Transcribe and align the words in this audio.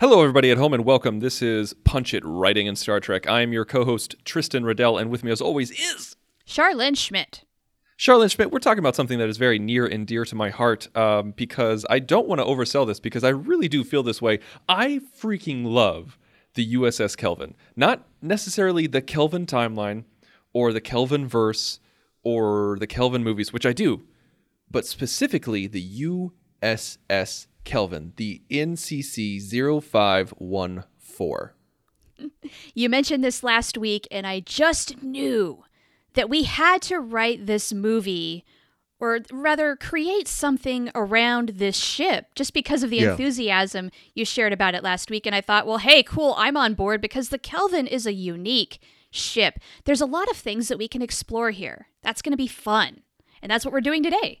Hello, 0.00 0.20
everybody 0.20 0.52
at 0.52 0.58
home, 0.58 0.74
and 0.74 0.84
welcome. 0.84 1.18
This 1.18 1.42
is 1.42 1.74
Punch 1.82 2.14
It 2.14 2.22
Writing 2.24 2.68
in 2.68 2.76
Star 2.76 3.00
Trek. 3.00 3.26
I 3.26 3.40
am 3.40 3.52
your 3.52 3.64
co 3.64 3.84
host, 3.84 4.14
Tristan 4.24 4.64
Riddell, 4.64 4.96
and 4.96 5.10
with 5.10 5.24
me, 5.24 5.32
as 5.32 5.40
always, 5.40 5.72
is 5.72 6.14
Charlene 6.46 6.96
Schmidt. 6.96 7.44
Charlene 7.98 8.30
Schmidt. 8.30 8.52
We're 8.52 8.60
talking 8.60 8.78
about 8.78 8.94
something 8.94 9.18
that 9.18 9.28
is 9.28 9.38
very 9.38 9.58
near 9.58 9.86
and 9.86 10.06
dear 10.06 10.24
to 10.26 10.36
my 10.36 10.50
heart 10.50 10.86
um, 10.96 11.32
because 11.32 11.84
I 11.90 11.98
don't 11.98 12.28
want 12.28 12.40
to 12.40 12.44
oversell 12.44 12.86
this 12.86 13.00
because 13.00 13.24
I 13.24 13.30
really 13.30 13.66
do 13.66 13.82
feel 13.82 14.04
this 14.04 14.22
way. 14.22 14.38
I 14.68 15.00
freaking 15.20 15.64
love 15.64 16.16
the 16.54 16.74
USS 16.74 17.16
Kelvin. 17.16 17.56
Not 17.74 18.06
necessarily 18.22 18.86
the 18.86 19.02
Kelvin 19.02 19.46
timeline 19.46 20.04
or 20.52 20.72
the 20.72 20.80
Kelvin 20.80 21.26
verse 21.26 21.80
or 22.22 22.76
the 22.78 22.86
Kelvin 22.86 23.24
movies, 23.24 23.52
which 23.52 23.66
I 23.66 23.72
do, 23.72 24.04
but 24.70 24.86
specifically 24.86 25.66
the 25.66 26.30
USS 26.62 27.48
Kelvin, 27.68 28.12
the 28.16 28.40
NCC 28.50 29.38
0514. 29.82 31.50
You 32.74 32.88
mentioned 32.88 33.22
this 33.22 33.42
last 33.42 33.76
week, 33.76 34.08
and 34.10 34.26
I 34.26 34.40
just 34.40 35.02
knew 35.02 35.64
that 36.14 36.30
we 36.30 36.44
had 36.44 36.80
to 36.82 36.98
write 36.98 37.44
this 37.46 37.72
movie, 37.72 38.44
or 38.98 39.20
rather, 39.30 39.76
create 39.76 40.26
something 40.26 40.90
around 40.94 41.50
this 41.50 41.76
ship 41.76 42.34
just 42.34 42.54
because 42.54 42.82
of 42.82 42.88
the 42.88 42.96
Yeah. 42.96 43.10
enthusiasm 43.10 43.90
you 44.14 44.24
shared 44.24 44.54
about 44.54 44.74
it 44.74 44.82
last 44.82 45.10
week. 45.10 45.26
And 45.26 45.34
I 45.34 45.42
thought, 45.42 45.66
well, 45.66 45.78
hey, 45.78 46.02
cool, 46.02 46.34
I'm 46.38 46.56
on 46.56 46.72
board 46.72 47.02
because 47.02 47.28
the 47.28 47.38
Kelvin 47.38 47.86
is 47.86 48.06
a 48.06 48.14
unique 48.14 48.78
ship. 49.10 49.58
There's 49.84 50.00
a 50.00 50.06
lot 50.06 50.30
of 50.30 50.36
things 50.38 50.68
that 50.68 50.78
we 50.78 50.88
can 50.88 51.02
explore 51.02 51.50
here. 51.50 51.88
That's 52.02 52.22
going 52.22 52.32
to 52.32 52.36
be 52.38 52.48
fun. 52.48 53.02
And 53.42 53.52
that's 53.52 53.64
what 53.66 53.72
we're 53.72 53.80
doing 53.82 54.02
today. 54.02 54.40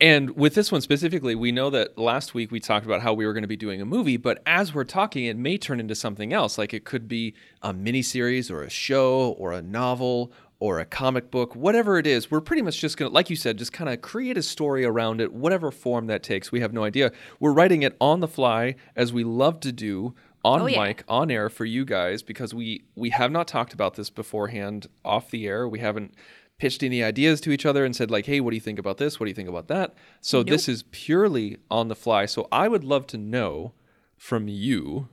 And 0.00 0.36
with 0.36 0.54
this 0.54 0.70
one 0.70 0.80
specifically, 0.80 1.34
we 1.34 1.50
know 1.50 1.70
that 1.70 1.98
last 1.98 2.32
week 2.32 2.52
we 2.52 2.60
talked 2.60 2.86
about 2.86 3.00
how 3.02 3.12
we 3.12 3.26
were 3.26 3.32
going 3.32 3.42
to 3.42 3.48
be 3.48 3.56
doing 3.56 3.80
a 3.80 3.84
movie, 3.84 4.16
but 4.16 4.40
as 4.46 4.72
we're 4.72 4.84
talking, 4.84 5.24
it 5.24 5.36
may 5.36 5.58
turn 5.58 5.80
into 5.80 5.96
something 5.96 6.32
else. 6.32 6.56
Like 6.56 6.72
it 6.72 6.84
could 6.84 7.08
be 7.08 7.34
a 7.62 7.74
miniseries 7.74 8.48
or 8.48 8.62
a 8.62 8.70
show 8.70 9.30
or 9.38 9.52
a 9.52 9.60
novel 9.60 10.32
or 10.60 10.78
a 10.78 10.84
comic 10.84 11.30
book, 11.32 11.56
whatever 11.56 11.98
it 11.98 12.06
is. 12.06 12.30
We're 12.30 12.40
pretty 12.40 12.62
much 12.62 12.80
just 12.80 12.96
going 12.96 13.10
to, 13.10 13.14
like 13.14 13.28
you 13.28 13.36
said, 13.36 13.58
just 13.58 13.72
kind 13.72 13.90
of 13.90 14.00
create 14.00 14.36
a 14.36 14.42
story 14.42 14.84
around 14.84 15.20
it, 15.20 15.32
whatever 15.32 15.70
form 15.72 16.06
that 16.06 16.22
takes. 16.22 16.52
We 16.52 16.60
have 16.60 16.72
no 16.72 16.84
idea. 16.84 17.10
We're 17.40 17.52
writing 17.52 17.82
it 17.82 17.96
on 18.00 18.20
the 18.20 18.28
fly, 18.28 18.76
as 18.94 19.12
we 19.12 19.24
love 19.24 19.58
to 19.60 19.72
do 19.72 20.14
on 20.44 20.62
Oh, 20.62 20.66
yeah. 20.66 20.84
mic, 20.84 21.04
on 21.08 21.30
air 21.30 21.48
for 21.48 21.64
you 21.64 21.84
guys, 21.84 22.22
because 22.22 22.54
we 22.54 22.84
we 22.94 23.10
have 23.10 23.32
not 23.32 23.48
talked 23.48 23.72
about 23.72 23.94
this 23.94 24.10
beforehand 24.10 24.86
off 25.04 25.30
the 25.30 25.46
air. 25.46 25.68
We 25.68 25.80
haven't 25.80 26.14
pitched 26.58 26.82
any 26.82 27.02
ideas 27.02 27.40
to 27.42 27.50
each 27.50 27.64
other 27.64 27.84
and 27.84 27.94
said 27.94 28.10
like, 28.10 28.26
"Hey, 28.26 28.40
what 28.40 28.50
do 28.50 28.56
you 28.56 28.60
think 28.60 28.78
about 28.78 28.98
this? 28.98 29.18
What 29.18 29.24
do 29.24 29.30
you 29.30 29.34
think 29.34 29.48
about 29.48 29.68
that?" 29.68 29.94
So 30.20 30.42
this 30.42 30.68
is 30.68 30.84
purely 30.90 31.58
on 31.70 31.88
the 31.88 31.94
fly. 31.94 32.26
So 32.26 32.48
I 32.50 32.68
would 32.68 32.84
love 32.84 33.06
to 33.08 33.18
know 33.18 33.72
from 34.16 34.48
you 34.48 35.08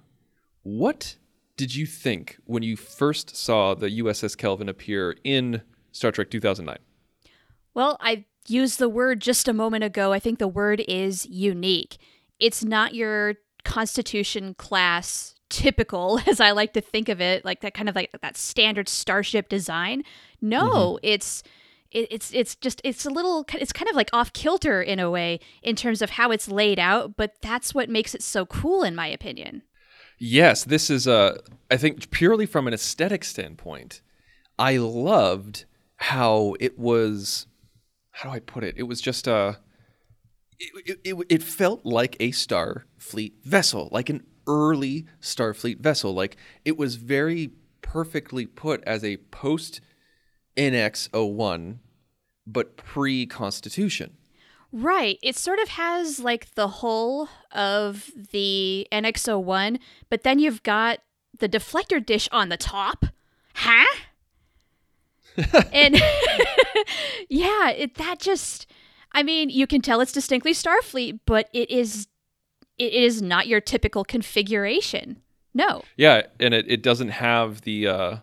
what 0.64 1.18
did 1.58 1.76
you 1.76 1.86
think 1.86 2.38
when 2.46 2.64
you 2.64 2.76
first 2.76 3.36
saw 3.36 3.76
the 3.76 3.90
USS 4.02 4.36
Kelvin 4.36 4.68
appear 4.68 5.16
in 5.24 5.62
Star 5.92 6.12
Trek 6.12 6.30
2009? 6.30 6.78
Well, 7.74 7.98
I 8.02 8.26
used 8.48 8.80
the 8.80 8.90
word 8.90 9.22
just 9.22 9.48
a 9.48 9.54
moment 9.54 9.84
ago. 9.84 10.12
I 10.12 10.20
think 10.20 10.40
the 10.40 10.48
word 10.48 10.84
is 10.88 11.26
unique. 11.28 11.98
It's 12.40 12.64
not 12.64 12.96
your 12.96 13.36
Constitution 13.64 14.54
class 14.56 15.36
typical, 15.50 16.20
as 16.28 16.40
I 16.40 16.52
like 16.52 16.74
to 16.74 16.82
think 16.82 17.10
of 17.10 17.22
it, 17.22 17.46
like 17.46 17.62
that 17.62 17.74
kind 17.74 17.90
of 17.90 17.96
like 17.96 18.12
that 18.22 18.38
standard 18.38 18.90
starship 18.90 19.50
design. 19.50 20.04
No, 20.50 20.94
mm-hmm. 20.94 20.98
it's 21.04 21.44
it, 21.92 22.08
it's 22.12 22.34
it's 22.34 22.56
just 22.56 22.82
it's 22.84 23.06
a 23.06 23.10
little 23.10 23.46
it's 23.54 23.74
kind 23.74 23.90
of 23.90 23.96
like 23.96 24.10
off 24.14 24.34
kilter 24.34 24.82
in 24.82 25.00
a 25.00 25.10
way 25.10 25.40
in 25.64 25.76
terms 25.76 26.02
of 26.02 26.12
how 26.12 26.32
it's 26.32 26.48
laid 26.48 26.78
out, 26.78 27.16
but 27.16 27.34
that's 27.42 27.74
what 27.74 27.90
makes 27.90 28.14
it 28.14 28.22
so 28.22 28.46
cool 28.46 28.84
in 28.84 28.96
my 28.96 29.08
opinion. 29.08 29.64
Yes, 30.18 30.64
this 30.64 30.90
is 30.90 31.08
a. 31.08 31.40
I 31.70 31.78
think 31.78 32.10
purely 32.12 32.46
from 32.46 32.68
an 32.68 32.74
aesthetic 32.74 33.24
standpoint, 33.24 34.02
I 34.58 34.78
loved 34.78 35.66
how 35.98 36.56
it 36.60 36.78
was. 36.78 37.48
How 38.12 38.30
do 38.30 38.36
I 38.36 38.40
put 38.40 38.64
it? 38.64 38.76
It 38.78 38.84
was 38.84 39.02
just 39.02 39.28
a. 39.28 39.60
It, 40.58 40.72
it, 40.86 41.00
it, 41.04 41.26
it 41.30 41.44
felt 41.44 41.86
like 41.86 42.16
a 42.22 42.32
Starfleet 42.32 43.34
vessel, 43.44 43.90
like 43.92 44.10
an 44.10 44.26
early 44.48 45.06
Starfleet 45.22 45.80
vessel. 45.80 46.14
Like 46.14 46.38
it 46.64 46.78
was 46.78 46.96
very 46.96 47.52
perfectly 47.82 48.46
put 48.46 48.82
as 48.86 49.04
a 49.04 49.18
post 49.18 49.82
NX01, 50.58 51.78
but 52.48 52.78
pre 52.78 53.26
Constitution. 53.26 54.18
Right. 54.72 55.18
It 55.24 55.38
sort 55.38 55.60
of 55.60 55.70
has 55.70 56.20
like 56.20 56.54
the 56.56 56.68
hull 56.68 57.30
of 57.52 58.12
the 58.32 58.88
NX01, 58.92 59.80
but 60.10 60.24
then 60.24 60.38
you've 60.40 60.64
got 60.64 61.00
the 61.40 61.48
deflector 61.48 62.06
dish 62.06 62.28
on 62.32 62.50
the 62.50 62.58
top. 62.58 63.06
Huh? 63.54 63.96
and 65.72 65.96
yeah, 67.30 67.70
it, 67.70 67.96
that 67.96 68.20
just 68.20 68.68
I 69.14 69.24
mean, 69.24 69.50
you 69.50 69.66
can 69.66 69.82
tell 69.82 70.02
it's 70.02 70.12
distinctly 70.12 70.52
Starfleet, 70.52 71.22
but 71.26 71.50
it 71.54 71.72
is 71.72 72.08
it 72.78 72.92
is 72.92 73.22
not 73.22 73.48
your 73.48 73.62
typical 73.62 74.04
configuration. 74.04 75.22
No. 75.54 75.84
Yeah, 75.96 76.24
and 76.38 76.54
it, 76.54 76.66
it 76.68 76.84
doesn't 76.84 77.10
have 77.10 77.62
the 77.62 77.88
uh 77.88 78.18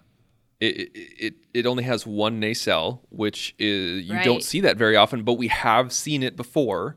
it, 0.63 0.91
it 0.95 1.35
it 1.53 1.67
only 1.67 1.85
has 1.85 2.07
one 2.07 2.39
nacelle, 2.39 3.03
which 3.11 3.55
is 3.59 4.05
you 4.05 4.23
don't 4.23 4.45
see 4.45 4.61
that 4.61 4.77
very 4.77 4.97
often, 4.97 5.25
but 5.25 5.35
we 5.35 5.49
have 5.49 5.93
seen 5.93 6.23
it 6.23 6.37
before. 6.37 6.97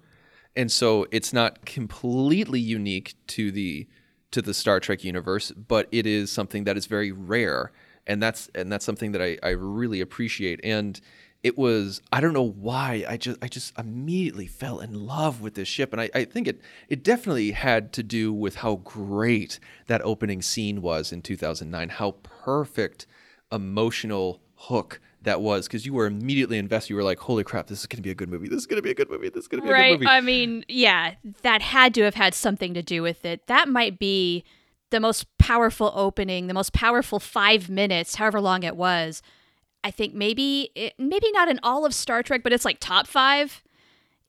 And 0.56 0.72
so 0.72 1.06
it's 1.12 1.34
not 1.34 1.66
completely 1.66 2.60
unique 2.60 3.16
to 3.28 3.52
the 3.52 3.88
to 4.32 4.42
the 4.42 4.54
Star 4.54 4.80
Trek 4.80 5.04
universe, 5.04 5.52
but 5.52 5.88
it 5.92 6.06
is 6.06 6.32
something 6.32 6.66
that 6.66 6.78
is 6.78 6.86
very 6.86 7.12
rare. 7.12 7.72
And 8.06 8.22
that's 8.22 8.50
and 8.54 8.72
that's 8.72 8.86
something 8.86 9.14
that 9.14 9.22
I, 9.22 9.38
I 9.42 9.50
really 9.50 10.00
appreciate. 10.00 10.60
And 10.64 11.02
it 11.42 11.58
was 11.58 12.02
I 12.14 12.22
don't 12.22 12.34
know 12.34 12.48
why 12.48 13.04
I 13.08 13.18
just 13.18 13.44
I 13.44 13.48
just 13.48 13.78
immediately 13.80 14.46
fell 14.46 14.80
in 14.80 15.08
love 15.08 15.42
with 15.42 15.56
this 15.56 15.68
ship 15.68 15.92
and 15.92 16.02
I, 16.02 16.10
I 16.14 16.26
think 16.26 16.48
it 16.48 16.62
it 16.88 17.04
definitely 17.04 17.52
had 17.52 17.94
to 17.94 18.04
do 18.04 18.32
with 18.34 18.58
how 18.58 18.78
great 18.78 19.60
that 19.88 20.02
opening 20.04 20.42
scene 20.42 20.82
was 20.82 21.12
in 21.12 21.22
2009 21.22 21.90
how 21.90 22.16
perfect 22.24 23.06
emotional 23.52 24.42
hook 24.56 25.00
that 25.22 25.42
was 25.42 25.68
because 25.68 25.86
you 25.86 25.94
were 25.94 26.06
immediately 26.06 26.58
invested 26.58 26.90
you 26.92 26.96
were 26.96 27.04
like 27.04 27.20
holy 27.20 27.44
crap 27.44 27.68
this 27.68 27.80
is 27.80 27.86
going 27.88 27.98
to 27.98 28.02
be 28.04 28.12
a 28.12 28.16
good 28.16 28.30
movie 28.30 28.48
this 28.48 28.60
is 28.60 28.66
going 28.66 28.78
to 28.78 28.82
be 28.82 28.92
a 28.92 28.96
good 28.96 29.10
movie 29.10 29.28
this 29.30 29.44
is 29.44 29.48
going 29.48 29.62
to 29.62 29.68
be 29.68 29.72
a 29.72 29.74
good 29.74 29.80
Right. 29.80 29.94
movie 30.00 30.08
I 30.08 30.22
mean, 30.22 30.66
yeah, 30.68 31.16
that 31.42 31.62
had 31.62 31.94
to 31.96 32.04
have 32.04 32.16
had 32.16 32.34
something 32.34 32.74
to 32.74 32.82
do 32.84 33.02
with 33.02 33.26
it. 33.26 33.48
That 33.48 33.68
might 33.68 34.00
be 34.00 34.44
the 34.92 35.00
most 35.00 35.26
powerful 35.38 35.92
opening, 35.96 36.48
the 36.48 36.54
most 36.54 36.74
powerful 36.74 37.20
five 37.20 37.70
minutes, 37.70 38.16
however 38.16 38.40
long 38.40 38.64
it 38.64 38.76
was. 38.76 39.22
I 39.84 39.92
think 39.92 40.14
maybe, 40.14 40.72
it, 40.76 40.94
maybe 40.98 41.32
not 41.32 41.48
in 41.50 41.60
all 41.64 41.86
of 41.86 41.94
Star 41.94 42.24
Trek, 42.24 42.42
but 42.44 42.54
it's 42.54 42.66
like 42.66 42.80
top 42.80 43.06
five. 43.08 43.64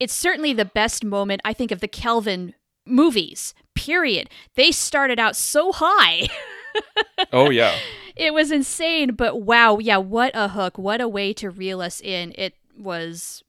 It's 0.01 0.13
certainly 0.15 0.53
the 0.53 0.65
best 0.65 1.05
moment, 1.05 1.41
I 1.45 1.53
think, 1.53 1.71
of 1.71 1.81
the 1.81 1.89
Kelvin 1.89 2.55
movies, 2.87 3.55
period. 3.75 4.29
They 4.55 4.71
started 4.73 5.19
out 5.19 5.37
so 5.37 5.73
high. 5.73 6.29
oh 7.33 7.51
yeah 7.51 7.75
it 8.17 8.33
was 8.35 8.51
insane, 8.51 9.15
but 9.15 9.43
wow, 9.43 9.79
yeah, 9.79 9.99
what 9.99 10.33
a 10.35 10.49
hook. 10.49 10.79
What 10.79 11.01
a 11.01 11.09
way 11.09 11.33
to 11.35 11.51
reel 11.51 11.81
us 11.81 12.01
in. 12.01 12.33
It 12.37 12.55
was 12.79 13.43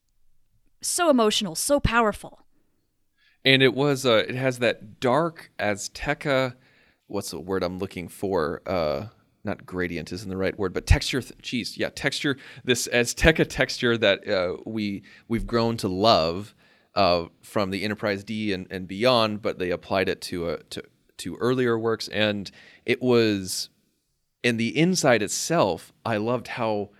so 0.80 1.10
emotional, 1.10 1.54
so 1.54 1.80
powerful. 1.80 2.40
and 3.44 3.62
it 3.62 3.74
was 3.74 4.04
uh 4.04 4.24
it 4.28 4.34
has 4.34 4.58
that 4.58 5.00
dark 5.00 5.50
azteca 5.58 6.54
what's 7.06 7.30
the 7.30 7.40
word 7.40 7.62
i'm 7.62 7.78
looking 7.78 8.08
for 8.08 8.60
uh 8.66 9.06
not 9.44 9.64
gradient 9.64 10.12
isn't 10.12 10.28
the 10.28 10.36
right 10.36 10.58
word 10.58 10.72
but 10.74 10.86
texture 10.86 11.22
geez 11.40 11.76
yeah 11.78 11.88
texture 11.94 12.36
this 12.64 12.88
azteca 12.88 13.46
texture 13.48 13.96
that 13.96 14.28
uh, 14.28 14.56
we 14.66 15.02
we've 15.28 15.46
grown 15.46 15.76
to 15.76 15.88
love 15.88 16.54
uh, 16.96 17.26
from 17.42 17.70
the 17.70 17.84
enterprise 17.84 18.24
d 18.24 18.52
and, 18.52 18.66
and 18.70 18.88
beyond 18.88 19.40
but 19.40 19.58
they 19.60 19.70
applied 19.70 20.08
it 20.08 20.20
to 20.20 20.50
a 20.50 20.62
to 20.64 20.82
to 21.16 21.36
earlier 21.36 21.78
works 21.78 22.08
and 22.08 22.50
it 22.84 23.00
was 23.00 23.70
and 24.44 24.58
the 24.58 24.76
inside 24.76 25.22
itself 25.22 25.92
i 26.04 26.16
loved 26.16 26.48
how 26.48 26.90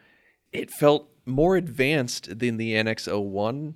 it 0.52 0.70
felt 0.70 1.08
more 1.26 1.56
advanced 1.56 2.38
than 2.38 2.56
the 2.56 2.72
nx01 2.72 3.74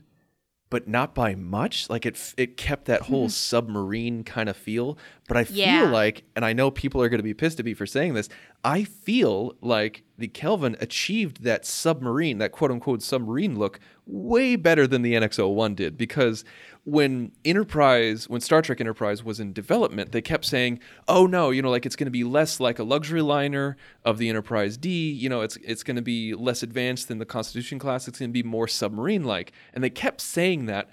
but 0.72 0.88
not 0.88 1.14
by 1.14 1.34
much. 1.34 1.90
Like 1.90 2.06
it, 2.06 2.32
it 2.38 2.56
kept 2.56 2.86
that 2.86 3.02
whole 3.02 3.24
mm-hmm. 3.24 3.30
submarine 3.32 4.24
kind 4.24 4.48
of 4.48 4.56
feel. 4.56 4.96
But 5.28 5.34
But 5.34 5.36
I 5.36 5.46
Yeah. 5.52 5.82
feel 5.82 5.90
like, 5.90 6.24
and 6.34 6.46
I 6.46 6.54
know 6.54 6.70
people 6.70 7.02
are 7.02 7.10
going 7.10 7.18
to 7.18 7.22
be 7.22 7.34
pissed 7.34 7.60
at 7.60 7.66
me 7.66 7.74
for 7.74 7.84
saying 7.84 8.14
this, 8.14 8.30
I 8.64 8.84
feel 8.84 9.54
like 9.60 10.02
the 10.16 10.28
Kelvin 10.28 10.74
achieved 10.80 11.42
that 11.42 11.66
submarine, 11.66 12.38
that 12.38 12.52
quote 12.52 12.70
unquote 12.70 13.02
submarine 13.02 13.58
look, 13.58 13.80
way 14.12 14.56
better 14.56 14.86
than 14.86 15.02
the 15.02 15.14
NX01 15.14 15.74
did. 15.74 15.96
Because 15.96 16.44
when 16.84 17.32
Enterprise, 17.44 18.28
when 18.28 18.40
Star 18.40 18.60
Trek 18.60 18.80
Enterprise 18.80 19.24
was 19.24 19.40
in 19.40 19.52
development, 19.52 20.12
they 20.12 20.20
kept 20.20 20.44
saying, 20.44 20.80
"Oh 21.08 21.26
no, 21.26 21.50
you 21.50 21.62
know, 21.62 21.70
like 21.70 21.86
it's 21.86 21.96
going 21.96 22.06
to 22.06 22.10
be 22.10 22.24
less 22.24 22.60
like 22.60 22.78
a 22.78 22.84
luxury 22.84 23.22
liner 23.22 23.76
of 24.04 24.18
the 24.18 24.28
Enterprise 24.28 24.76
D. 24.76 25.10
You 25.10 25.28
know, 25.28 25.40
it's 25.40 25.56
it's 25.56 25.82
going 25.82 25.96
to 25.96 26.02
be 26.02 26.34
less 26.34 26.62
advanced 26.62 27.08
than 27.08 27.18
the 27.18 27.24
Constitution 27.24 27.78
class. 27.78 28.06
It's 28.06 28.18
going 28.18 28.30
to 28.30 28.32
be 28.32 28.42
more 28.42 28.68
submarine-like." 28.68 29.52
And 29.72 29.82
they 29.82 29.90
kept 29.90 30.20
saying 30.20 30.66
that, 30.66 30.90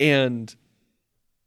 and 0.00 0.54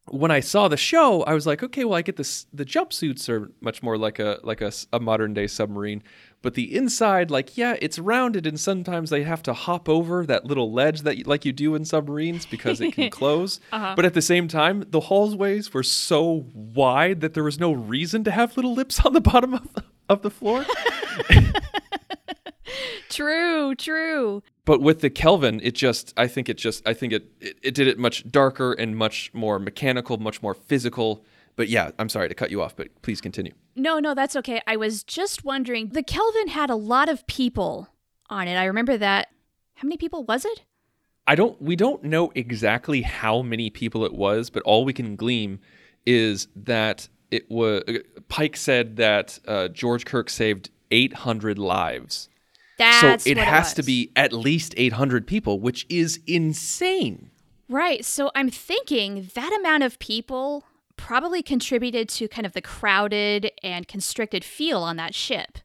when 0.09 0.29
I 0.29 0.39
saw 0.39 0.67
the 0.67 0.77
show, 0.77 1.23
I 1.23 1.33
was 1.33 1.47
like, 1.47 1.63
okay, 1.63 1.83
well, 1.83 1.97
I 1.97 2.03
get 2.03 2.15
this. 2.15 2.45
The 2.53 2.65
jumpsuits 2.65 3.27
are 3.27 3.51
much 3.59 3.81
more 3.81 3.97
like 3.97 4.19
a 4.19 4.39
like 4.43 4.61
a, 4.61 4.71
a 4.93 4.99
modern 4.99 5.33
day 5.33 5.47
submarine, 5.47 6.03
but 6.45 6.53
the 6.53 6.75
inside, 6.75 7.31
like, 7.31 7.57
yeah, 7.57 7.75
it's 7.81 7.97
rounded, 7.97 8.45
and 8.45 8.59
sometimes 8.59 9.09
they 9.09 9.23
have 9.23 9.41
to 9.41 9.53
hop 9.53 9.89
over 9.89 10.27
that 10.27 10.45
little 10.45 10.71
ledge 10.71 11.01
that 11.01 11.25
like 11.25 11.43
you 11.43 11.51
do 11.51 11.73
in 11.73 11.85
submarines 11.85 12.45
because 12.45 12.79
it 12.79 12.93
can 12.93 13.09
close. 13.09 13.59
Uh-huh. 13.71 13.95
But 13.95 14.05
at 14.05 14.13
the 14.13 14.21
same 14.21 14.47
time, 14.47 14.85
the 14.91 14.99
hallways 14.99 15.73
were 15.73 15.81
so 15.81 16.45
wide 16.53 17.21
that 17.21 17.33
there 17.33 17.43
was 17.43 17.59
no 17.59 17.71
reason 17.71 18.23
to 18.25 18.31
have 18.31 18.55
little 18.57 18.75
lips 18.75 19.03
on 19.03 19.13
the 19.13 19.21
bottom 19.21 19.55
of 19.55 19.73
the, 19.73 19.83
of 20.07 20.21
the 20.21 20.29
floor. 20.29 20.63
True, 23.09 23.73
true. 23.73 24.43
but 24.65 24.81
with 24.81 25.01
the 25.01 25.09
Kelvin, 25.09 25.59
it 25.63 25.73
just 25.73 26.13
I 26.15 26.27
think 26.27 26.47
it 26.47 26.57
just 26.57 26.87
I 26.87 26.93
think 26.93 27.11
it, 27.11 27.25
it 27.41 27.57
it 27.63 27.73
did 27.73 27.87
it 27.87 27.97
much 27.97 28.29
darker 28.29 28.73
and 28.73 28.95
much 28.95 29.31
more 29.33 29.57
mechanical, 29.57 30.17
much 30.17 30.43
more 30.43 30.53
physical. 30.53 31.25
But 31.55 31.69
yeah, 31.69 31.91
I'm 31.97 32.09
sorry 32.09 32.29
to 32.29 32.35
cut 32.35 32.51
you 32.51 32.61
off, 32.61 32.75
but 32.75 32.89
please 33.01 33.21
continue. 33.21 33.53
No, 33.75 33.99
no, 33.99 34.13
that's 34.13 34.35
okay. 34.35 34.61
I 34.67 34.77
was 34.77 35.03
just 35.03 35.43
wondering. 35.43 35.89
The 35.89 36.03
Kelvin 36.03 36.49
had 36.49 36.69
a 36.69 36.75
lot 36.75 37.09
of 37.09 37.25
people 37.27 37.89
on 38.29 38.47
it. 38.47 38.55
I 38.55 38.65
remember 38.65 38.97
that. 38.97 39.29
How 39.75 39.87
many 39.87 39.97
people 39.97 40.23
was 40.23 40.45
it? 40.45 40.63
I 41.27 41.35
don't 41.35 41.59
we 41.61 41.75
don't 41.75 42.03
know 42.03 42.31
exactly 42.35 43.01
how 43.01 43.41
many 43.41 43.69
people 43.69 44.05
it 44.05 44.13
was, 44.13 44.49
but 44.49 44.63
all 44.63 44.85
we 44.85 44.93
can 44.93 45.15
glean 45.15 45.59
is 46.05 46.47
that 46.55 47.09
it 47.31 47.49
was 47.49 47.83
Pike 48.29 48.55
said 48.55 48.97
that 48.97 49.39
uh, 49.47 49.67
George 49.69 50.05
Kirk 50.05 50.29
saved 50.29 50.69
800 50.91 51.57
lives. 51.57 52.29
That's 52.77 53.23
so 53.23 53.29
it 53.29 53.37
has 53.37 53.73
to 53.73 53.79
was. 53.79 53.85
be 53.85 54.11
at 54.15 54.33
least 54.33 54.73
800 54.77 55.25
people, 55.25 55.59
which 55.59 55.85
is 55.89 56.19
insane. 56.27 57.31
Right. 57.67 58.05
So 58.05 58.31
I'm 58.35 58.49
thinking 58.49 59.29
that 59.33 59.51
amount 59.59 59.83
of 59.83 59.97
people 59.97 60.65
probably 60.97 61.41
contributed 61.41 62.09
to 62.09 62.27
kind 62.27 62.45
of 62.45 62.53
the 62.53 62.61
crowded 62.61 63.51
and 63.63 63.87
constricted 63.87 64.43
feel 64.43 64.81
on 64.81 64.95
that 64.97 65.15
ship. 65.15 65.59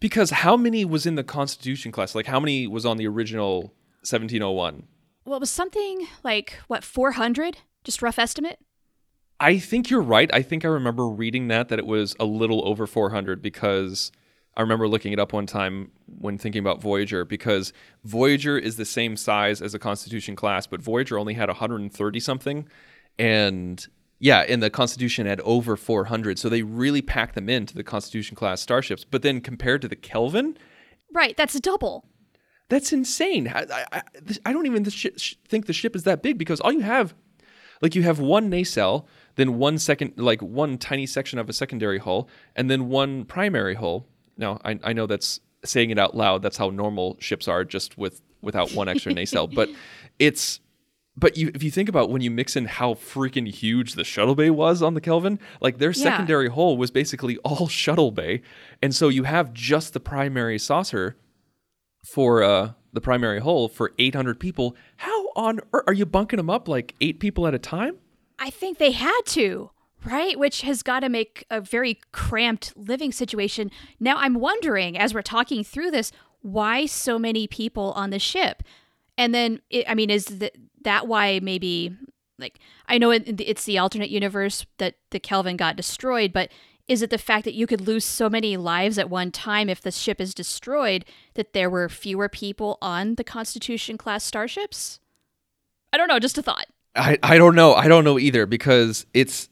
Because 0.00 0.30
how 0.30 0.56
many 0.56 0.84
was 0.84 1.06
in 1.06 1.14
the 1.14 1.24
Constitution 1.24 1.92
class? 1.92 2.14
Like 2.14 2.26
how 2.26 2.40
many 2.40 2.66
was 2.66 2.84
on 2.84 2.96
the 2.96 3.06
original 3.06 3.74
1701? 4.02 4.86
Well, 5.24 5.36
it 5.36 5.40
was 5.40 5.50
something 5.50 6.06
like, 6.22 6.58
what, 6.68 6.84
400? 6.84 7.58
Just 7.84 8.02
rough 8.02 8.18
estimate? 8.18 8.58
I 9.40 9.58
think 9.58 9.90
you're 9.90 10.02
right. 10.02 10.30
I 10.32 10.42
think 10.42 10.64
I 10.64 10.68
remember 10.68 11.08
reading 11.08 11.48
that 11.48 11.68
that 11.68 11.78
it 11.78 11.86
was 11.86 12.14
a 12.18 12.24
little 12.24 12.66
over 12.66 12.86
400 12.86 13.42
because 13.42 14.10
I 14.56 14.62
remember 14.62 14.88
looking 14.88 15.12
it 15.12 15.18
up 15.18 15.32
one 15.32 15.46
time 15.46 15.90
when 16.06 16.38
thinking 16.38 16.60
about 16.60 16.80
Voyager 16.80 17.24
because 17.24 17.72
Voyager 18.04 18.56
is 18.56 18.76
the 18.76 18.86
same 18.86 19.16
size 19.16 19.60
as 19.60 19.74
a 19.74 19.78
Constitution 19.78 20.36
class, 20.36 20.66
but 20.66 20.80
Voyager 20.80 21.18
only 21.18 21.34
had 21.34 21.48
130 21.48 22.20
something 22.20 22.66
and 23.18 23.86
yeah, 24.18 24.40
and 24.48 24.62
the 24.62 24.70
Constitution 24.70 25.26
had 25.26 25.40
over 25.40 25.76
400. 25.76 26.38
So 26.38 26.48
they 26.48 26.62
really 26.62 27.02
packed 27.02 27.34
them 27.34 27.48
into 27.48 27.74
the 27.74 27.84
Constitution 27.84 28.36
class 28.36 28.60
starships. 28.60 29.04
But 29.04 29.22
then 29.22 29.40
compared 29.40 29.82
to 29.82 29.88
the 29.88 29.96
Kelvin, 29.96 30.56
Right. 31.12 31.36
That's 31.36 31.58
double. 31.60 32.04
that's 32.68 32.92
insane. 32.92 33.48
I, 33.48 33.64
I, 33.92 34.02
I- 34.44 34.52
don't 34.52 34.66
even 34.66 34.82
the 34.82 34.90
shi- 34.90 35.12
sh- 35.16 35.36
think 35.48 35.66
the 35.66 35.72
ship 35.72 35.94
is 35.96 36.02
that 36.02 36.22
big 36.22 36.36
because 36.38 36.60
all 36.60 36.72
you 36.72 36.80
have, 36.80 37.14
like, 37.80 37.94
you 37.94 38.02
have 38.02 38.18
one 38.18 38.48
nacelle, 38.50 39.06
then 39.36 39.56
one 39.58 39.78
second, 39.78 40.14
like 40.16 40.40
one 40.42 40.76
tiny 40.78 41.06
section 41.06 41.38
of 41.38 41.48
a 41.48 41.52
secondary 41.52 41.98
hull, 41.98 42.28
and 42.56 42.70
then 42.70 42.88
one 42.88 43.24
primary 43.24 43.74
hull. 43.74 44.06
Now, 44.36 44.60
I, 44.64 44.78
I 44.82 44.92
know 44.92 45.06
that's 45.06 45.40
saying 45.64 45.90
it 45.90 45.98
out 45.98 46.16
loud. 46.16 46.42
That's 46.42 46.56
how 46.56 46.70
normal 46.70 47.16
ships 47.20 47.48
are, 47.48 47.64
just 47.64 47.96
with 47.98 48.20
without 48.42 48.72
one 48.72 48.88
extra 48.88 49.12
nacelle. 49.12 49.46
But 49.46 49.68
it's, 50.18 50.60
but 51.16 51.36
you 51.36 51.50
if 51.54 51.62
you 51.62 51.70
think 51.70 51.88
about 51.88 52.10
when 52.10 52.20
you 52.22 52.30
mix 52.30 52.56
in 52.56 52.66
how 52.66 52.94
freaking 52.94 53.48
huge 53.48 53.94
the 53.94 54.04
shuttle 54.04 54.34
bay 54.34 54.50
was 54.50 54.82
on 54.82 54.94
the 54.94 55.00
Kelvin, 55.00 55.38
like 55.60 55.78
their 55.78 55.90
Yeah. 55.90 56.02
secondary 56.04 56.48
hull 56.50 56.76
was 56.76 56.90
basically 56.90 57.36
all 57.38 57.68
shuttle 57.82 58.10
bay, 58.10 58.42
and 58.82 58.94
so 58.94 59.08
you 59.08 59.24
have 59.24 59.52
just 59.52 59.92
the 59.92 60.00
primary 60.00 60.58
saucer 60.58 61.16
for 62.04 62.42
uh, 62.42 62.72
the 62.92 63.00
primary 63.00 63.40
hull 63.40 63.68
for 63.68 63.92
800 63.98 64.38
people. 64.38 64.76
How 64.98 65.28
on 65.34 65.60
earth 65.72 65.84
are 65.86 65.92
you 65.92 66.06
bunking 66.06 66.36
them 66.36 66.50
up 66.50 66.68
like 66.68 66.94
eight 67.00 67.18
people 67.20 67.46
at 67.46 67.54
a 67.54 67.58
time? 67.58 67.96
I 68.38 68.50
think 68.50 68.78
they 68.78 68.92
had 68.92 69.20
to, 69.26 69.70
right? 70.04 70.38
Which 70.38 70.60
has 70.62 70.82
got 70.82 71.00
to 71.00 71.08
make 71.08 71.44
a 71.50 71.60
very 71.60 71.98
cramped 72.12 72.76
living 72.76 73.10
situation. 73.12 73.70
Now, 73.98 74.16
I'm 74.18 74.34
wondering, 74.34 74.96
as 74.96 75.14
we're 75.14 75.22
talking 75.22 75.64
through 75.64 75.90
this, 75.90 76.12
why 76.42 76.86
so 76.86 77.18
many 77.18 77.46
people 77.48 77.92
on 77.92 78.10
the 78.10 78.18
ship? 78.18 78.62
And 79.18 79.34
then, 79.34 79.60
it, 79.70 79.86
I 79.88 79.94
mean, 79.94 80.10
is 80.10 80.26
th- 80.26 80.54
that 80.82 81.06
why 81.06 81.40
maybe, 81.42 81.96
like, 82.38 82.58
I 82.86 82.98
know 82.98 83.10
it, 83.10 83.40
it's 83.40 83.64
the 83.64 83.78
alternate 83.78 84.10
universe 84.10 84.66
that 84.78 84.96
the 85.10 85.20
Kelvin 85.20 85.56
got 85.56 85.76
destroyed, 85.76 86.32
but 86.32 86.50
is 86.88 87.02
it 87.02 87.10
the 87.10 87.18
fact 87.18 87.44
that 87.44 87.54
you 87.54 87.66
could 87.66 87.80
lose 87.80 88.04
so 88.04 88.30
many 88.30 88.56
lives 88.56 88.98
at 88.98 89.10
one 89.10 89.32
time 89.32 89.68
if 89.68 89.80
the 89.80 89.90
ship 89.90 90.20
is 90.20 90.34
destroyed 90.34 91.04
that 91.34 91.52
there 91.52 91.68
were 91.68 91.88
fewer 91.88 92.28
people 92.28 92.78
on 92.80 93.16
the 93.16 93.24
Constitution 93.24 93.98
class 93.98 94.22
starships? 94.22 95.00
I 95.92 95.96
don't 95.96 96.08
know, 96.08 96.18
just 96.18 96.38
a 96.38 96.42
thought. 96.42 96.66
I, 96.94 97.18
I 97.22 97.38
don't 97.38 97.54
know. 97.54 97.74
I 97.74 97.88
don't 97.88 98.04
know 98.04 98.18
either 98.18 98.46
because 98.46 99.06
it's 99.12 99.48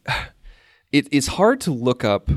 it, 0.93 1.09
it's 1.11 1.27
hard 1.27 1.61
to 1.63 1.71
look 1.73 2.05
up 2.05 2.31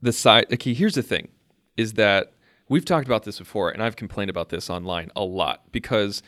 the 0.00 0.12
size. 0.12 0.44
Okay, 0.52 0.74
here's 0.74 0.94
the 0.94 1.02
thing: 1.02 1.28
is 1.76 1.94
that 1.94 2.32
we've 2.68 2.84
talked 2.84 3.06
about 3.06 3.22
this 3.24 3.38
before, 3.38 3.70
and 3.70 3.82
I've 3.82 3.96
complained 3.96 4.30
about 4.30 4.50
this 4.50 4.68
online 4.68 5.10
a 5.16 5.24
lot 5.24 5.70
because 5.72 6.22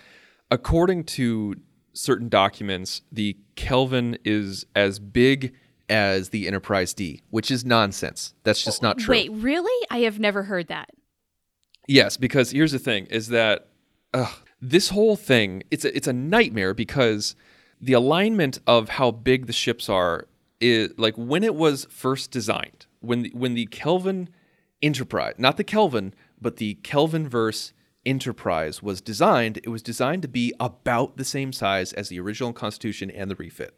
according 0.51 1.05
to 1.05 1.57
certain 1.93 2.29
documents, 2.29 3.03
the 3.11 3.37
Kelvin 3.57 4.19
is 4.25 4.67
as 4.75 4.99
big 4.99 5.55
as 5.89 6.31
the 6.31 6.47
Enterprise 6.47 6.95
D, 6.95 7.23
which 7.31 7.51
is 7.51 7.65
nonsense. 7.65 8.35
That's 8.43 8.65
just 8.65 8.83
not 8.83 8.99
true. 8.99 9.13
Wait, 9.13 9.31
really? 9.33 9.87
I 9.91 9.99
have 9.99 10.19
never 10.19 10.45
heard 10.45 10.69
that. 10.69 10.91
Yes, 11.87 12.17
because 12.17 12.51
here's 12.51 12.73
the 12.73 12.79
thing: 12.79 13.07
is 13.07 13.29
that 13.29 13.69
ugh, 14.13 14.33
this 14.61 14.91
whole 14.91 15.17
thing 15.17 15.63
it's 15.71 15.85
a, 15.85 15.95
it's 15.95 16.09
a 16.09 16.13
nightmare 16.13 16.75
because 16.75 17.37
the 17.81 17.93
alignment 17.93 18.61
of 18.67 18.91
how 18.91 19.11
big 19.11 19.47
the 19.47 19.53
ships 19.53 19.89
are 19.89 20.27
is 20.61 20.93
like 20.97 21.15
when 21.17 21.45
it 21.45 21.55
was 21.55 21.87
first 21.91 22.31
designed, 22.31 22.87
when 23.01 23.23
the, 23.23 23.31
when 23.35 23.55
the 23.55 23.67
Kelvin 23.67 24.31
Enterprise, 24.81 25.35
not 25.39 25.57
the 25.57 25.65
Kelvin, 25.65 26.15
but 26.41 26.57
the 26.57 26.75
Kelvin 26.77 27.29
verse 27.29 27.73
Enterprise 28.07 28.83
was 28.83 29.01
designed, 29.01 29.59
it 29.59 29.69
was 29.69 29.83
designed 29.83 30.23
to 30.23 30.29
be 30.29 30.53
about 30.61 31.17
the 31.17 31.25
same 31.25 31.53
size 31.53 31.93
as 31.93 32.09
the 32.09 32.21
original 32.21 32.53
Constitution 32.53 33.11
and 33.11 33.31
the 33.31 33.37
refit. 33.37 33.75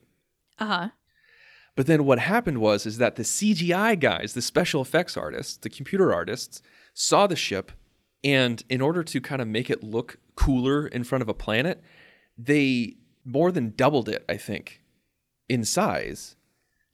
Uh 0.58 0.66
huh. 0.66 0.88
But 1.76 1.86
then 1.86 2.04
what 2.04 2.18
happened 2.18 2.58
was 2.58 2.86
is 2.86 2.98
that 2.98 3.16
the 3.16 3.22
CGI 3.22 4.00
guys, 4.00 4.32
the 4.32 4.42
special 4.42 4.80
effects 4.80 5.16
artists, 5.16 5.56
the 5.58 5.68
computer 5.68 6.12
artists, 6.12 6.62
saw 6.94 7.26
the 7.26 7.36
ship, 7.36 7.70
and 8.24 8.64
in 8.68 8.80
order 8.80 9.04
to 9.04 9.20
kind 9.20 9.42
of 9.42 9.46
make 9.46 9.68
it 9.70 9.84
look 9.84 10.18
cooler 10.34 10.86
in 10.86 11.04
front 11.04 11.22
of 11.22 11.28
a 11.28 11.34
planet, 11.34 11.82
they 12.38 12.96
more 13.24 13.52
than 13.52 13.74
doubled 13.76 14.08
it, 14.08 14.24
I 14.28 14.36
think, 14.36 14.82
in 15.48 15.64
size, 15.64 16.36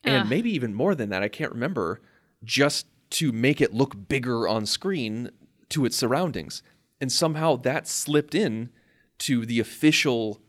and 0.05 0.29
maybe 0.29 0.51
even 0.51 0.75
more 0.75 0.95
than 0.97 1.11
that. 1.11 1.23
I 1.23 1.29
can't 1.29 1.53
remember, 1.53 2.01
just 2.43 2.87
to 3.11 3.31
make 3.31 3.61
it 3.61 3.73
look 3.73 4.09
bigger 4.09 4.49
on 4.49 4.67
screen 4.67 5.31
to 5.69 5.85
its 5.85 5.97
surroundings, 5.97 6.63
and 7.03 7.11
somehow 7.13 7.57
that 7.57 7.89
slipped 7.89 8.35
in 8.35 8.71
to 9.19 9.45
the 9.45 9.59
official 9.59 10.41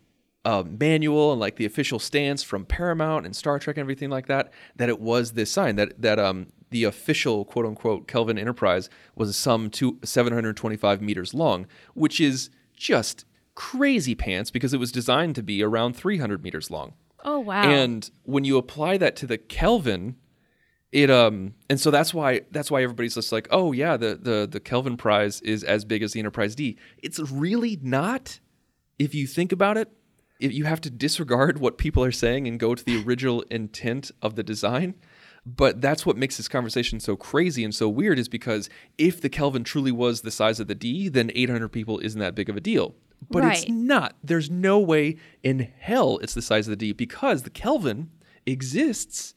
uh, 0.45 0.63
manual 0.65 1.31
and 1.31 1.39
like 1.41 1.55
the 1.55 1.65
official 1.65 1.97
stance 1.97 2.43
from 2.43 2.63
Paramount 2.63 3.25
and 3.25 3.35
Star 3.35 3.57
Trek 3.57 3.75
and 3.75 3.81
everything 3.81 4.11
like 4.11 4.27
that, 4.27 4.53
that 4.75 4.87
it 4.87 4.99
was 4.99 5.33
this 5.33 5.51
sign 5.51 5.75
that 5.77 5.99
that 6.01 6.19
um 6.19 6.47
the 6.69 6.83
official 6.83 7.43
quote 7.43 7.65
unquote 7.65 8.07
Kelvin 8.07 8.37
Enterprise 8.37 8.89
was 9.15 9.35
some 9.35 9.69
two, 9.69 9.99
725 10.03 11.01
meters 11.01 11.33
long, 11.33 11.65
which 11.95 12.21
is 12.21 12.49
just 12.75 13.25
crazy 13.55 14.15
pants 14.15 14.51
because 14.51 14.73
it 14.73 14.79
was 14.79 14.91
designed 14.91 15.35
to 15.35 15.43
be 15.43 15.63
around 15.63 15.95
300 15.95 16.43
meters 16.43 16.69
long. 16.69 16.93
Oh 17.23 17.39
wow. 17.39 17.63
And 17.63 18.09
when 18.23 18.43
you 18.43 18.57
apply 18.57 18.97
that 18.97 19.15
to 19.17 19.27
the 19.27 19.37
Kelvin, 19.37 20.17
it 20.93 21.09
um 21.09 21.55
and 21.71 21.79
so 21.79 21.89
that's 21.89 22.13
why 22.13 22.41
that's 22.51 22.69
why 22.69 22.83
everybody's 22.83 23.15
just 23.15 23.31
like, 23.31 23.47
oh 23.51 23.71
yeah, 23.71 23.97
the 23.97 24.15
the 24.15 24.47
the 24.49 24.59
Kelvin 24.59 24.95
prize 24.95 25.41
is 25.41 25.63
as 25.63 25.83
big 25.83 26.03
as 26.03 26.13
the 26.13 26.19
Enterprise 26.19 26.55
D. 26.55 26.77
It's 27.01 27.19
really 27.19 27.77
not. 27.81 28.39
If 28.99 29.15
you 29.15 29.25
think 29.25 29.51
about 29.51 29.75
it, 29.75 29.91
if 30.39 30.53
you 30.53 30.65
have 30.65 30.79
to 30.81 30.91
disregard 30.91 31.57
what 31.57 31.79
people 31.79 32.03
are 32.03 32.11
saying 32.11 32.47
and 32.47 32.59
go 32.59 32.75
to 32.75 32.85
the 32.85 33.03
original 33.03 33.41
intent 33.49 34.11
of 34.21 34.35
the 34.35 34.43
design. 34.43 34.93
But 35.45 35.81
that's 35.81 36.05
what 36.05 36.15
makes 36.15 36.37
this 36.37 36.47
conversation 36.47 37.01
so 37.01 37.17
crazy 37.17 37.65
and 37.65 37.75
so 37.75 37.89
weird 37.89 38.17
is 38.17 38.29
because 38.29 38.69
if 38.97 39.19
the 39.19 39.27
Kelvin 39.27 39.65
truly 39.65 39.91
was 39.91 40.21
the 40.21 40.31
size 40.31 40.61
of 40.61 40.67
the 40.67 40.75
D, 40.75 41.09
then 41.09 41.31
800 41.35 41.67
people 41.67 41.99
isn't 41.99 42.19
that 42.21 42.33
big 42.33 42.49
of 42.49 42.55
a 42.55 42.61
deal. 42.61 42.95
But 43.29 43.43
it's 43.43 43.67
not. 43.67 44.15
There's 44.23 44.49
no 44.49 44.79
way 44.79 45.17
in 45.41 45.71
hell 45.79 46.17
it's 46.19 46.33
the 46.33 46.41
size 46.41 46.67
of 46.67 46.71
the 46.71 46.77
D 46.77 46.93
because 46.93 47.43
the 47.43 47.49
Kelvin 47.49 48.09
exists 48.45 49.33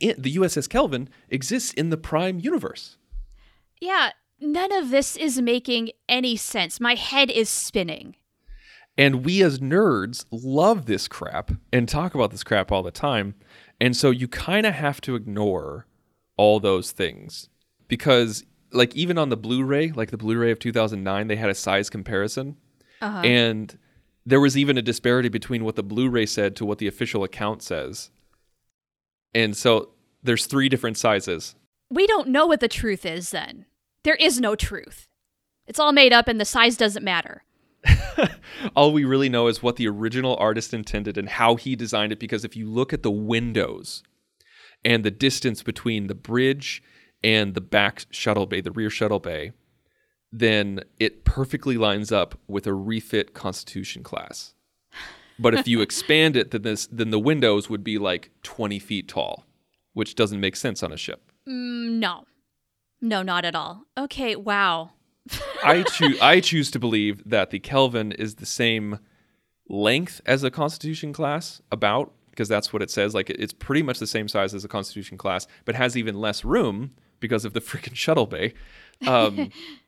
in 0.00 0.14
the 0.18 0.36
USS 0.36 0.68
Kelvin 0.68 1.08
exists 1.28 1.72
in 1.72 1.90
the 1.90 1.96
prime 1.96 2.38
universe. 2.38 2.96
Yeah, 3.80 4.10
none 4.40 4.72
of 4.72 4.90
this 4.90 5.16
is 5.16 5.40
making 5.40 5.90
any 6.08 6.36
sense. 6.36 6.80
My 6.80 6.94
head 6.94 7.30
is 7.30 7.48
spinning. 7.48 8.16
And 8.96 9.24
we 9.24 9.42
as 9.42 9.60
nerds 9.60 10.24
love 10.32 10.86
this 10.86 11.06
crap 11.06 11.52
and 11.72 11.88
talk 11.88 12.14
about 12.14 12.32
this 12.32 12.42
crap 12.42 12.72
all 12.72 12.82
the 12.82 12.90
time. 12.90 13.36
And 13.80 13.96
so 13.96 14.10
you 14.10 14.26
kind 14.26 14.66
of 14.66 14.74
have 14.74 15.00
to 15.02 15.14
ignore 15.14 15.86
all 16.36 16.58
those 16.58 16.90
things 16.90 17.48
because, 17.86 18.44
like, 18.72 18.94
even 18.96 19.16
on 19.16 19.28
the 19.28 19.36
Blu 19.36 19.62
ray, 19.62 19.92
like 19.92 20.10
the 20.10 20.16
Blu 20.16 20.36
ray 20.36 20.50
of 20.50 20.58
2009, 20.58 21.28
they 21.28 21.36
had 21.36 21.48
a 21.48 21.54
size 21.54 21.88
comparison. 21.88 22.56
Uh-huh. 23.00 23.20
And 23.20 23.78
there 24.26 24.40
was 24.40 24.56
even 24.56 24.76
a 24.76 24.82
disparity 24.82 25.28
between 25.28 25.64
what 25.64 25.76
the 25.76 25.84
Blu 25.84 26.10
ray 26.10 26.26
said 26.26 26.56
to 26.56 26.64
what 26.64 26.78
the 26.78 26.88
official 26.88 27.22
account 27.22 27.62
says. 27.62 28.10
And 29.34 29.56
so 29.56 29.90
there's 30.22 30.46
three 30.46 30.68
different 30.68 30.98
sizes. 30.98 31.54
We 31.90 32.06
don't 32.06 32.28
know 32.28 32.46
what 32.46 32.60
the 32.60 32.68
truth 32.68 33.06
is 33.06 33.30
then. 33.30 33.66
There 34.04 34.16
is 34.16 34.40
no 34.40 34.54
truth. 34.54 35.08
It's 35.66 35.78
all 35.78 35.92
made 35.92 36.12
up 36.12 36.28
and 36.28 36.40
the 36.40 36.44
size 36.44 36.76
doesn't 36.76 37.04
matter. 37.04 37.44
all 38.76 38.92
we 38.92 39.04
really 39.04 39.28
know 39.28 39.46
is 39.46 39.62
what 39.62 39.76
the 39.76 39.88
original 39.88 40.36
artist 40.36 40.74
intended 40.74 41.16
and 41.16 41.28
how 41.28 41.56
he 41.56 41.76
designed 41.76 42.12
it 42.12 42.18
because 42.18 42.44
if 42.44 42.56
you 42.56 42.68
look 42.68 42.92
at 42.92 43.02
the 43.02 43.10
windows 43.10 44.02
and 44.84 45.04
the 45.04 45.10
distance 45.10 45.62
between 45.62 46.06
the 46.06 46.14
bridge 46.14 46.82
and 47.22 47.54
the 47.54 47.60
back 47.60 48.06
shuttle 48.10 48.46
bay 48.46 48.60
the 48.60 48.72
rear 48.72 48.90
shuttle 48.90 49.20
bay 49.20 49.52
then 50.32 50.80
it 50.98 51.24
perfectly 51.24 51.76
lines 51.76 52.12
up 52.12 52.38
with 52.46 52.66
a 52.66 52.74
refit 52.74 53.32
constitution 53.32 54.02
class 54.02 54.54
but 55.38 55.54
if 55.54 55.68
you 55.68 55.80
expand 55.80 56.36
it 56.36 56.50
then 56.50 56.62
this 56.62 56.86
then 56.88 57.10
the 57.10 57.18
windows 57.18 57.68
would 57.70 57.84
be 57.84 57.98
like 57.98 58.30
20 58.42 58.78
feet 58.78 59.08
tall 59.08 59.44
which 59.92 60.14
doesn't 60.14 60.40
make 60.40 60.56
sense 60.56 60.82
on 60.82 60.92
a 60.92 60.96
ship 60.96 61.28
Mm, 61.48 61.98
no. 61.98 62.24
No, 63.00 63.22
not 63.22 63.44
at 63.44 63.54
all. 63.54 63.84
Okay, 63.96 64.36
wow. 64.36 64.90
I 65.64 65.82
choose 65.94 66.20
I 66.20 66.40
choose 66.40 66.70
to 66.72 66.78
believe 66.78 67.22
that 67.24 67.50
the 67.50 67.58
Kelvin 67.58 68.12
is 68.12 68.36
the 68.36 68.46
same 68.46 68.98
length 69.68 70.20
as 70.26 70.42
a 70.44 70.50
Constitution 70.50 71.12
class, 71.12 71.62
about 71.70 72.12
because 72.30 72.48
that's 72.48 72.72
what 72.72 72.82
it 72.82 72.90
says. 72.90 73.14
Like 73.14 73.30
it's 73.30 73.52
pretty 73.52 73.82
much 73.82 73.98
the 73.98 74.06
same 74.06 74.28
size 74.28 74.54
as 74.54 74.64
a 74.64 74.68
Constitution 74.68 75.16
class, 75.16 75.46
but 75.64 75.74
has 75.74 75.96
even 75.96 76.20
less 76.20 76.44
room 76.44 76.92
because 77.20 77.44
of 77.44 77.52
the 77.52 77.60
freaking 77.60 77.94
shuttle 77.94 78.26
bay. 78.26 78.54
Um, 79.06 79.50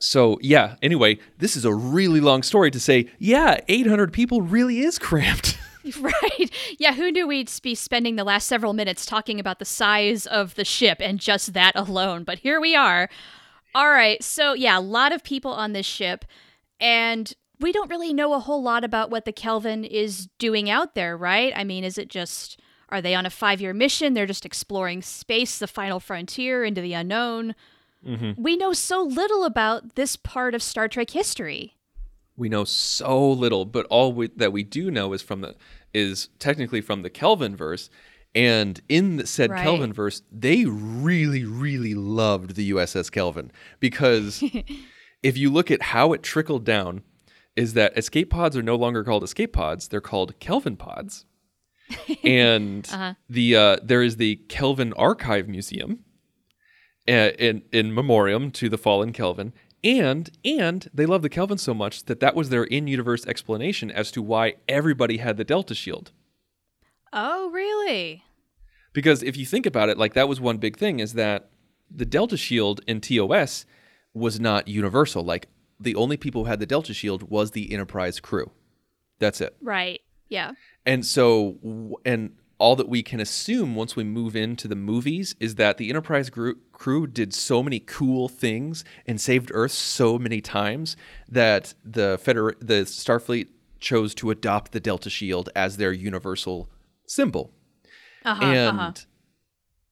so 0.00 0.38
yeah. 0.40 0.76
Anyway, 0.82 1.18
this 1.38 1.56
is 1.56 1.64
a 1.64 1.72
really 1.74 2.20
long 2.20 2.42
story 2.42 2.70
to 2.70 2.80
say. 2.80 3.08
Yeah, 3.18 3.60
800 3.68 4.12
people 4.12 4.42
really 4.42 4.80
is 4.80 4.98
cramped. 4.98 5.58
Right. 6.00 6.50
Yeah, 6.78 6.94
who 6.94 7.10
knew 7.10 7.26
we'd 7.26 7.50
be 7.62 7.74
spending 7.74 8.16
the 8.16 8.24
last 8.24 8.46
several 8.46 8.72
minutes 8.72 9.06
talking 9.06 9.40
about 9.40 9.58
the 9.58 9.64
size 9.64 10.26
of 10.26 10.54
the 10.54 10.64
ship 10.64 10.98
and 11.00 11.18
just 11.18 11.52
that 11.54 11.74
alone? 11.74 12.24
But 12.24 12.40
here 12.40 12.60
we 12.60 12.74
are. 12.74 13.08
All 13.74 13.90
right. 13.90 14.22
So, 14.22 14.52
yeah, 14.52 14.78
a 14.78 14.80
lot 14.80 15.12
of 15.12 15.24
people 15.24 15.52
on 15.52 15.72
this 15.72 15.86
ship. 15.86 16.24
And 16.80 17.32
we 17.60 17.72
don't 17.72 17.90
really 17.90 18.12
know 18.12 18.34
a 18.34 18.38
whole 18.40 18.62
lot 18.62 18.84
about 18.84 19.10
what 19.10 19.24
the 19.24 19.32
Kelvin 19.32 19.84
is 19.84 20.28
doing 20.38 20.70
out 20.70 20.94
there, 20.94 21.16
right? 21.16 21.52
I 21.54 21.64
mean, 21.64 21.84
is 21.84 21.98
it 21.98 22.08
just. 22.08 22.60
Are 22.88 23.00
they 23.00 23.14
on 23.14 23.24
a 23.24 23.30
five 23.30 23.60
year 23.60 23.72
mission? 23.72 24.14
They're 24.14 24.26
just 24.26 24.44
exploring 24.44 25.02
space, 25.02 25.58
the 25.58 25.68
final 25.68 26.00
frontier, 26.00 26.64
into 26.64 26.80
the 26.80 26.94
unknown. 26.94 27.54
We 28.36 28.56
know 28.56 28.72
so 28.72 29.02
little 29.02 29.44
about 29.44 29.94
this 29.94 30.16
part 30.16 30.54
of 30.54 30.62
Star 30.62 30.88
Trek 30.88 31.10
history. 31.10 31.76
we 32.36 32.48
know 32.48 32.64
so 32.64 33.30
little, 33.30 33.66
but 33.66 33.86
all 33.86 34.12
we, 34.12 34.28
that 34.36 34.52
we 34.52 34.62
do 34.62 34.90
know 34.90 35.12
is 35.12 35.20
from 35.22 35.42
the 35.42 35.54
is 35.92 36.28
technically 36.38 36.80
from 36.80 37.02
the 37.02 37.10
Kelvin 37.10 37.54
verse, 37.54 37.90
and 38.34 38.80
in 38.88 39.16
the 39.16 39.26
said 39.26 39.50
Right. 39.50 39.62
Kelvin 39.62 39.92
verse, 39.92 40.22
they 40.32 40.64
really, 40.64 41.44
really 41.44 41.94
loved 41.94 42.54
the 42.54 42.70
USS 42.70 43.10
Kelvin. 43.12 43.50
Because 43.80 44.42
if 45.22 45.36
you 45.36 45.50
look 45.50 45.70
at 45.70 45.82
how 45.82 46.12
it 46.14 46.22
trickled 46.22 46.64
down, 46.64 47.02
is 47.56 47.74
that 47.74 47.98
escape 47.98 48.30
pods 48.30 48.56
are 48.56 48.62
no 48.62 48.76
longer 48.76 49.04
called 49.04 49.24
escape 49.24 49.52
pods; 49.52 49.88
they're 49.88 50.00
called 50.00 50.38
Kelvin 50.40 50.76
pods, 50.76 51.26
and 52.24 52.88
the 53.28 53.56
uh, 53.56 53.76
there 53.82 54.02
is 54.02 54.16
the 54.16 54.36
Kelvin 54.48 54.94
Archive 54.94 55.48
Museum, 55.48 56.04
Uh, 57.08 57.30
in 57.38 57.62
in 57.72 57.94
memoriam 57.94 58.50
to 58.52 58.68
the 58.68 58.78
fallen 58.78 59.12
Kelvin. 59.12 59.52
And 59.82 60.30
and 60.44 60.88
they 60.92 61.06
love 61.06 61.22
the 61.22 61.30
Kelvin 61.30 61.58
so 61.58 61.72
much 61.72 62.04
that 62.04 62.20
that 62.20 62.34
was 62.36 62.50
their 62.50 62.64
in-universe 62.64 63.26
explanation 63.26 63.90
as 63.90 64.10
to 64.12 64.22
why 64.22 64.56
everybody 64.68 65.16
had 65.16 65.36
the 65.36 65.44
Delta 65.44 65.74
Shield. 65.74 66.12
Oh, 67.12 67.50
really? 67.50 68.22
Because 68.92 69.22
if 69.22 69.36
you 69.36 69.46
think 69.46 69.66
about 69.66 69.88
it, 69.88 69.96
like 69.96 70.14
that 70.14 70.28
was 70.28 70.40
one 70.40 70.58
big 70.58 70.76
thing 70.76 71.00
is 71.00 71.14
that 71.14 71.48
the 71.90 72.04
Delta 72.04 72.36
Shield 72.36 72.82
in 72.86 73.00
TOS 73.00 73.64
was 74.12 74.38
not 74.38 74.68
universal. 74.68 75.24
Like 75.24 75.48
the 75.80 75.94
only 75.94 76.16
people 76.16 76.44
who 76.44 76.50
had 76.50 76.60
the 76.60 76.66
Delta 76.66 76.92
Shield 76.92 77.30
was 77.30 77.52
the 77.52 77.72
Enterprise 77.72 78.20
crew. 78.20 78.50
That's 79.18 79.40
it. 79.40 79.56
Right. 79.62 80.00
Yeah. 80.28 80.52
And 80.84 81.04
so, 81.04 81.98
and 82.04 82.36
all 82.60 82.76
that 82.76 82.88
we 82.88 83.02
can 83.02 83.18
assume 83.20 83.74
once 83.74 83.96
we 83.96 84.04
move 84.04 84.36
into 84.36 84.68
the 84.68 84.76
movies 84.76 85.34
is 85.40 85.54
that 85.56 85.78
the 85.78 85.88
Enterprise 85.88 86.28
group, 86.28 86.72
crew 86.72 87.06
did 87.06 87.34
so 87.34 87.62
many 87.62 87.80
cool 87.80 88.28
things 88.28 88.84
and 89.06 89.20
saved 89.20 89.50
Earth 89.52 89.72
so 89.72 90.18
many 90.18 90.40
times 90.40 90.94
that 91.28 91.74
the 91.82 92.18
Feder- 92.22 92.56
the 92.60 92.82
Starfleet 92.84 93.48
chose 93.80 94.14
to 94.14 94.30
adopt 94.30 94.72
the 94.72 94.80
Delta 94.80 95.08
Shield 95.08 95.48
as 95.56 95.78
their 95.78 95.92
universal 95.92 96.70
symbol. 97.06 97.50
Uh-huh. 98.22 98.44
and 98.44 98.78
uh-huh. 98.78 98.92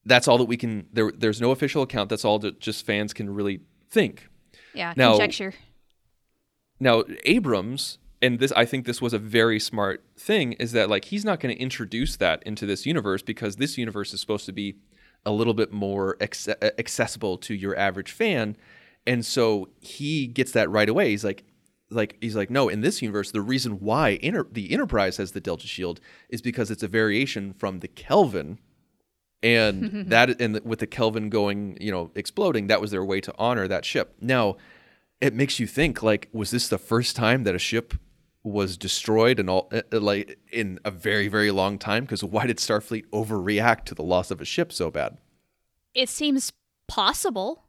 that's 0.04 0.28
all 0.28 0.36
that 0.36 0.44
we 0.44 0.58
can. 0.58 0.86
There, 0.92 1.10
there's 1.10 1.40
no 1.40 1.50
official 1.50 1.82
account. 1.82 2.10
That's 2.10 2.26
all 2.26 2.38
that 2.40 2.60
just 2.60 2.84
fans 2.84 3.14
can 3.14 3.30
really 3.34 3.60
think. 3.90 4.28
Yeah. 4.74 4.92
now- 4.96 5.12
conjecture. 5.12 5.54
Now, 6.80 7.02
Abrams, 7.24 7.98
and 8.20 8.38
this 8.38 8.52
I 8.52 8.64
think 8.64 8.86
this 8.86 9.00
was 9.00 9.12
a 9.12 9.18
very 9.18 9.60
smart 9.60 10.04
thing, 10.16 10.52
is 10.54 10.72
that 10.72 10.90
like 10.90 11.06
he's 11.06 11.24
not 11.24 11.40
going 11.40 11.54
to 11.54 11.60
introduce 11.60 12.16
that 12.16 12.42
into 12.44 12.66
this 12.66 12.86
universe 12.86 13.22
because 13.22 13.56
this 13.56 13.78
universe 13.78 14.12
is 14.12 14.20
supposed 14.20 14.46
to 14.46 14.52
be 14.52 14.76
a 15.24 15.32
little 15.32 15.54
bit 15.54 15.72
more 15.72 16.16
acce- 16.20 16.56
uh, 16.62 16.70
accessible 16.78 17.36
to 17.38 17.54
your 17.54 17.76
average 17.76 18.10
fan, 18.10 18.56
and 19.06 19.24
so 19.24 19.68
he 19.80 20.26
gets 20.26 20.52
that 20.52 20.70
right 20.70 20.88
away. 20.88 21.10
He's 21.10 21.24
like, 21.24 21.44
like 21.90 22.16
he's 22.20 22.36
like, 22.36 22.50
no, 22.50 22.68
in 22.68 22.80
this 22.80 23.02
universe, 23.02 23.30
the 23.30 23.40
reason 23.40 23.80
why 23.80 24.14
Enter- 24.22 24.48
the 24.50 24.72
Enterprise 24.72 25.16
has 25.18 25.32
the 25.32 25.40
Delta 25.40 25.66
Shield 25.66 26.00
is 26.28 26.42
because 26.42 26.70
it's 26.70 26.82
a 26.82 26.88
variation 26.88 27.52
from 27.52 27.80
the 27.80 27.88
Kelvin. 27.88 28.58
And 29.40 30.06
that, 30.10 30.40
and 30.40 30.58
with 30.64 30.80
the 30.80 30.86
Kelvin 30.86 31.30
going, 31.30 31.78
you 31.80 31.92
know, 31.92 32.10
exploding, 32.16 32.66
that 32.66 32.80
was 32.80 32.90
their 32.90 33.04
way 33.04 33.20
to 33.20 33.32
honor 33.38 33.68
that 33.68 33.84
ship. 33.84 34.16
Now, 34.20 34.56
it 35.20 35.34
makes 35.34 35.58
you 35.58 35.66
think 35.66 36.02
like 36.02 36.28
was 36.32 36.50
this 36.50 36.68
the 36.68 36.78
first 36.78 37.16
time 37.16 37.44
that 37.44 37.54
a 37.54 37.58
ship 37.58 37.94
was 38.48 38.76
destroyed 38.76 39.38
and 39.38 39.48
all 39.48 39.68
uh, 39.72 39.82
uh, 39.92 40.00
like 40.00 40.38
in 40.50 40.78
a 40.84 40.90
very 40.90 41.28
very 41.28 41.50
long 41.50 41.78
time 41.78 42.04
because 42.04 42.24
why 42.24 42.46
did 42.46 42.58
starfleet 42.58 43.06
overreact 43.10 43.84
to 43.84 43.94
the 43.94 44.02
loss 44.02 44.30
of 44.30 44.40
a 44.40 44.44
ship 44.44 44.72
so 44.72 44.90
bad 44.90 45.16
It 45.94 46.08
seems 46.08 46.52
possible. 46.86 47.64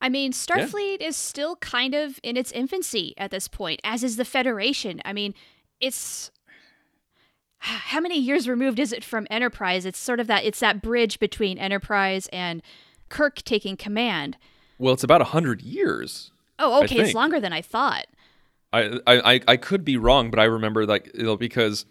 I 0.00 0.08
mean, 0.08 0.32
Starfleet 0.32 1.00
is 1.00 1.16
still 1.16 1.56
kind 1.56 1.92
of 1.92 2.20
in 2.22 2.36
its 2.36 2.52
infancy 2.52 3.14
at 3.18 3.32
this 3.32 3.48
point, 3.48 3.80
as 3.82 4.04
is 4.04 4.16
the 4.16 4.24
Federation. 4.24 5.00
I 5.04 5.12
mean, 5.12 5.34
it's 5.80 6.30
how 7.58 8.00
many 8.00 8.18
years 8.18 8.48
removed 8.48 8.78
is 8.78 8.92
it 8.92 9.02
from 9.02 9.26
Enterprise? 9.30 9.84
It's 9.84 9.98
sort 9.98 10.20
of 10.20 10.26
that 10.28 10.44
it's 10.44 10.60
that 10.60 10.80
bridge 10.82 11.18
between 11.18 11.58
Enterprise 11.58 12.28
and 12.32 12.62
Kirk 13.08 13.42
taking 13.42 13.76
command. 13.76 14.36
well 14.78 14.94
it's 14.94 15.04
about 15.04 15.20
100 15.20 15.62
years 15.62 16.30
Oh, 16.58 16.82
okay, 16.82 16.98
it's 17.00 17.14
longer 17.14 17.38
than 17.40 17.52
I 17.52 17.62
thought. 17.62 18.06
I, 18.72 19.00
I 19.06 19.40
I- 19.48 19.56
could 19.56 19.84
be 19.84 19.96
wrong 19.96 20.30
but 20.30 20.38
i 20.38 20.44
remember 20.44 20.84
like 20.86 21.10
you 21.14 21.22
know 21.24 21.36
because 21.36 21.86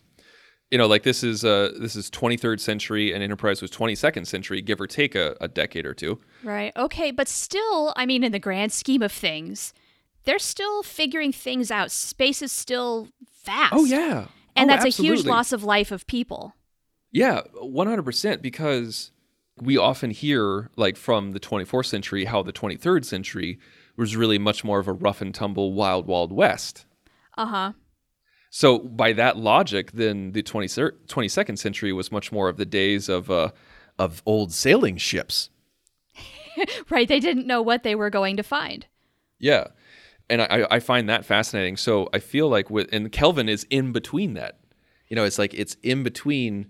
you 0.69 0.77
know 0.77 0.85
like 0.87 1.03
this 1.03 1.23
is 1.23 1.43
uh 1.43 1.71
this 1.79 1.95
is 1.95 2.09
23rd 2.11 2.59
century 2.59 3.13
and 3.13 3.23
enterprise 3.23 3.61
was 3.61 3.71
22nd 3.71 4.27
century 4.27 4.61
give 4.61 4.79
or 4.81 4.87
take 4.87 5.15
a, 5.15 5.35
a 5.41 5.47
decade 5.47 5.85
or 5.85 5.93
two 5.93 6.19
Right. 6.43 6.71
Okay, 6.77 7.09
but 7.11 7.27
still, 7.27 7.93
I 7.95 8.05
mean, 8.05 8.23
in 8.23 8.31
the 8.31 8.37
grand 8.39 8.71
scheme 8.71 9.01
of 9.01 9.11
things, 9.11 9.73
they're 10.23 10.37
still 10.39 10.83
figuring 10.83 11.31
things 11.33 11.71
out. 11.71 11.89
Space 11.91 12.41
is 12.43 12.51
still 12.51 13.07
vast. 13.43 13.73
oh 13.73 13.85
yeah 13.85 14.27
And 14.55 14.69
Oh, 14.69 14.73
that's 14.75 14.85
a 14.85 15.01
huge 15.01 15.25
loss 15.25 15.51
of 15.51 15.63
life 15.63 15.91
of 15.91 16.05
people. 16.05 16.53
Yeah, 17.11 17.41
100% 17.55 18.41
because 18.41 19.11
we 19.59 19.77
often 19.77 20.11
hear 20.11 20.69
like 20.75 20.95
from 20.97 21.31
the 21.31 21.39
24th 21.39 21.87
century 21.87 22.25
how 22.25 22.43
the 22.43 22.53
23rd 22.53 23.03
century 23.05 23.57
was 23.97 24.15
really 24.15 24.37
much 24.37 24.63
more 24.63 24.79
of 24.79 24.87
a 24.87 24.93
rough 24.93 25.21
and 25.21 25.33
tumble 25.33 25.73
wild 25.73 26.07
wild 26.07 26.31
west. 26.31 26.85
Uh 27.37 27.45
huh. 27.45 27.73
So 28.49 28.79
by 28.79 29.13
that 29.13 29.37
logic 29.37 29.91
then 29.91 30.31
the 30.31 30.43
23rd 30.43 31.07
22nd 31.07 31.57
century 31.57 31.93
was 31.93 32.11
much 32.11 32.31
more 32.31 32.49
of 32.49 32.57
the 32.57 32.65
days 32.65 33.09
of 33.09 33.29
uh 33.29 33.49
of 33.99 34.21
old 34.25 34.53
sailing 34.53 34.97
ships. 34.97 35.49
right? 36.89 37.07
They 37.07 37.19
didn't 37.19 37.47
know 37.47 37.61
what 37.61 37.83
they 37.83 37.95
were 37.95 38.09
going 38.09 38.37
to 38.37 38.43
find. 38.43 38.85
Yeah. 39.39 39.67
And 40.29 40.41
I, 40.41 40.67
I 40.69 40.79
find 40.79 41.07
that 41.09 41.25
fascinating. 41.25 41.77
So 41.77 42.09
I 42.13 42.19
feel 42.19 42.49
like 42.49 42.69
with 42.69 42.89
and 42.91 43.11
Kelvin 43.11 43.49
is 43.49 43.65
in 43.69 43.91
between 43.91 44.33
that. 44.33 44.59
You 45.07 45.15
know, 45.15 45.23
it's 45.23 45.39
like 45.39 45.53
it's 45.53 45.77
in 45.83 46.03
between 46.03 46.67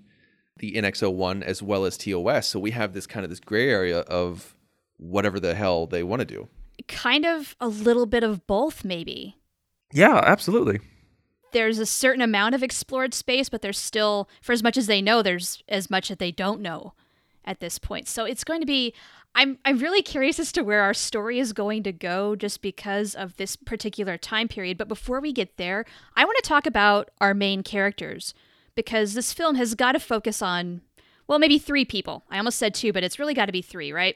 the 0.57 0.73
NX01 0.73 1.43
as 1.43 1.61
well 1.61 1.85
as 1.85 1.97
TOS. 1.97 2.47
So 2.47 2.59
we 2.59 2.71
have 2.71 2.93
this 2.93 3.07
kind 3.07 3.23
of 3.23 3.29
this 3.29 3.39
gray 3.39 3.69
area 3.69 3.99
of 4.01 4.55
whatever 4.97 5.39
the 5.39 5.55
hell 5.55 5.87
they 5.87 6.03
want 6.03 6.19
to 6.19 6.25
do. 6.25 6.47
Kind 6.87 7.25
of 7.25 7.55
a 7.59 7.67
little 7.67 8.05
bit 8.05 8.23
of 8.23 8.45
both, 8.47 8.83
maybe. 8.83 9.37
Yeah, 9.91 10.21
absolutely. 10.23 10.79
There's 11.53 11.79
a 11.79 11.85
certain 11.85 12.21
amount 12.21 12.55
of 12.55 12.63
explored 12.63 13.13
space, 13.13 13.49
but 13.49 13.61
there's 13.61 13.79
still, 13.79 14.29
for 14.41 14.51
as 14.51 14.61
much 14.61 14.77
as 14.77 14.87
they 14.87 15.01
know, 15.01 15.21
there's 15.21 15.63
as 15.67 15.89
much 15.89 16.09
that 16.09 16.19
they 16.19 16.31
don't 16.31 16.61
know 16.61 16.93
at 17.45 17.59
this 17.59 17.79
point. 17.79 18.07
So 18.07 18.25
it's 18.25 18.43
going 18.43 18.59
to 18.59 18.67
be 18.67 18.93
I'm 19.33 19.59
I'm 19.65 19.77
really 19.77 20.01
curious 20.01 20.39
as 20.39 20.51
to 20.53 20.63
where 20.63 20.81
our 20.81 20.93
story 20.95 21.39
is 21.39 21.53
going 21.53 21.83
to 21.83 21.91
go 21.91 22.35
just 22.35 22.61
because 22.61 23.13
of 23.13 23.37
this 23.37 23.55
particular 23.55 24.17
time 24.17 24.47
period. 24.47 24.77
But 24.77 24.87
before 24.87 25.19
we 25.19 25.31
get 25.31 25.57
there, 25.57 25.85
I 26.15 26.25
want 26.25 26.37
to 26.43 26.47
talk 26.47 26.65
about 26.65 27.09
our 27.21 27.33
main 27.33 27.61
characters 27.61 28.33
because 28.75 29.13
this 29.13 29.33
film 29.33 29.55
has 29.55 29.75
got 29.75 29.93
to 29.93 29.99
focus 29.99 30.41
on 30.41 30.81
well, 31.27 31.39
maybe 31.39 31.59
three 31.59 31.83
people. 31.85 32.23
I 32.31 32.37
almost 32.37 32.57
said 32.57 32.73
two, 32.73 32.93
but 32.93 33.03
it's 33.03 33.19
really 33.19 33.33
got 33.33 33.47
to 33.47 33.51
be 33.51 33.61
three, 33.61 33.91
right? 33.91 34.15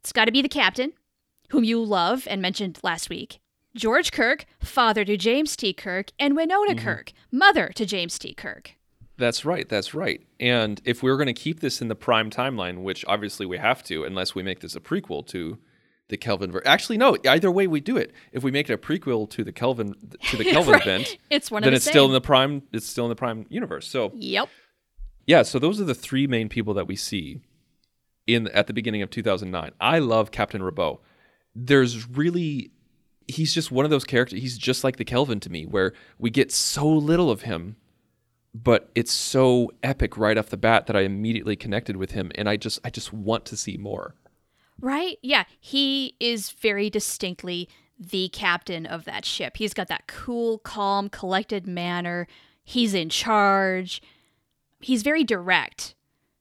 It's 0.00 0.12
got 0.12 0.24
to 0.24 0.32
be 0.32 0.40
the 0.40 0.48
captain, 0.48 0.94
whom 1.50 1.64
you 1.64 1.82
love 1.82 2.26
and 2.28 2.40
mentioned 2.40 2.78
last 2.82 3.08
week. 3.08 3.40
George 3.74 4.10
Kirk, 4.10 4.46
father 4.60 5.04
to 5.04 5.16
James 5.16 5.54
T. 5.56 5.72
Kirk, 5.72 6.10
and 6.18 6.34
Winona 6.34 6.74
mm-hmm. 6.74 6.84
Kirk, 6.84 7.12
mother 7.30 7.68
to 7.74 7.84
James 7.84 8.18
T. 8.18 8.32
Kirk. 8.32 8.72
That's 9.18 9.44
right. 9.44 9.68
That's 9.68 9.94
right. 9.94 10.22
And 10.40 10.80
if 10.84 11.02
we're 11.02 11.16
going 11.16 11.26
to 11.26 11.32
keep 11.32 11.60
this 11.60 11.80
in 11.80 11.88
the 11.88 11.94
prime 11.94 12.30
timeline, 12.30 12.82
which 12.82 13.04
obviously 13.06 13.46
we 13.46 13.58
have 13.58 13.82
to, 13.84 14.04
unless 14.04 14.34
we 14.34 14.42
make 14.42 14.60
this 14.60 14.76
a 14.76 14.80
prequel 14.80 15.26
to 15.28 15.58
the 16.08 16.16
Kelvin 16.16 16.52
verse. 16.52 16.62
Actually, 16.66 16.98
no. 16.98 17.16
Either 17.28 17.50
way, 17.50 17.66
we 17.66 17.80
do 17.80 17.96
it. 17.96 18.12
If 18.32 18.42
we 18.42 18.50
make 18.50 18.70
it 18.70 18.74
a 18.74 18.78
prequel 18.78 19.28
to 19.30 19.42
the 19.42 19.52
Kelvin 19.52 19.94
to 20.30 20.36
the 20.36 20.44
Kelvin 20.52 20.74
right. 20.74 20.82
event, 20.82 21.18
it's 21.30 21.50
one 21.50 21.62
then 21.62 21.72
the 21.72 21.76
it's 21.76 21.84
same. 21.84 21.92
still 21.92 22.06
in 22.06 22.12
the 22.12 22.20
prime. 22.20 22.62
It's 22.72 22.86
still 22.86 23.06
in 23.06 23.08
the 23.08 23.16
prime 23.16 23.46
universe. 23.48 23.88
So 23.88 24.12
yep. 24.14 24.48
Yeah. 25.26 25.42
So 25.42 25.58
those 25.58 25.80
are 25.80 25.84
the 25.84 25.94
three 25.94 26.26
main 26.26 26.48
people 26.48 26.74
that 26.74 26.86
we 26.86 26.96
see 26.96 27.40
in 28.26 28.48
at 28.48 28.66
the 28.66 28.72
beginning 28.72 29.02
of 29.02 29.10
2009. 29.10 29.72
I 29.80 29.98
love 29.98 30.30
Captain 30.30 30.62
Robau. 30.62 31.00
There's 31.56 32.08
really 32.08 32.70
he's 33.26 33.52
just 33.52 33.72
one 33.72 33.84
of 33.84 33.90
those 33.90 34.04
characters. 34.04 34.40
He's 34.40 34.58
just 34.58 34.84
like 34.84 34.96
the 34.96 35.04
Kelvin 35.04 35.40
to 35.40 35.50
me, 35.50 35.66
where 35.66 35.92
we 36.18 36.30
get 36.30 36.52
so 36.52 36.86
little 36.86 37.30
of 37.30 37.42
him 37.42 37.76
but 38.62 38.90
it's 38.94 39.12
so 39.12 39.70
epic 39.82 40.16
right 40.16 40.38
off 40.38 40.48
the 40.48 40.56
bat 40.56 40.86
that 40.86 40.96
I 40.96 41.00
immediately 41.00 41.56
connected 41.56 41.96
with 41.96 42.12
him 42.12 42.32
and 42.34 42.48
I 42.48 42.56
just 42.56 42.80
I 42.84 42.90
just 42.90 43.12
want 43.12 43.44
to 43.46 43.56
see 43.56 43.76
more. 43.76 44.14
Right? 44.80 45.18
Yeah, 45.22 45.44
he 45.58 46.14
is 46.20 46.50
very 46.50 46.90
distinctly 46.90 47.68
the 47.98 48.28
captain 48.28 48.84
of 48.86 49.04
that 49.04 49.24
ship. 49.24 49.56
He's 49.56 49.74
got 49.74 49.88
that 49.88 50.06
cool, 50.06 50.58
calm, 50.58 51.08
collected 51.08 51.66
manner. 51.66 52.26
He's 52.62 52.94
in 52.94 53.08
charge. 53.08 54.02
He's 54.80 55.02
very 55.02 55.24
direct. 55.24 55.94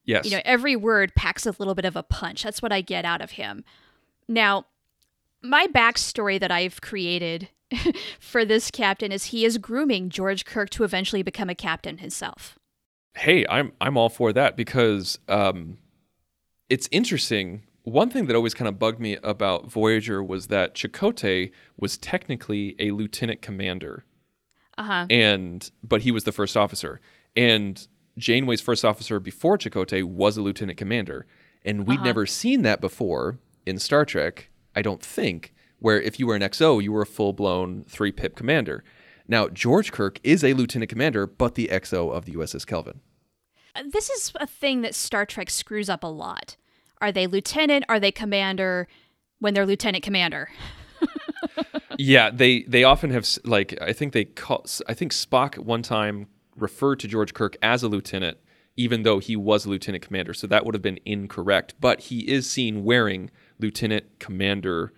Yes. 0.03 0.25
You 0.25 0.31
know, 0.31 0.41
every 0.45 0.75
word 0.75 1.15
packs 1.15 1.45
a 1.45 1.55
little 1.57 1.75
bit 1.75 1.86
of 1.86 1.95
a 1.95 2.03
punch. 2.03 2.43
That's 2.43 2.62
what 2.62 2.74
I 2.74 2.81
get 2.81 3.05
out 3.05 3.22
of 3.22 3.31
him. 3.31 3.63
Now, 4.27 4.65
my 5.45 5.67
backstory 5.67 6.39
that 6.39 6.51
I've 6.51 6.81
created 6.81 7.49
for 8.19 8.45
this 8.45 8.71
captain 8.71 9.11
is 9.11 9.25
he 9.25 9.45
is 9.45 9.57
grooming 9.57 10.09
George 10.09 10.45
Kirk 10.45 10.69
to 10.71 10.83
eventually 10.83 11.23
become 11.23 11.49
a 11.49 11.55
captain 11.55 11.99
himself. 11.99 12.57
Hey, 13.15 13.45
I'm 13.49 13.71
I'm 13.79 13.97
all 13.97 14.09
for 14.09 14.33
that 14.33 14.57
because 14.57 15.19
um, 15.29 15.77
it's 16.69 16.89
interesting. 16.91 17.63
One 17.83 18.09
thing 18.09 18.25
that 18.25 18.35
always 18.35 18.53
kind 18.53 18.67
of 18.67 18.79
bugged 18.79 18.99
me 18.99 19.17
about 19.23 19.71
Voyager 19.71 20.23
was 20.23 20.47
that 20.47 20.73
Chakotay 20.73 21.51
was 21.77 21.97
technically 21.97 22.75
a 22.79 22.91
lieutenant 22.91 23.41
commander. 23.41 24.05
Uh-huh. 24.77 25.05
And 25.09 25.70
but 25.83 26.01
he 26.01 26.11
was 26.11 26.25
the 26.25 26.31
first 26.31 26.57
officer. 26.57 27.00
And 27.35 27.87
Janeway's 28.17 28.61
first 28.61 28.83
officer 28.83 29.20
before 29.20 29.57
Chakotay 29.57 30.03
was 30.03 30.35
a 30.35 30.41
lieutenant 30.41 30.77
commander. 30.77 31.25
And 31.63 31.87
we'd 31.87 31.96
uh-huh. 31.96 32.05
never 32.05 32.25
seen 32.25 32.63
that 32.63 32.81
before 32.81 33.39
in 33.65 33.79
Star 33.79 34.05
Trek, 34.05 34.50
I 34.75 34.81
don't 34.81 35.01
think 35.01 35.53
where 35.79 36.01
if 36.01 36.20
you 36.20 36.27
were 36.27 36.35
an 36.35 36.42
XO, 36.42 36.81
you 36.81 36.92
were 36.92 37.01
a 37.01 37.07
full 37.07 37.33
blown 37.33 37.83
three 37.83 38.11
pip 38.11 38.35
commander. 38.35 38.83
Now, 39.27 39.48
George 39.48 39.92
Kirk 39.92 40.20
is 40.24 40.44
a 40.44 40.53
lieutenant 40.53 40.90
commander, 40.90 41.25
but 41.25 41.55
the 41.55 41.70
XO 41.72 42.11
of 42.11 42.25
the 42.25 42.33
USS 42.33 42.66
Kelvin. 42.66 43.01
Uh, 43.75 43.83
this 43.92 44.09
is 44.09 44.31
a 44.40 44.48
thing 44.48 44.81
that 44.81 44.94
Star 44.94 45.25
Trek 45.25 45.50
screws 45.50 45.90
up 45.90 46.03
a 46.03 46.07
lot. 46.07 46.57
Are 47.01 47.11
they 47.11 47.27
lieutenant? 47.27 47.85
Are 47.90 48.00
they 48.00 48.11
commander 48.11 48.88
when 49.40 49.53
they're 49.53 49.66
lieutenant 49.66 50.03
commander? 50.03 50.50
yeah, 51.98 52.29
they 52.29 52.64
they 52.64 52.83
often 52.83 53.09
have 53.11 53.27
like 53.44 53.77
I 53.81 53.94
think 53.94 54.14
they 54.14 54.25
call 54.25 54.66
I 54.88 54.94
think 54.94 55.11
Spock 55.11 55.57
one 55.57 55.81
time 55.81 56.27
referred 56.55 57.00
to 57.01 57.07
George 57.07 57.33
Kirk 57.33 57.57
as 57.61 57.83
a 57.83 57.88
lieutenant 57.88 58.38
even 58.77 59.03
though 59.03 59.20
he 59.20 59.35
was 59.35 59.66
a 59.66 59.70
lieutenant 59.70 60.03
commander. 60.03 60.33
So 60.33 60.48
that 60.48 60.66
would 60.66 60.75
have 60.75 60.81
been 60.81 61.00
incorrect, 61.05 61.75
but 61.79 62.01
he 62.01 62.20
is 62.29 62.50
seen 62.50 62.83
wearing 62.83 63.31
lieutenant 63.59 64.20
commander 64.20 64.94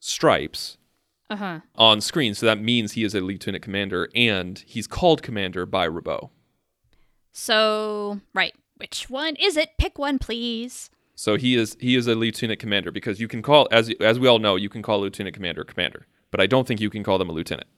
stripes 0.00 0.78
uh-huh. 1.30 1.60
on 1.76 2.00
screen. 2.00 2.34
So 2.34 2.46
that 2.46 2.60
means 2.60 2.92
he 2.92 3.04
is 3.04 3.14
a 3.14 3.20
lieutenant 3.20 3.62
commander 3.62 4.08
and 4.14 4.62
he's 4.66 4.86
called 4.86 5.22
commander 5.22 5.66
by 5.66 5.88
Robau. 5.88 6.30
So, 7.32 8.20
right. 8.34 8.54
Which 8.76 9.08
one 9.08 9.36
is 9.36 9.56
it? 9.56 9.70
Pick 9.78 9.98
one, 9.98 10.18
please. 10.18 10.90
So 11.14 11.36
he 11.36 11.54
is 11.54 11.76
he 11.78 11.94
is 11.94 12.06
a 12.08 12.14
lieutenant 12.14 12.58
commander 12.58 12.90
because 12.90 13.20
you 13.20 13.28
can 13.28 13.42
call 13.42 13.68
as 13.70 13.92
as 14.00 14.18
we 14.18 14.26
all 14.26 14.38
know 14.38 14.56
you 14.56 14.68
can 14.68 14.82
call 14.82 15.00
lieutenant 15.00 15.34
commander 15.36 15.62
commander, 15.62 16.06
but 16.30 16.40
I 16.40 16.46
don't 16.46 16.66
think 16.66 16.80
you 16.80 16.90
can 16.90 17.04
call 17.04 17.18
them 17.18 17.30
a 17.30 17.32
lieutenant. 17.32 17.68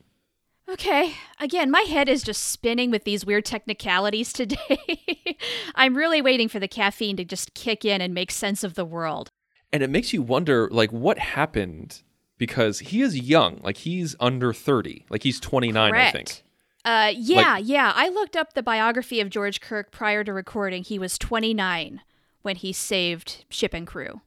Okay. 0.69 1.15
Again, 1.39 1.71
my 1.71 1.83
head 1.83 2.09
is 2.09 2.23
just 2.23 2.45
spinning 2.45 2.91
with 2.91 3.05
these 3.05 3.27
weird 3.27 3.45
technicalities 3.45 4.33
today. 4.33 5.37
I'm 5.75 5.95
really 5.95 6.23
waiting 6.23 6.49
for 6.49 6.59
the 6.59 6.69
caffeine 6.69 7.17
to 7.19 7.25
just 7.25 7.53
kick 7.55 7.85
in 7.85 8.01
and 8.01 8.15
make 8.15 8.31
sense 8.31 8.65
of 8.65 8.75
the 8.75 8.85
world. 8.85 9.29
And 9.75 9.83
it 9.83 9.91
makes 9.91 10.13
you 10.13 10.23
wonder 10.23 10.69
like 10.71 10.93
what 10.93 11.19
happened 11.19 12.03
because 12.39 12.79
he 12.79 13.03
is 13.03 13.19
young. 13.19 13.59
Like 13.61 13.79
he's 13.79 14.15
under 14.21 14.53
30. 14.53 15.05
Like 15.11 15.25
he's 15.25 15.41
29, 15.41 15.91
Correct. 15.91 16.09
I 16.09 16.13
think. 16.13 16.43
Uh, 16.85 17.13
yeah, 17.17 17.55
like, 17.55 17.65
yeah. 17.67 17.93
I 17.93 18.09
looked 18.09 18.37
up 18.37 18.53
the 18.53 18.63
biography 18.63 19.21
of 19.21 19.31
George 19.31 19.61
Kirk 19.61 19.91
prior 19.91 20.23
to 20.23 20.33
recording. 20.33 20.85
He 20.85 20.97
was 20.97 21.19
29 21.19 22.03
when 22.43 22.55
he 22.55 22.73
saved 22.73 23.45
ship 23.49 23.75
and 23.75 23.85
crew. 23.85 24.21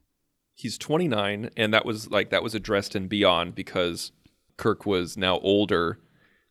He's 0.54 0.76
29, 0.76 1.48
and 1.56 1.72
that 1.72 1.86
was 1.86 2.10
like 2.10 2.28
that 2.28 2.42
was 2.42 2.54
addressed 2.54 2.94
in 2.94 3.08
Beyond 3.08 3.54
because 3.54 4.12
Kirk 4.58 4.84
was 4.84 5.16
now 5.16 5.38
older 5.38 5.98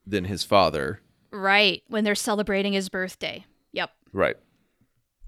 than 0.07 0.23
his 0.23 0.43
father. 0.43 1.01
Right, 1.29 1.83
when 1.87 2.03
they're 2.03 2.15
celebrating 2.15 2.73
his 2.73 2.89
birthday. 2.89 3.45
Yep. 3.73 3.91
Right. 4.11 4.37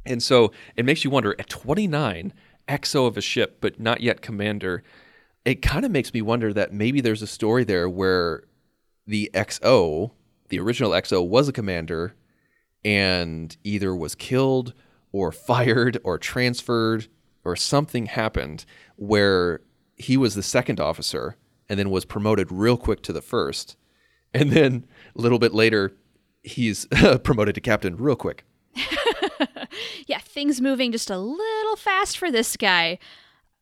And 0.07 0.23
so 0.23 0.53
it 0.75 0.85
makes 0.85 1.03
you 1.03 1.11
wonder 1.11 1.35
at 1.37 1.49
29, 1.49 2.33
XO 2.69 3.07
of 3.07 3.17
a 3.17 3.21
ship, 3.21 3.57
but 3.59 3.79
not 3.79 4.01
yet 4.01 4.21
commander 4.21 4.83
it 5.45 5.61
kind 5.61 5.85
of 5.85 5.91
makes 5.91 6.13
me 6.13 6.21
wonder 6.21 6.53
that 6.53 6.73
maybe 6.73 7.01
there's 7.01 7.21
a 7.21 7.27
story 7.27 7.63
there 7.63 7.89
where 7.89 8.43
the 9.07 9.31
XO, 9.33 10.11
the 10.49 10.59
original 10.59 10.91
XO, 10.91 11.27
was 11.27 11.47
a 11.47 11.53
commander 11.53 12.15
and 12.83 13.55
either 13.63 13.95
was 13.95 14.15
killed 14.15 14.73
or 15.11 15.31
fired 15.49 15.97
or 16.03 16.17
transferred 16.17 17.07
or 17.43 17.55
something 17.55 18.05
happened 18.05 18.65
where 18.95 19.61
he 19.95 20.17
was 20.17 20.35
the 20.35 20.43
second 20.43 20.79
officer 20.79 21.35
and 21.67 21.79
then 21.79 21.89
was 21.89 22.05
promoted 22.05 22.51
real 22.51 22.77
quick 22.77 23.01
to 23.03 23.13
the 23.13 23.21
first. 23.21 23.75
And 24.33 24.51
then 24.51 24.85
a 25.15 25.21
little 25.21 25.39
bit 25.39 25.53
later, 25.53 25.95
he's 26.43 26.85
promoted 27.23 27.55
to 27.55 27.61
captain 27.61 27.97
real 27.97 28.15
quick. 28.15 28.45
yeah, 30.07 30.19
things 30.19 30.61
moving 30.61 30.91
just 30.91 31.09
a 31.09 31.17
little 31.17 31.75
fast 31.75 32.17
for 32.17 32.31
this 32.31 32.57
guy. 32.57 32.99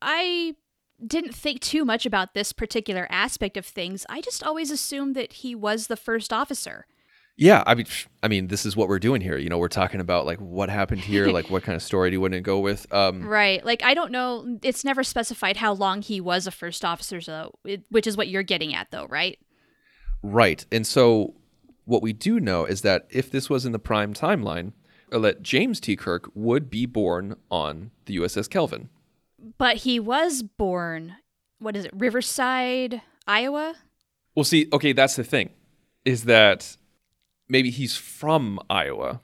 I 0.02 0.56
didn't 1.06 1.36
think 1.36 1.62
too 1.62 1.86
much 1.86 2.06
about 2.06 2.34
this 2.34 2.54
particular 2.54 3.08
aspect 3.10 3.58
of 3.58 3.66
things. 3.66 4.06
I 4.10 4.22
just 4.22 4.44
always 4.44 4.72
assumed 4.72 5.16
that 5.16 5.34
he 5.34 5.54
was 5.56 5.88
the 5.88 5.98
first 5.98 6.34
officer. 6.34 6.86
Yeah, 7.40 7.64
I 7.68 7.76
mean, 7.76 7.86
I 8.24 8.28
mean, 8.28 8.48
this 8.48 8.66
is 8.66 8.76
what 8.76 8.90
we're 8.90 8.98
doing 8.98 9.22
here. 9.22 9.38
You 9.38 9.48
know, 9.48 9.60
we're 9.60 9.68
talking 9.68 10.02
about 10.02 10.26
like 10.26 10.40
what 10.40 10.70
happened 10.70 11.02
here, 11.02 11.28
like 11.32 11.52
what 11.52 11.62
kind 11.62 11.76
of 11.76 11.84
story 11.84 12.10
do 12.10 12.16
you 12.16 12.22
want 12.22 12.34
to 12.34 12.42
go 12.42 12.60
with? 12.60 12.92
Um, 12.92 13.24
right. 13.28 13.64
Like 13.64 13.84
I 13.84 13.94
don't 13.94 14.12
know. 14.12 14.58
It's 14.64 14.84
never 14.84 15.04
specified 15.04 15.58
how 15.58 15.74
long 15.74 16.02
he 16.02 16.20
was 16.20 16.48
a 16.48 16.52
first 16.52 16.84
officer, 16.84 17.22
though, 17.22 17.54
which 17.90 18.08
is 18.08 18.18
what 18.18 18.28
you're 18.28 18.44
getting 18.44 18.74
at, 18.74 18.90
though, 18.90 19.06
right? 19.06 19.38
Right. 20.24 20.66
And 20.72 20.86
so, 20.88 21.36
what 21.86 22.02
we 22.02 22.12
do 22.12 22.40
know 22.40 22.66
is 22.66 22.82
that 22.82 23.06
if 23.12 23.30
this 23.30 23.52
was 23.52 23.68
in 23.68 23.72
the 23.72 23.80
prime 23.80 24.16
timeline, 24.16 24.74
uh, 25.12 25.20
that 25.20 25.42
James 25.42 25.80
T. 25.80 25.96
Kirk 25.96 26.30
would 26.34 26.70
be 26.70 26.86
born 26.86 27.36
on 27.50 27.92
the 28.06 28.18
USS 28.18 28.50
Kelvin. 28.50 28.90
But 29.58 29.78
he 29.78 30.00
was 30.00 30.44
born, 30.44 31.16
what 31.60 31.76
is 31.76 31.86
it, 31.86 31.92
Riverside, 31.94 33.02
Iowa? 33.28 33.76
Well, 34.36 34.44
see, 34.44 34.68
okay, 34.72 34.94
that's 34.94 35.16
the 35.16 35.24
thing, 35.24 35.50
is 36.06 36.26
that 36.26 36.78
maybe 37.48 37.70
he's 37.70 37.96
from 37.96 38.60
Iowa. 38.70 39.22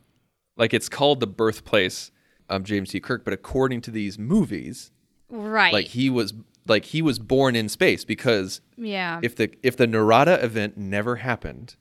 Like 0.56 0.74
it's 0.74 0.90
called 0.90 1.20
the 1.20 1.28
birthplace, 1.28 2.12
of 2.50 2.64
James 2.64 2.90
T. 2.90 3.00
Kirk, 3.00 3.24
but 3.24 3.34
according 3.34 3.82
to 3.82 3.92
these 3.92 4.18
movies, 4.20 4.92
Right. 5.30 5.74
like 5.74 5.88
he 5.88 6.10
was 6.10 6.34
like 6.68 6.86
he 6.86 7.02
was 7.02 7.20
born 7.20 7.56
in 7.56 7.68
space 7.68 8.06
because 8.06 8.62
yeah. 8.78 9.20
if 9.24 9.36
the 9.36 9.52
if 9.64 9.76
the 9.76 9.88
Narada 9.88 10.44
event 10.44 10.78
never 10.78 11.18
happened, 11.18 11.76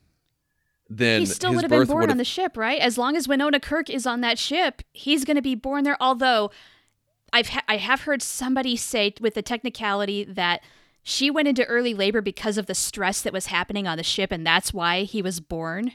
then 0.88 1.21
he 1.21 1.27
still 1.27 1.55
would 1.55 1.62
have 1.62 1.71
been 1.71 1.87
born 1.87 2.11
on 2.11 2.18
the 2.18 2.25
ship, 2.25 2.57
right? 2.57 2.81
As 2.81 2.99
long 2.99 3.16
as 3.16 3.27
Winona 3.27 3.61
Kirk 3.61 3.88
is 3.88 4.07
on 4.07 4.21
that 4.21 4.38
ship, 4.38 4.83
he's 4.92 5.25
going 5.25 5.37
to 5.37 5.42
be 5.42 5.55
born 5.55 5.85
there. 5.85 5.97
Although, 6.01 6.51
I've 7.33 7.49
ha- 7.49 7.64
I 7.68 7.79
have 7.79 8.03
heard 8.03 8.23
somebody 8.23 8.77
say 8.77 9.14
with 9.21 9.35
the 9.35 9.42
technicality 9.42 10.25
that 10.25 10.62
she 11.03 11.31
went 11.31 11.49
into 11.49 11.64
early 11.64 11.95
labor 11.95 12.21
because 12.21 12.59
of 12.59 12.66
the 12.66 12.75
stress 12.75 13.23
that 13.23 13.33
was 13.33 13.47
happening 13.47 13.87
on 13.87 13.97
the 13.97 14.05
ship, 14.05 14.31
and 14.33 14.47
that's 14.47 14.75
why 14.75 15.05
he 15.05 15.23
was 15.23 15.40
born 15.40 15.92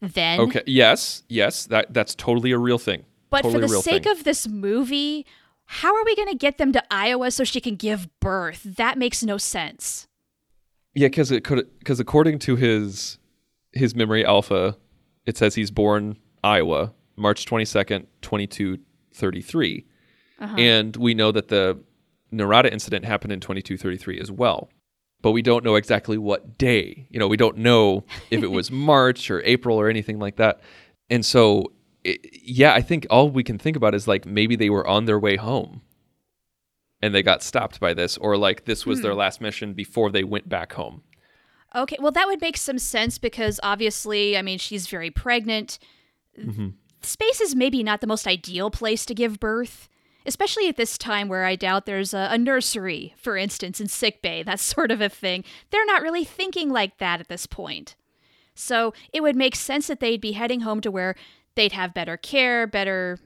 then. 0.00 0.40
Okay. 0.40 0.62
Yes. 0.66 1.24
Yes. 1.28 1.66
That 1.66 1.92
that's 1.92 2.14
totally 2.14 2.52
a 2.52 2.58
real 2.58 2.78
thing. 2.78 3.04
But 3.30 3.42
totally 3.42 3.62
for 3.62 3.68
the 3.68 3.82
sake 3.82 4.04
thing. 4.04 4.12
of 4.12 4.24
this 4.24 4.46
movie, 4.46 5.26
how 5.66 5.94
are 5.94 6.04
we 6.04 6.14
going 6.14 6.28
to 6.28 6.36
get 6.36 6.58
them 6.58 6.72
to 6.72 6.82
Iowa 6.90 7.30
so 7.30 7.44
she 7.44 7.60
can 7.60 7.76
give 7.76 8.08
birth? 8.20 8.62
That 8.64 8.98
makes 8.98 9.22
no 9.22 9.36
sense. 9.36 10.06
Yeah, 10.94 11.08
because 11.08 11.30
it 11.30 11.44
could 11.44 11.68
because 11.78 12.00
according 12.00 12.38
to 12.40 12.56
his 12.56 13.18
his 13.76 13.94
memory 13.94 14.24
alpha, 14.24 14.76
it 15.26 15.36
says 15.36 15.54
he's 15.54 15.70
born 15.70 16.16
Iowa, 16.44 16.92
March 17.16 17.44
twenty 17.46 17.64
second, 17.64 18.06
twenty 18.22 18.46
two 18.46 18.78
thirty 19.12 19.40
three, 19.42 19.86
Uh-huh. 20.40 20.54
and 20.56 20.96
we 20.96 21.14
know 21.14 21.32
that 21.32 21.48
the 21.48 21.78
Narada 22.30 22.72
incident 22.72 23.04
happened 23.04 23.32
in 23.32 23.40
twenty 23.40 23.62
two 23.62 23.76
thirty 23.76 23.96
three 23.96 24.20
as 24.20 24.30
well. 24.30 24.68
But 25.22 25.32
we 25.32 25.42
don't 25.42 25.64
know 25.64 25.76
exactly 25.76 26.18
what 26.18 26.58
day. 26.58 27.06
You 27.10 27.18
know, 27.18 27.26
we 27.28 27.36
don't 27.38 27.56
know 27.58 28.04
if 28.30 28.42
it 28.42 28.50
was 28.50 28.70
March 28.70 29.30
or 29.30 29.42
April 29.44 29.76
or 29.76 29.88
anything 29.88 30.18
like 30.18 30.36
that. 30.36 30.60
And 31.08 31.24
so, 31.24 31.72
it, 32.04 32.20
yeah, 32.42 32.74
I 32.74 32.82
think 32.82 33.06
all 33.10 33.30
we 33.30 33.42
can 33.42 33.58
think 33.58 33.76
about 33.76 33.94
is 33.94 34.06
like 34.06 34.26
maybe 34.26 34.56
they 34.56 34.70
were 34.70 34.86
on 34.86 35.06
their 35.06 35.18
way 35.18 35.36
home 35.36 35.80
and 37.02 37.14
they 37.14 37.22
got 37.22 37.42
stopped 37.42 37.80
by 37.80 37.94
this, 37.94 38.16
or 38.18 38.36
like 38.36 38.64
this 38.64 38.86
was 38.86 39.00
their 39.02 39.14
last 39.14 39.40
mission 39.40 39.72
before 39.74 40.10
they 40.10 40.24
went 40.24 40.48
back 40.48 40.72
home. 40.74 41.02
Okay, 41.76 41.96
well, 42.00 42.12
that 42.12 42.26
would 42.26 42.40
make 42.40 42.56
some 42.56 42.78
sense 42.78 43.18
because 43.18 43.60
obviously, 43.62 44.36
I 44.36 44.42
mean, 44.42 44.58
she's 44.58 44.86
very 44.86 45.10
pregnant. 45.10 45.78
Space 47.02 47.40
is 47.40 47.54
maybe 47.54 47.82
not 47.82 48.00
the 48.00 48.06
most 48.06 48.26
ideal 48.26 48.70
place 48.70 49.04
to 49.06 49.14
give 49.14 49.38
birth, 49.38 49.88
especially 50.24 50.68
at 50.68 50.76
this 50.76 50.96
time 50.96 51.28
where 51.28 51.44
I 51.44 51.54
doubt 51.54 51.84
there's 51.84 52.14
a, 52.14 52.28
a 52.30 52.38
nursery, 52.38 53.14
for 53.18 53.36
instance, 53.36 53.80
in 53.80 53.88
sick 53.88 54.22
bay, 54.22 54.42
that 54.42 54.58
sort 54.74 54.90
of 54.90 55.00
a 55.00 55.08
thing. 55.08 55.44
They're 55.70 55.84
not 55.84 56.02
really 56.02 56.24
thinking 56.24 56.70
like 56.70 56.98
that 56.98 57.20
at 57.20 57.28
this 57.28 57.46
point. 57.46 57.94
So 58.54 58.94
it 59.12 59.22
would 59.22 59.36
make 59.36 59.54
sense 59.54 59.86
that 59.88 60.00
they'd 60.00 60.20
be 60.20 60.32
heading 60.32 60.60
home 60.60 60.80
to 60.80 60.90
where 60.90 61.14
they'd 61.56 61.72
have 61.72 61.92
better 61.92 62.16
care, 62.16 62.66
better 62.66 63.18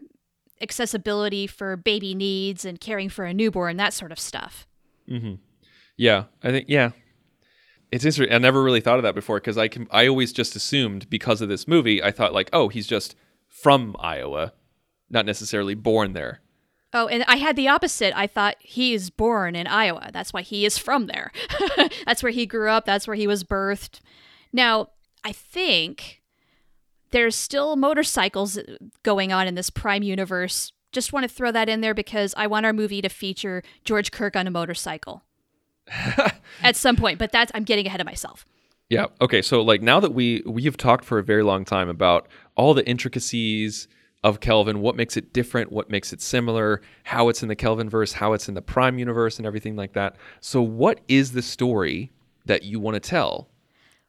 accessibility 0.61 1.47
for 1.47 1.77
baby 1.77 2.15
needs 2.15 2.65
and 2.65 2.81
caring 2.81 3.09
for 3.09 3.25
a 3.25 3.33
newborn, 3.33 3.77
that 3.77 3.95
sort 3.95 4.13
of 4.13 4.19
stuff. 4.19 4.67
Mm-hmm. 5.09 5.35
Yeah, 5.97 6.25
I 6.43 6.51
think 6.51 6.67
yeah. 6.69 6.91
It's 7.93 8.05
interesting. 8.05 8.35
I 8.35 8.39
never 8.39 8.63
really 8.63 8.81
thought 8.81 8.99
of 8.99 9.03
that 9.03 9.15
before 9.15 9.39
because 9.39 9.59
I 9.59 9.69
can. 9.69 9.89
I 9.91 10.07
always 10.07 10.33
just 10.33 10.55
assumed 10.55 11.11
because 11.11 11.41
of 11.41 11.49
this 11.49 11.67
movie, 11.67 12.03
I 12.03 12.11
thought 12.11 12.33
like, 12.33 12.51
oh, 12.53 12.69
he's 12.69 12.87
just 12.87 13.17
from 13.49 13.97
Iowa, 13.99 14.53
not 15.09 15.27
necessarily 15.27 15.75
born 15.75 16.13
there. 16.13 16.41
Oh, 16.93 17.07
and 17.07 17.25
I 17.29 17.37
had 17.37 17.57
the 17.57 17.69
opposite. 17.69 18.17
I 18.17 18.27
thought 18.27 18.57
he 18.61 18.95
is 18.95 19.11
born 19.11 19.55
in 19.55 19.67
Iowa. 19.67 20.11
That's 20.13 20.33
why 20.33 20.43
he 20.43 20.65
is 20.65 20.77
from 20.77 21.07
there. 21.07 21.31
That's 22.07 22.23
where 22.23 22.33
he 22.33 22.47
grew 22.47 22.69
up. 22.69 22.85
That's 22.85 23.07
where 23.07 23.17
he 23.17 23.27
was 23.27 23.45
birthed. 23.45 24.01
Now, 24.53 24.91
I 25.25 25.31
think 25.33 26.21
there's 27.13 27.37
still 27.37 27.77
motorcycles 27.77 28.59
going 29.05 29.33
on 29.33 29.47
in 29.47 29.55
this 29.55 29.71
Prime 29.71 30.03
universe. 30.03 30.73
Just 30.91 31.13
want 31.13 31.29
to 31.29 31.35
throw 31.35 31.53
that 31.53 31.69
in 31.69 31.81
there 31.81 31.95
because 31.95 32.35
I 32.37 32.49
want 32.49 32.67
our 32.67 32.73
movie 32.73 33.03
to 33.03 33.09
feature 33.09 33.63
George 33.85 34.11
Kirk 34.11 34.35
on 34.35 34.49
a 34.49 34.51
motorcycle 34.51 35.23
at 36.63 36.77
some 36.77 36.97
point. 36.97 37.19
But 37.19 37.33
that's 37.33 37.51
I'm 37.55 37.65
getting 37.65 37.87
ahead 37.87 38.01
of 38.01 38.07
myself. 38.07 38.47
Yeah. 38.89 39.07
Okay. 39.21 39.43
So 39.43 39.63
like 39.63 39.83
now 39.83 40.01
that 40.01 40.13
we 40.15 40.43
we 40.45 40.63
have 40.65 40.77
talked 40.77 41.05
for 41.05 41.19
a 41.19 41.23
very 41.23 41.43
long 41.43 41.65
time 41.65 41.89
about 41.89 42.29
all 42.57 42.75
the 42.75 42.87
intricacies 42.87 43.89
of 44.23 44.41
Kelvin, 44.41 44.81
what 44.81 44.97
makes 44.97 45.17
it 45.17 45.33
different, 45.33 45.73
what 45.73 45.89
makes 45.89 46.13
it 46.13 46.21
similar, 46.21 46.83
how 47.05 47.29
it's 47.29 47.43
in 47.43 47.49
the 47.49 47.57
Kelvin 47.57 47.89
verse, 47.89 48.13
how 48.13 48.35
it's 48.35 48.49
in 48.49 48.55
the 48.55 48.63
Prime 48.63 48.99
universe, 48.99 49.39
and 49.39 49.47
everything 49.47 49.77
like 49.77 49.95
that. 49.95 50.17
So 50.41 50.61
what 50.61 51.01
is 51.09 51.33
the 51.33 51.41
story 51.41 52.11
that 52.45 52.65
you 52.65 52.81
want 52.81 52.97
to 52.97 53.01
tell? 53.01 53.49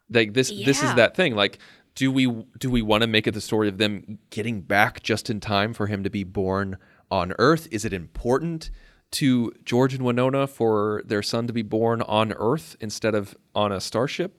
Like 0.09 0.33
this 0.33 0.49
this 0.49 0.83
is 0.83 0.93
that 0.95 1.15
thing. 1.15 1.35
Like 1.35 1.59
do 1.95 2.11
we 2.11 2.25
do 2.57 2.69
we 2.69 2.81
want 2.81 3.01
to 3.01 3.07
make 3.07 3.27
it 3.27 3.31
the 3.31 3.41
story 3.41 3.67
of 3.67 3.77
them 3.77 4.19
getting 4.29 4.61
back 4.61 5.03
just 5.03 5.29
in 5.29 5.39
time 5.39 5.73
for 5.73 5.87
him 5.87 6.03
to 6.03 6.09
be 6.09 6.23
born 6.23 6.77
on 7.09 7.33
Earth? 7.37 7.67
Is 7.71 7.85
it 7.85 7.93
important 7.93 8.71
to 9.11 9.51
George 9.65 9.93
and 9.93 10.03
Winona 10.03 10.47
for 10.47 11.01
their 11.05 11.21
son 11.21 11.47
to 11.47 11.53
be 11.53 11.61
born 11.61 12.01
on 12.03 12.33
Earth 12.33 12.75
instead 12.79 13.15
of 13.15 13.35
on 13.53 13.71
a 13.71 13.81
starship? 13.81 14.37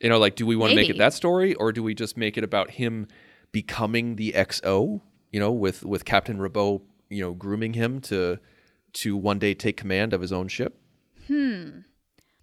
You 0.00 0.10
know, 0.10 0.18
like, 0.18 0.36
do 0.36 0.46
we 0.46 0.56
want 0.56 0.70
to 0.70 0.76
make 0.76 0.90
it 0.90 0.98
that 0.98 1.14
story, 1.14 1.54
or 1.54 1.72
do 1.72 1.82
we 1.82 1.94
just 1.94 2.16
make 2.16 2.36
it 2.36 2.44
about 2.44 2.72
him 2.72 3.08
becoming 3.52 4.16
the 4.16 4.32
XO? 4.32 5.00
You 5.32 5.40
know, 5.40 5.52
with 5.52 5.84
with 5.84 6.04
Captain 6.04 6.38
Robau, 6.38 6.82
you 7.08 7.22
know, 7.22 7.32
grooming 7.32 7.72
him 7.72 8.00
to 8.02 8.38
to 8.94 9.16
one 9.16 9.38
day 9.38 9.54
take 9.54 9.76
command 9.76 10.12
of 10.12 10.20
his 10.20 10.32
own 10.32 10.48
ship. 10.48 10.78
Hmm. 11.26 11.80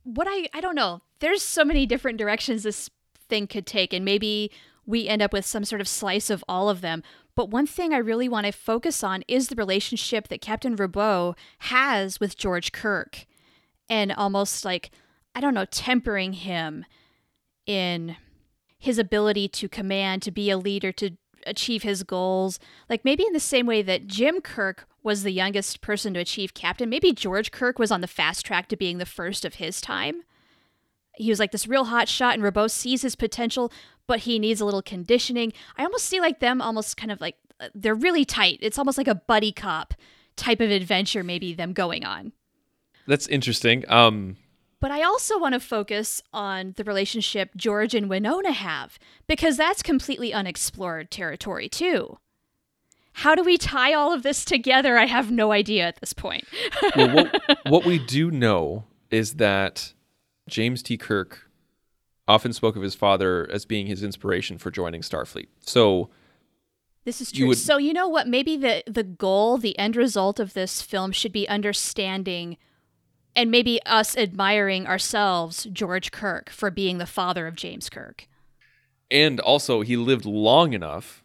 What 0.04 0.28
I 0.30 0.48
I 0.54 0.62
don't 0.62 0.76
know. 0.76 1.02
There's 1.20 1.42
so 1.42 1.64
many 1.64 1.86
different 1.86 2.18
directions 2.18 2.64
this 2.64 2.90
thing 3.30 3.48
could 3.48 3.66
take, 3.66 3.94
and 3.94 4.04
maybe 4.04 4.52
we 4.86 5.08
end 5.08 5.22
up 5.22 5.32
with 5.32 5.46
some 5.46 5.64
sort 5.64 5.82
of 5.82 5.88
slice 5.88 6.30
of 6.30 6.44
all 6.48 6.70
of 6.70 6.82
them. 6.82 7.04
But 7.36 7.50
one 7.50 7.66
thing 7.66 7.94
I 7.94 7.98
really 7.98 8.30
want 8.30 8.46
to 8.46 8.52
focus 8.52 9.04
on 9.04 9.24
is 9.28 9.48
the 9.48 9.56
relationship 9.56 10.28
that 10.28 10.42
Captain 10.42 10.76
Robau 10.76 11.36
has 11.60 12.20
with 12.20 12.38
George 12.38 12.72
Kirk, 12.72 13.26
and 13.90 14.12
almost 14.12 14.64
like 14.64 14.92
I 15.36 15.42
don't 15.42 15.56
know, 15.56 15.66
tempering 15.66 16.34
him 16.34 16.86
in 17.66 18.18
his 18.78 19.00
ability 19.00 19.48
to 19.48 19.68
command, 19.68 20.22
to 20.24 20.32
be 20.32 20.50
a 20.50 20.58
leader, 20.58 20.92
to 20.92 21.12
achieve 21.48 21.84
his 21.84 22.04
goals. 22.04 22.60
Like 22.90 23.04
maybe 23.04 23.26
in 23.26 23.34
the 23.34 23.40
same 23.40 23.66
way 23.66 23.82
that 23.82 24.08
Jim 24.08 24.42
Kirk 24.42 24.88
was 25.02 25.24
the 25.24 25.32
youngest 25.32 25.82
person 25.82 26.14
to 26.14 26.20
achieve 26.20 26.54
captain, 26.54 26.90
maybe 26.90 27.12
George 27.12 27.52
Kirk 27.52 27.80
was 27.80 27.92
on 27.92 28.02
the 28.02 28.08
fast 28.08 28.46
track 28.46 28.68
to 28.70 28.78
being 28.78 28.98
the 28.98 29.06
first 29.06 29.44
of 29.44 29.56
his 29.56 29.82
time. 29.82 30.24
He 31.16 31.30
was 31.30 31.40
like 31.40 31.52
this 31.52 31.68
real 31.68 31.86
hot 31.86 32.08
shot, 32.08 32.34
and 32.34 32.44
Robau 32.44 32.70
sees 32.70 33.02
his 33.02 33.16
potential, 33.16 33.72
but 34.08 34.20
he 34.20 34.40
needs 34.40 34.62
a 34.62 34.66
little 34.66 34.82
conditioning. 34.82 35.54
I 35.78 35.84
almost 35.84 36.06
see 36.06 36.20
like 36.20 36.40
them 36.40 36.62
almost 36.62 36.98
kind 36.98 37.12
of 37.12 37.22
like 37.22 37.36
uh, 37.60 37.70
they're 37.76 37.96
really 37.96 38.26
tight. 38.26 38.60
It's 38.62 38.78
almost 38.78 38.98
like 38.98 39.08
a 39.08 39.16
buddy 39.16 39.52
cop 39.52 39.94
type 40.36 40.60
of 40.60 40.72
adventure, 40.72 41.24
maybe 41.24 41.54
them 41.54 41.74
going 41.74 42.04
on. 42.04 42.34
That's 43.08 43.28
interesting. 43.28 43.84
Um, 43.90 44.38
But 44.80 44.92
I 44.92 45.04
also 45.04 45.40
want 45.40 45.54
to 45.54 45.60
focus 45.60 46.22
on 46.34 46.74
the 46.78 46.84
relationship 46.84 47.52
George 47.56 47.94
and 47.94 48.10
Winona 48.10 48.52
have, 48.52 48.98
because 49.28 49.58
that's 49.58 49.84
completely 49.84 50.34
unexplored 50.34 51.12
territory, 51.12 51.70
too. 51.70 52.18
How 53.18 53.36
do 53.36 53.44
we 53.44 53.58
tie 53.58 53.94
all 53.94 54.12
of 54.12 54.24
this 54.24 54.44
together? 54.44 54.98
I 54.98 55.06
have 55.06 55.32
no 55.32 55.52
idea 55.52 55.88
at 55.88 56.00
this 56.00 56.14
point. 56.14 56.46
well, 56.96 57.14
what, 57.14 57.60
what 57.68 57.86
we 57.86 58.00
do 58.00 58.32
know 58.32 58.86
is 59.12 59.36
that 59.36 59.94
James 60.48 60.84
T. 60.84 60.98
Kirk 60.98 61.50
often 62.28 62.54
spoke 62.54 62.76
of 62.76 62.82
his 62.82 62.96
father 62.96 63.50
as 63.52 63.66
being 63.66 63.88
his 63.88 64.04
inspiration 64.04 64.58
for 64.58 64.72
joining 64.72 65.02
Starfleet. 65.02 65.48
So 65.62 66.10
This 67.06 67.20
is 67.20 67.34
You 67.34 67.40
true. 67.40 67.48
would- 67.50 67.58
So, 67.58 67.78
you 67.78 67.92
know 67.92 68.08
what? 68.08 68.28
Maybe 68.30 68.56
the, 68.56 68.82
the 68.88 69.04
goal, 69.04 69.58
the 69.58 69.78
end 69.78 69.98
result 69.98 70.40
of 70.40 70.54
this 70.54 70.82
film 70.82 71.12
should 71.12 71.34
be 71.34 71.48
understanding 71.50 72.56
and 73.36 73.52
maybe 73.52 73.82
us 73.86 74.16
admiring 74.16 74.88
ourselves, 74.88 75.68
George 75.74 76.12
Kirk, 76.12 76.50
for 76.50 76.72
being 76.72 77.00
the 77.00 77.06
father 77.06 77.46
of 77.48 77.56
James 77.56 77.90
Kirk. 77.90 78.28
and 79.12 79.40
also 79.42 79.82
he 79.82 79.98
lived 79.98 80.24
long 80.26 80.72
enough 80.74 81.24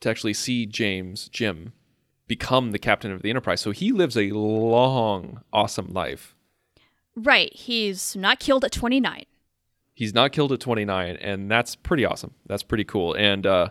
to 0.00 0.08
actually 0.08 0.34
see 0.34 0.64
James 0.64 1.28
Jim 1.30 1.72
become 2.28 2.70
the 2.70 2.78
captain 2.78 3.10
of 3.10 3.22
the 3.22 3.30
Enterprise. 3.30 3.60
So 3.60 3.72
he 3.72 3.90
lives 3.90 4.16
a 4.16 4.30
long, 4.30 5.40
awesome 5.52 5.88
life. 5.92 6.35
Right. 7.16 7.52
He's 7.54 8.14
not 8.14 8.38
killed 8.38 8.64
at 8.64 8.72
29. 8.72 9.24
He's 9.94 10.12
not 10.14 10.32
killed 10.32 10.52
at 10.52 10.60
29, 10.60 11.16
and 11.16 11.50
that's 11.50 11.74
pretty 11.74 12.04
awesome. 12.04 12.34
That's 12.46 12.62
pretty 12.62 12.84
cool. 12.84 13.14
And 13.14 13.46
uh, 13.46 13.70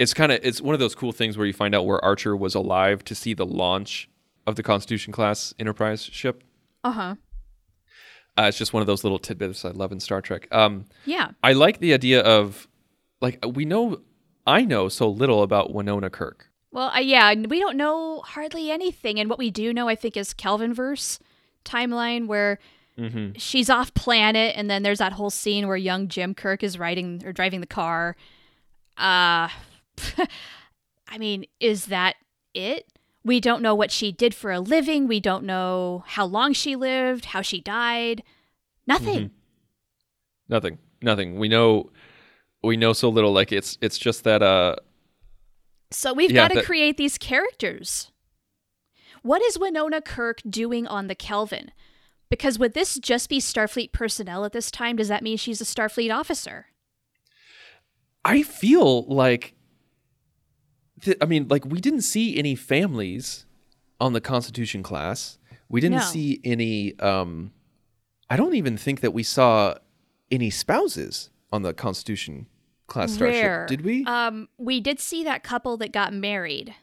it's 0.00 0.12
kind 0.12 0.32
of 0.32 0.40
it's 0.42 0.60
one 0.60 0.74
of 0.74 0.80
those 0.80 0.96
cool 0.96 1.12
things 1.12 1.38
where 1.38 1.46
you 1.46 1.52
find 1.52 1.74
out 1.74 1.86
where 1.86 2.04
Archer 2.04 2.36
was 2.36 2.56
alive 2.56 3.04
to 3.04 3.14
see 3.14 3.34
the 3.34 3.46
launch 3.46 4.10
of 4.48 4.56
the 4.56 4.64
Constitution 4.64 5.12
class 5.12 5.54
Enterprise 5.58 6.02
ship. 6.02 6.42
Uh 6.82 6.90
huh. 6.90 7.14
Uh, 8.36 8.42
it's 8.48 8.58
just 8.58 8.72
one 8.72 8.80
of 8.80 8.88
those 8.88 9.04
little 9.04 9.20
tidbits 9.20 9.64
I 9.64 9.70
love 9.70 9.92
in 9.92 10.00
Star 10.00 10.20
Trek. 10.20 10.48
Um, 10.50 10.86
Yeah. 11.04 11.30
I 11.44 11.52
like 11.52 11.78
the 11.78 11.94
idea 11.94 12.20
of 12.20 12.66
like 13.20 13.38
we 13.46 13.64
know 13.64 14.00
I 14.44 14.64
know 14.64 14.88
so 14.88 15.08
little 15.08 15.44
about 15.44 15.72
Winona 15.72 16.10
Kirk. 16.10 16.48
Well, 16.72 16.88
uh, 16.88 16.98
yeah, 16.98 17.32
we 17.32 17.60
don't 17.60 17.76
know 17.76 18.22
hardly 18.22 18.72
anything. 18.72 19.20
And 19.20 19.30
what 19.30 19.38
we 19.38 19.52
do 19.52 19.72
know, 19.72 19.88
I 19.88 19.94
think, 19.94 20.16
is 20.16 20.34
Kelvinverse 20.34 21.20
timeline 21.64 22.26
where 22.26 22.58
she's 23.36 23.68
off 23.68 23.92
planet, 23.94 24.54
and 24.56 24.70
then 24.70 24.82
there's 24.84 24.98
that 25.00 25.14
whole 25.14 25.30
scene 25.30 25.66
where 25.66 25.76
young 25.76 26.06
Jim 26.06 26.32
Kirk 26.34 26.62
is 26.62 26.78
riding 26.78 27.22
or 27.24 27.32
driving 27.32 27.60
the 27.60 27.66
car. 27.66 28.14
Uh, 28.96 29.48
I 31.08 31.18
mean, 31.18 31.44
is 31.60 31.86
that 31.86 32.14
it? 32.54 32.86
We 33.24 33.40
don't 33.40 33.62
know 33.62 33.74
what 33.74 33.90
she 33.90 34.12
did 34.12 34.34
for 34.34 34.52
a 34.52 34.60
living. 34.60 35.08
We 35.08 35.18
don't 35.18 35.44
know 35.44 36.04
how 36.06 36.24
long 36.26 36.52
she 36.52 36.76
lived, 36.76 37.24
how 37.26 37.42
she 37.42 37.60
died. 37.60 38.22
Nothing. 38.86 39.30
Nothing. 40.48 40.78
Nothing. 41.02 41.38
We 41.38 41.48
know 41.48 41.90
we 42.62 42.76
know 42.76 42.92
so 42.92 43.08
little 43.08 43.32
like 43.32 43.50
it's 43.50 43.76
it's 43.80 43.98
just 43.98 44.24
that 44.24 44.42
uh 44.42 44.76
So 45.90 46.12
we've 46.12 46.30
Yeah, 46.30 46.42
got 46.42 46.48
to 46.48 46.54
that- 46.56 46.64
create 46.64 46.96
these 46.96 47.18
characters. 47.18 48.10
What 49.24 49.40
is 49.40 49.58
Winona 49.58 50.02
Kirk 50.02 50.42
doing 50.46 50.86
on 50.86 51.06
the 51.06 51.14
Kelvin? 51.14 51.70
Because 52.28 52.58
would 52.58 52.74
this 52.74 52.98
just 52.98 53.30
be 53.30 53.40
Starfleet 53.40 53.90
personnel 53.90 54.44
at 54.44 54.52
this 54.52 54.70
time? 54.70 54.96
Does 54.96 55.08
that 55.08 55.22
mean 55.22 55.38
she's 55.38 55.62
a 55.62 55.64
Starfleet 55.64 56.14
officer? 56.14 56.66
I 58.22 58.42
feel 58.42 59.06
like 59.06 59.54
th- 61.00 61.16
I 61.22 61.24
mean 61.24 61.48
like 61.48 61.64
we 61.64 61.80
didn't 61.80 62.02
see 62.02 62.36
any 62.36 62.54
families 62.54 63.46
on 63.98 64.12
the 64.12 64.20
Constitution 64.20 64.82
class. 64.82 65.38
We 65.70 65.80
didn't 65.80 65.98
No. 66.00 66.04
see 66.04 66.40
any 66.44 66.98
um 66.98 67.52
I 68.28 68.36
don't 68.36 68.54
even 68.54 68.76
think 68.76 69.00
that 69.00 69.12
we 69.14 69.22
saw 69.22 69.76
any 70.30 70.50
spouses 70.50 71.30
on 71.50 71.62
the 71.62 71.72
Constitution 71.72 72.46
class 72.88 73.14
starship. 73.14 73.68
Did 73.68 73.80
we? 73.86 74.04
Um, 74.04 74.48
we 74.58 74.80
did 74.80 75.00
see 75.00 75.24
that 75.24 75.42
couple 75.42 75.78
that 75.78 75.92
got 75.92 76.12
married 76.12 76.74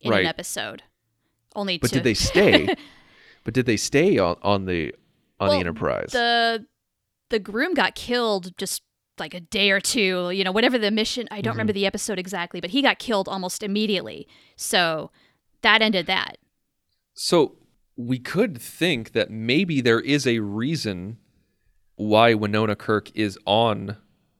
in 0.00 0.12
Right. 0.12 0.20
an 0.20 0.26
episode. 0.26 0.84
Only 1.54 1.78
but 1.78 1.88
to 1.88 1.94
did 1.96 2.04
they 2.04 2.14
stay? 2.14 2.74
but 3.44 3.54
did 3.54 3.66
they 3.66 3.76
stay 3.76 4.18
on, 4.18 4.36
on 4.42 4.64
the 4.66 4.94
on 5.40 5.48
Well, 5.48 5.50
the 5.52 5.60
Enterprise? 5.60 6.10
the 6.12 6.66
the 7.30 7.38
groom 7.38 7.74
got 7.74 7.94
killed 7.94 8.56
just 8.58 8.82
like 9.18 9.34
a 9.34 9.40
day 9.40 9.70
or 9.70 9.80
two 9.80 10.30
you 10.30 10.42
know 10.44 10.52
whatever 10.52 10.78
the 10.78 10.90
mission 10.90 11.28
i 11.30 11.36
don't 11.40 11.52
Mm-hmm. 11.52 11.58
remember 11.58 11.72
the 11.74 11.86
episode 11.86 12.18
exactly 12.18 12.60
but 12.60 12.70
he 12.70 12.82
got 12.82 12.98
killed 12.98 13.28
almost 13.28 13.62
immediately 13.62 14.26
so 14.56 15.10
that 15.62 15.80
ended 15.82 16.06
that 16.06 16.38
So 17.14 17.56
we 17.96 18.18
could 18.18 18.60
think 18.60 19.12
that 19.12 19.30
maybe 19.30 19.80
there 19.80 20.00
is 20.00 20.26
a 20.26 20.38
reason 20.40 21.18
why 21.96 22.32
Winona 22.34 22.74
Kirk 22.74 23.14
is 23.14 23.38
on 23.44 23.96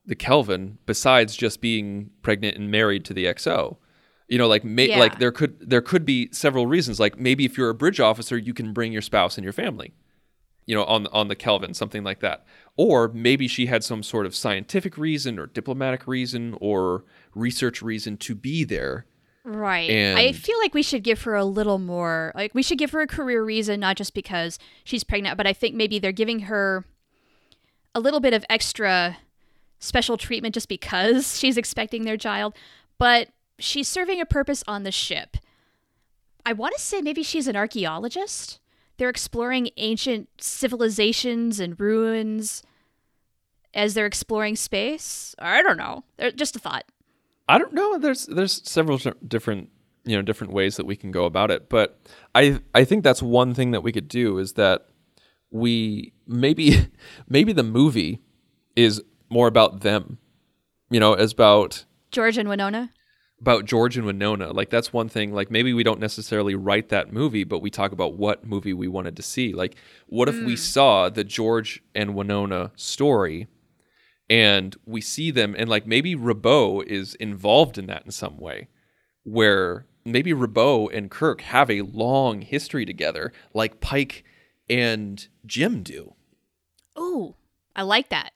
the 0.06 0.14
Kelvin 0.16 0.78
besides 0.86 1.36
just 1.36 1.60
being 1.60 2.10
pregnant 2.22 2.56
and 2.56 2.70
married 2.70 3.04
to 3.04 3.14
the 3.14 3.26
XO. 3.26 3.76
You 4.32 4.38
know, 4.38 4.48
like 4.48 4.64
may, 4.64 4.88
Yeah. 4.88 4.98
like 4.98 5.18
there 5.18 5.30
could 5.30 5.60
there 5.60 5.82
could 5.82 6.06
be 6.06 6.30
several 6.32 6.66
reasons. 6.66 6.98
Like 6.98 7.18
maybe 7.18 7.44
if 7.44 7.58
you're 7.58 7.68
a 7.68 7.74
bridge 7.74 8.00
officer, 8.00 8.38
you 8.38 8.54
can 8.54 8.72
bring 8.72 8.90
your 8.90 9.02
spouse 9.02 9.36
and 9.36 9.44
your 9.44 9.52
family. 9.52 9.92
You 10.64 10.74
know, 10.74 10.84
on 10.84 11.06
on 11.08 11.28
the 11.28 11.36
Kelvin, 11.36 11.74
something 11.74 12.02
like 12.02 12.20
that. 12.20 12.46
Or 12.76 13.08
maybe 13.08 13.46
she 13.46 13.66
had 13.66 13.84
some 13.84 14.02
sort 14.02 14.24
of 14.24 14.34
scientific 14.34 14.96
reason 14.96 15.38
or 15.38 15.48
diplomatic 15.48 16.06
reason 16.06 16.56
or 16.62 17.04
research 17.34 17.82
reason 17.82 18.16
to 18.18 18.34
be 18.34 18.64
there. 18.64 19.04
right 19.44 19.90
i 20.16 20.32
feel 20.32 20.56
like 20.60 20.72
we 20.72 20.82
should 20.84 21.02
give 21.02 21.20
her 21.22 21.34
a 21.34 21.44
little 21.44 21.78
more 21.80 22.30
like 22.36 22.54
we 22.54 22.62
should 22.62 22.78
give 22.78 22.92
her 22.92 23.00
a 23.02 23.06
career 23.08 23.42
reason 23.44 23.80
not 23.80 23.96
just 23.96 24.14
because 24.14 24.56
she's 24.84 25.02
pregnant 25.04 25.36
but 25.36 25.46
i 25.48 25.52
think 25.52 25.74
maybe 25.74 25.98
they're 25.98 26.12
giving 26.22 26.40
her 26.40 26.84
a 27.94 27.98
little 28.00 28.20
bit 28.20 28.32
of 28.32 28.44
extra 28.48 29.18
special 29.80 30.16
treatment 30.16 30.54
just 30.54 30.68
because 30.68 31.36
she's 31.40 31.56
expecting 31.56 32.04
their 32.04 32.16
child 32.16 32.54
but 32.98 33.28
she's 33.58 33.88
serving 33.88 34.20
a 34.20 34.26
purpose 34.26 34.64
on 34.66 34.82
the 34.82 34.92
ship 34.92 35.36
I 36.44 36.52
want 36.52 36.74
to 36.74 36.80
say 36.80 37.00
maybe 37.00 37.22
she's 37.22 37.46
an 37.46 37.56
archaeologist. 37.56 38.58
They're 38.96 39.08
exploring 39.08 39.70
ancient 39.76 40.28
civilizations 40.38 41.60
and 41.60 41.78
ruins 41.78 42.62
as 43.74 43.94
they're 43.94 44.06
exploring 44.06 44.56
space. 44.56 45.34
I 45.38 45.62
don't 45.62 45.76
know. 45.76 46.04
Just 46.34 46.56
a 46.56 46.58
thought. 46.58 46.84
I 47.48 47.58
don't 47.58 47.72
know. 47.72 47.98
There's 47.98 48.26
there's 48.26 48.68
several 48.68 48.98
different 49.26 49.70
you 50.04 50.16
know 50.16 50.22
different 50.22 50.52
ways 50.52 50.76
that 50.76 50.86
we 50.86 50.96
can 50.96 51.10
go 51.10 51.24
about 51.24 51.50
it, 51.50 51.68
but 51.68 52.00
I 52.34 52.60
I 52.74 52.84
think 52.84 53.04
that's 53.04 53.22
one 53.22 53.54
thing 53.54 53.70
that 53.70 53.82
we 53.82 53.92
could 53.92 54.08
do 54.08 54.38
is 54.38 54.54
that 54.54 54.88
we 55.50 56.12
maybe 56.26 56.88
maybe 57.28 57.52
the 57.52 57.62
movie 57.62 58.20
is 58.76 59.02
more 59.28 59.48
about 59.48 59.80
them, 59.80 60.18
you 60.90 61.00
know, 61.00 61.14
as 61.14 61.32
about 61.32 61.84
George 62.10 62.36
and 62.36 62.48
Winona. 62.48 62.90
About 63.42 63.66
George 63.66 63.96
and 63.96 64.06
Winona. 64.06 64.52
Like 64.52 64.70
that's 64.70 64.92
one 64.92 65.08
thing. 65.08 65.34
Like 65.34 65.50
maybe 65.50 65.74
we 65.74 65.82
don't 65.82 66.00
necessarily 66.00 66.54
write 66.54 66.88
that 66.88 67.12
movie, 67.12 67.44
but 67.44 67.58
we 67.58 67.70
talk 67.70 67.92
about 67.92 68.14
what 68.14 68.46
movie 68.46 68.72
we 68.72 68.88
wanted 68.88 69.16
to 69.16 69.22
see. 69.22 69.52
Like 69.52 69.74
what 70.06 70.28
if 70.28 70.36
we 70.36 70.54
mm. 70.54 70.58
saw 70.58 71.08
the 71.08 71.24
George 71.24 71.82
and 71.94 72.14
Winona 72.14 72.70
story 72.76 73.48
and 74.30 74.76
we 74.86 75.00
see 75.00 75.30
them 75.30 75.54
and 75.58 75.68
like 75.68 75.86
maybe 75.86 76.14
Robau 76.14 76.82
is 76.84 77.16
involved 77.16 77.76
in 77.78 77.86
that 77.86 78.04
in 78.04 78.12
some 78.12 78.38
way 78.38 78.68
where 79.24 79.86
maybe 80.04 80.32
Robau 80.32 80.88
and 80.96 81.10
Kirk 81.10 81.42
have 81.42 81.70
a 81.70 81.82
long 81.82 82.42
history 82.42 82.86
together 82.86 83.32
like 83.52 83.80
Pike 83.80 84.24
and 84.70 85.26
Jim 85.44 85.82
do. 85.82 86.14
Oh, 86.96 87.34
I 87.74 87.82
like 87.82 88.08
that. 88.10 88.32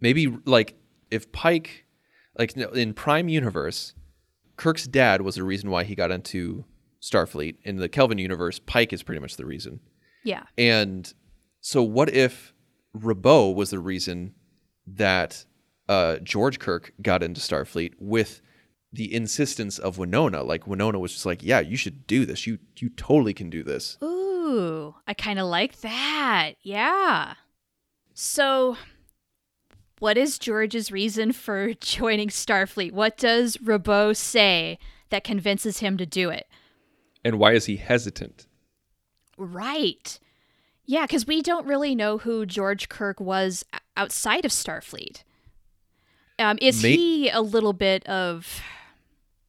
maybe 0.00 0.26
like 0.44 0.74
if 1.10 1.32
Pike, 1.32 1.84
like 2.38 2.56
in 2.56 2.94
Prime 2.94 3.28
Universe, 3.28 3.94
Kirk's 4.60 4.86
dad 4.86 5.22
was 5.22 5.36
the 5.36 5.42
reason 5.42 5.70
why 5.70 5.84
he 5.84 5.94
got 5.94 6.10
into 6.10 6.66
Starfleet. 7.00 7.56
In 7.62 7.76
the 7.76 7.88
Kelvin 7.88 8.18
universe, 8.18 8.58
Pike 8.58 8.92
is 8.92 9.02
pretty 9.02 9.18
much 9.18 9.36
the 9.36 9.46
reason. 9.46 9.80
Yeah. 10.22 10.42
And 10.58 11.10
so, 11.62 11.82
what 11.82 12.10
if 12.10 12.52
Robau 12.94 13.54
was 13.54 13.70
the 13.70 13.78
reason 13.78 14.34
that 14.86 15.46
uh, 15.88 16.18
George 16.18 16.58
Kirk 16.58 16.92
got 17.00 17.22
into 17.22 17.40
Starfleet 17.40 17.94
with 17.98 18.42
the 18.92 19.14
insistence 19.14 19.78
of 19.78 19.96
Winona? 19.96 20.42
Like 20.42 20.66
Winona 20.66 20.98
was 20.98 21.12
just 21.14 21.24
like, 21.24 21.42
"Yeah, 21.42 21.60
you 21.60 21.78
should 21.78 22.06
do 22.06 22.26
this. 22.26 22.46
You 22.46 22.58
you 22.76 22.90
totally 22.90 23.32
can 23.32 23.48
do 23.48 23.62
this." 23.62 23.96
Ooh, 24.02 24.94
I 25.06 25.14
kind 25.14 25.38
of 25.38 25.46
like 25.46 25.80
that. 25.80 26.52
Yeah. 26.60 27.32
So, 28.12 28.76
what 30.00 30.18
is 30.18 30.38
George's 30.38 30.90
reason 30.90 31.32
for 31.32 31.72
joining 31.80 32.28
Starfleet? 32.28 32.92
What 32.92 33.16
does 33.16 33.56
Robau 33.58 34.16
say 34.16 34.78
that 35.10 35.22
convinces 35.24 35.78
him 35.78 35.96
to 35.98 36.06
do 36.06 36.30
it? 36.30 36.48
And 37.24 37.38
why 37.38 37.52
is 37.52 37.66
he 37.66 37.76
hesitant? 37.76 38.46
Right. 39.36 40.18
Yeah, 40.86 41.02
because 41.02 41.26
we 41.26 41.40
don't 41.42 41.66
really 41.66 41.94
know 41.94 42.18
who 42.18 42.44
George 42.46 42.88
Kirk 42.88 43.20
was 43.20 43.64
outside 43.96 44.44
of 44.44 44.50
Starfleet. 44.50 45.22
Um, 46.38 46.58
is 46.60 46.82
May- 46.82 46.96
he 46.96 47.28
a 47.28 47.40
little 47.40 47.72
bit 47.74 48.04
of? 48.06 48.60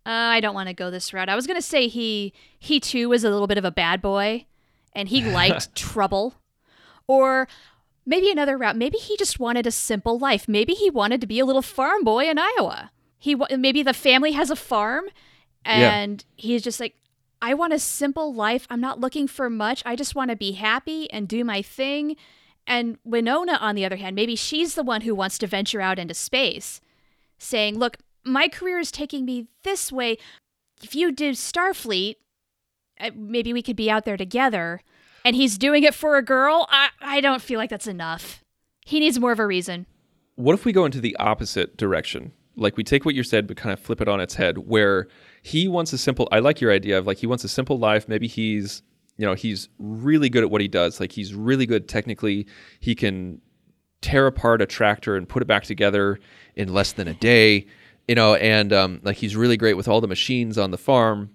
Uh, 0.06 0.10
I 0.10 0.40
don't 0.42 0.54
want 0.56 0.68
to 0.68 0.74
go 0.74 0.92
this 0.92 1.14
route. 1.14 1.30
I 1.30 1.36
was 1.36 1.48
gonna 1.48 1.62
say 1.62 1.88
he 1.88 2.34
he 2.60 2.80
too 2.80 3.08
was 3.10 3.24
a 3.24 3.30
little 3.30 3.48
bit 3.48 3.58
of 3.58 3.66
a 3.66 3.72
bad 3.72 4.02
boy, 4.02 4.46
and 4.94 5.08
he 5.08 5.24
liked 5.32 5.74
trouble, 5.76 6.36
or 7.08 7.48
maybe 8.06 8.32
another 8.32 8.58
route. 8.58 8.76
Maybe 8.76 8.98
he 8.98 9.16
just 9.18 9.40
wanted 9.40 9.66
a 9.68 9.72
simple 9.72 10.18
life. 10.18 10.48
Maybe 10.48 10.74
he 10.74 10.90
wanted 10.90 11.22
to 11.22 11.28
be 11.28 11.40
a 11.40 11.46
little 11.46 11.62
farm 11.62 12.04
boy 12.04 12.30
in 12.30 12.38
Iowa. 12.40 12.92
He 13.18 13.36
maybe 13.36 13.84
the 13.84 13.94
family 13.94 14.32
has 14.32 14.50
a 14.50 14.56
farm, 14.56 15.06
Yeah. 15.66 15.94
and 15.94 16.26
he's 16.36 16.64
just 16.64 16.80
like, 16.80 16.96
I 17.42 17.54
want 17.54 17.74
a 17.74 17.80
simple 17.80 18.34
life. 18.34 18.68
I'm 18.70 18.82
not 18.82 19.00
looking 19.00 19.28
for 19.28 19.50
much. 19.50 19.82
I 19.86 19.96
just 19.96 20.16
want 20.16 20.30
to 20.32 20.36
be 20.36 20.54
happy 20.54 21.10
and 21.12 21.28
do 21.28 21.44
my 21.44 21.62
thing. 21.62 22.16
And 22.68 22.98
Winona, 23.04 23.54
on 23.54 23.74
the 23.76 23.86
other 23.86 23.96
hand, 23.96 24.16
maybe 24.16 24.36
she's 24.36 24.76
the 24.76 24.84
one 24.84 25.02
who 25.02 25.16
wants 25.16 25.38
to 25.40 25.48
venture 25.48 25.82
out 25.82 25.98
into 26.00 26.14
space, 26.14 26.82
saying, 27.40 27.78
Look, 27.80 27.98
my 28.24 28.48
career 28.48 28.78
is 28.80 28.92
taking 28.92 29.26
me 29.26 29.48
this 29.64 29.92
way. 29.92 30.18
If 30.84 30.94
you 30.96 31.12
do 31.12 31.32
Starfleet, 31.32 32.16
uh, 33.00 33.10
maybe 33.16 33.54
we 33.54 33.64
could 33.64 33.76
be 33.76 33.90
out 33.90 34.06
there 34.06 34.18
together. 34.18 34.82
And 35.24 35.36
he's 35.36 35.58
doing 35.58 35.84
it 35.84 35.94
for 35.94 36.18
a 36.18 36.24
girl. 36.24 36.68
I, 36.70 36.90
I 37.02 37.22
don't 37.22 37.42
feel 37.42 37.58
like 37.60 37.70
that's 37.70 37.88
enough. 37.88 38.44
He 38.86 39.00
needs 39.00 39.20
more 39.20 39.32
of 39.32 39.40
a 39.40 39.46
reason. 39.46 39.86
what 40.36 40.54
if 40.54 40.66
we 40.66 40.72
go 40.74 40.86
into 40.86 41.00
the 41.00 41.16
opposite 41.18 41.78
direction? 41.78 42.32
Like 42.56 42.78
we 42.78 42.84
take 42.84 43.06
what 43.06 43.16
you 43.16 43.24
said, 43.24 43.48
but 43.48 43.58
kind 43.58 43.72
of 43.72 43.80
flip 43.80 44.02
it 44.02 44.08
on 44.08 44.20
its 44.20 44.36
head, 44.36 44.58
where 44.60 45.08
he 45.42 45.68
wants 45.68 45.94
a 45.94 45.98
simple. 45.98 46.28
I 46.32 46.40
like 46.40 46.60
your 46.60 46.72
idea 46.72 46.98
of 46.98 47.08
like 47.08 47.18
he 47.18 47.28
wants 47.28 47.44
a 47.44 47.48
simple 47.48 47.78
life. 47.78 48.08
Maybe 48.08 48.28
he's, 48.28 48.82
you 49.18 49.26
know, 49.26 49.34
he's 49.36 49.70
really 49.80 50.30
good 50.30 50.44
at 50.44 50.50
what 50.52 50.62
he 50.62 50.68
does. 50.68 51.00
Like 51.00 51.12
he's 51.12 51.34
really 51.34 51.66
good 51.66 51.88
technically. 51.88 52.48
He 52.80 52.96
can 52.96 53.40
tear 54.02 54.28
apart 54.28 54.62
a 54.62 54.66
tractor 54.66 55.16
and 55.16 55.30
put 55.30 55.42
it 55.42 55.46
back 55.46 55.64
together 55.64 56.20
in 56.56 56.74
less 56.74 56.92
than 56.94 57.08
a 57.08 57.14
day, 57.14 57.68
you 58.08 58.16
know, 58.16 58.36
and 58.36 58.74
um, 58.74 59.00
like 59.04 59.18
he's 59.18 59.36
really 59.36 59.58
great 59.58 59.76
with 59.76 59.88
all 59.88 60.02
the 60.02 60.08
machines 60.08 60.58
on 60.58 60.72
the 60.72 60.78
farm. 60.78 61.30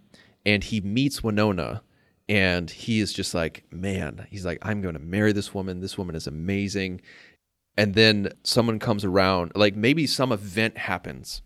And 0.44 0.62
he 0.62 0.80
meets 0.80 1.24
Winona, 1.24 1.82
and 2.28 2.70
he 2.70 3.00
is 3.00 3.12
just 3.12 3.34
like, 3.34 3.64
man, 3.70 4.26
he's 4.30 4.44
like, 4.44 4.58
I'm 4.62 4.80
going 4.82 4.94
to 4.94 5.00
marry 5.00 5.32
this 5.32 5.54
woman. 5.54 5.80
This 5.80 5.96
woman 5.96 6.14
is 6.16 6.26
amazing 6.26 7.00
and 7.76 7.94
then 7.94 8.32
someone 8.42 8.78
comes 8.78 9.04
around 9.04 9.52
like 9.54 9.76
maybe 9.76 10.06
some 10.06 10.32
event 10.32 10.78
happens 10.78 11.42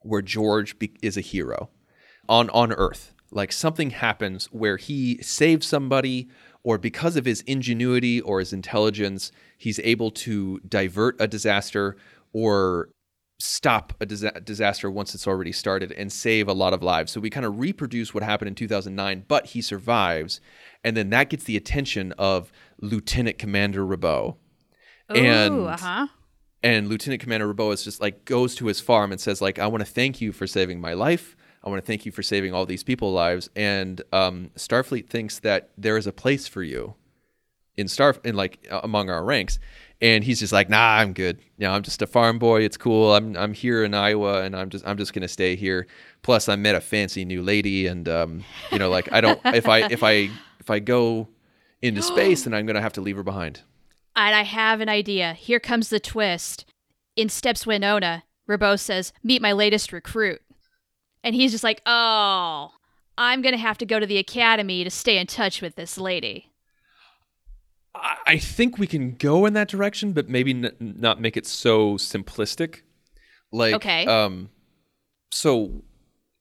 where 0.00 0.22
george 0.22 0.78
be- 0.78 0.96
is 1.02 1.16
a 1.16 1.22
hero 1.22 1.70
on 2.28 2.50
on 2.50 2.72
earth 2.72 3.14
like 3.30 3.52
something 3.52 3.90
happens 3.90 4.46
where 4.46 4.76
he 4.76 5.20
saves 5.22 5.66
somebody 5.66 6.28
or 6.62 6.78
because 6.78 7.16
of 7.16 7.24
his 7.24 7.42
ingenuity 7.42 8.20
or 8.20 8.40
his 8.40 8.52
intelligence 8.52 9.30
he's 9.56 9.80
able 9.80 10.10
to 10.10 10.60
divert 10.68 11.16
a 11.20 11.26
disaster 11.26 11.96
or 12.32 12.90
stop 13.38 13.92
a 14.00 14.06
disa- 14.06 14.40
disaster 14.40 14.90
once 14.90 15.14
it's 15.14 15.26
already 15.26 15.52
started 15.52 15.92
and 15.92 16.10
save 16.10 16.48
a 16.48 16.52
lot 16.52 16.72
of 16.72 16.82
lives. 16.82 17.12
So 17.12 17.20
we 17.20 17.30
kind 17.30 17.44
of 17.44 17.58
reproduce 17.58 18.14
what 18.14 18.22
happened 18.22 18.48
in 18.48 18.54
2009, 18.54 19.24
but 19.28 19.46
he 19.46 19.60
survives, 19.60 20.40
and 20.84 20.96
then 20.96 21.10
that 21.10 21.30
gets 21.30 21.44
the 21.44 21.56
attention 21.56 22.12
of 22.12 22.50
Lieutenant 22.80 23.38
Commander 23.38 23.84
Robau. 23.84 24.36
and 25.08 25.66
uh-huh. 25.66 26.08
and 26.62 26.88
Lieutenant 26.88 27.22
Commander 27.22 27.52
Robau 27.52 27.72
is 27.72 27.84
just 27.84 28.00
like 28.00 28.24
goes 28.24 28.54
to 28.56 28.66
his 28.66 28.80
farm 28.80 29.12
and 29.12 29.20
says 29.20 29.40
like 29.40 29.58
I 29.58 29.66
want 29.66 29.84
to 29.84 29.90
thank 29.90 30.20
you 30.20 30.32
for 30.32 30.46
saving 30.46 30.80
my 30.80 30.94
life. 30.94 31.36
I 31.62 31.68
want 31.68 31.82
to 31.82 31.86
thank 31.86 32.06
you 32.06 32.12
for 32.12 32.22
saving 32.22 32.54
all 32.54 32.64
these 32.64 32.84
people 32.84 33.12
lives. 33.12 33.50
And 33.56 34.00
um, 34.12 34.50
Starfleet 34.54 35.08
thinks 35.08 35.40
that 35.40 35.70
there 35.76 35.96
is 35.96 36.06
a 36.06 36.12
place 36.12 36.46
for 36.46 36.62
you 36.62 36.94
in 37.76 37.88
Star 37.88 38.16
in 38.24 38.36
like 38.36 38.66
uh, 38.70 38.80
among 38.82 39.10
our 39.10 39.24
ranks. 39.24 39.58
And 40.00 40.22
he's 40.22 40.40
just 40.40 40.52
like, 40.52 40.68
nah, 40.68 40.96
I'm 40.98 41.14
good. 41.14 41.38
You 41.56 41.66
know, 41.66 41.72
I'm 41.72 41.82
just 41.82 42.02
a 42.02 42.06
farm 42.06 42.38
boy. 42.38 42.62
It's 42.62 42.76
cool. 42.76 43.14
I'm 43.14 43.36
I'm 43.36 43.54
here 43.54 43.82
in 43.82 43.94
Iowa, 43.94 44.42
and 44.42 44.54
I'm 44.54 44.68
just 44.68 44.86
I'm 44.86 44.98
just 44.98 45.14
gonna 45.14 45.28
stay 45.28 45.56
here. 45.56 45.86
Plus, 46.22 46.48
I 46.48 46.56
met 46.56 46.74
a 46.74 46.80
fancy 46.80 47.24
new 47.24 47.42
lady, 47.42 47.86
and 47.86 48.06
um, 48.08 48.44
you 48.70 48.78
know, 48.78 48.90
like 48.90 49.10
I 49.12 49.20
don't 49.22 49.40
if 49.46 49.68
I 49.68 49.90
if 49.90 50.02
I 50.02 50.30
if 50.60 50.68
I 50.68 50.80
go 50.80 51.28
into 51.80 52.02
space, 52.12 52.44
then 52.44 52.52
I'm 52.52 52.66
gonna 52.66 52.82
have 52.82 52.92
to 52.94 53.00
leave 53.00 53.16
her 53.16 53.22
behind. 53.22 53.62
And 54.16 54.34
I 54.34 54.42
have 54.42 54.80
an 54.80 54.88
idea. 54.88 55.34
Here 55.34 55.60
comes 55.60 55.90
the 55.90 56.00
twist. 56.00 56.64
In 57.16 57.28
steps 57.28 57.66
Winona, 57.66 58.24
Robau 58.48 58.78
says, 58.78 59.12
Meet 59.22 59.42
my 59.42 59.52
latest 59.52 59.92
recruit. 59.92 60.40
And 61.22 61.34
he's 61.34 61.52
just 61.52 61.64
like, 61.64 61.82
Oh, 61.86 62.72
I'm 63.18 63.42
going 63.42 63.54
to 63.54 63.60
have 63.60 63.78
to 63.78 63.86
go 63.86 63.98
to 63.98 64.06
the 64.06 64.18
academy 64.18 64.84
to 64.84 64.90
stay 64.90 65.18
in 65.18 65.26
touch 65.26 65.60
with 65.60 65.76
this 65.76 65.98
lady. 65.98 66.52
I 68.26 68.38
think 68.38 68.78
we 68.78 68.86
can 68.86 69.12
go 69.14 69.46
in 69.46 69.52
that 69.54 69.68
direction, 69.68 70.12
but 70.12 70.28
maybe 70.28 70.50
n- 70.52 70.72
not 70.80 71.20
make 71.20 71.36
it 71.36 71.46
so 71.46 71.94
simplistic. 71.94 72.80
Like, 73.52 73.74
Okay. 73.76 74.04
Um, 74.06 74.50
so 75.30 75.82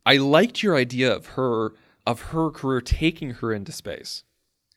I 0.06 0.18
liked 0.18 0.64
your 0.64 0.76
idea 0.76 1.14
of 1.16 1.26
her 1.28 1.74
of 2.08 2.22
her 2.34 2.52
career 2.52 2.82
taking 2.82 3.32
her 3.32 3.52
into 3.52 3.72
space, 3.72 4.24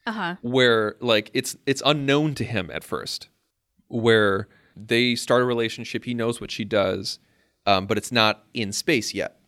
Uh 0.07 0.12
huh. 0.12 0.37
where 0.43 0.97
like 1.01 1.31
it's 1.35 1.57
it's 1.67 1.83
unknown 1.85 2.35
to 2.37 2.45
him 2.45 2.71
at 2.73 2.85
first, 2.85 3.29
where 3.88 4.49
they 4.77 5.14
start 5.14 5.43
a 5.43 5.45
relationship. 5.45 6.05
He 6.05 6.14
knows 6.14 6.41
what 6.41 6.51
she 6.51 6.64
does, 6.64 7.19
um, 7.67 7.87
but 7.87 7.99
it's 7.99 8.12
not 8.12 8.45
in 8.55 8.73
space 8.73 9.12
yet, 9.14 9.38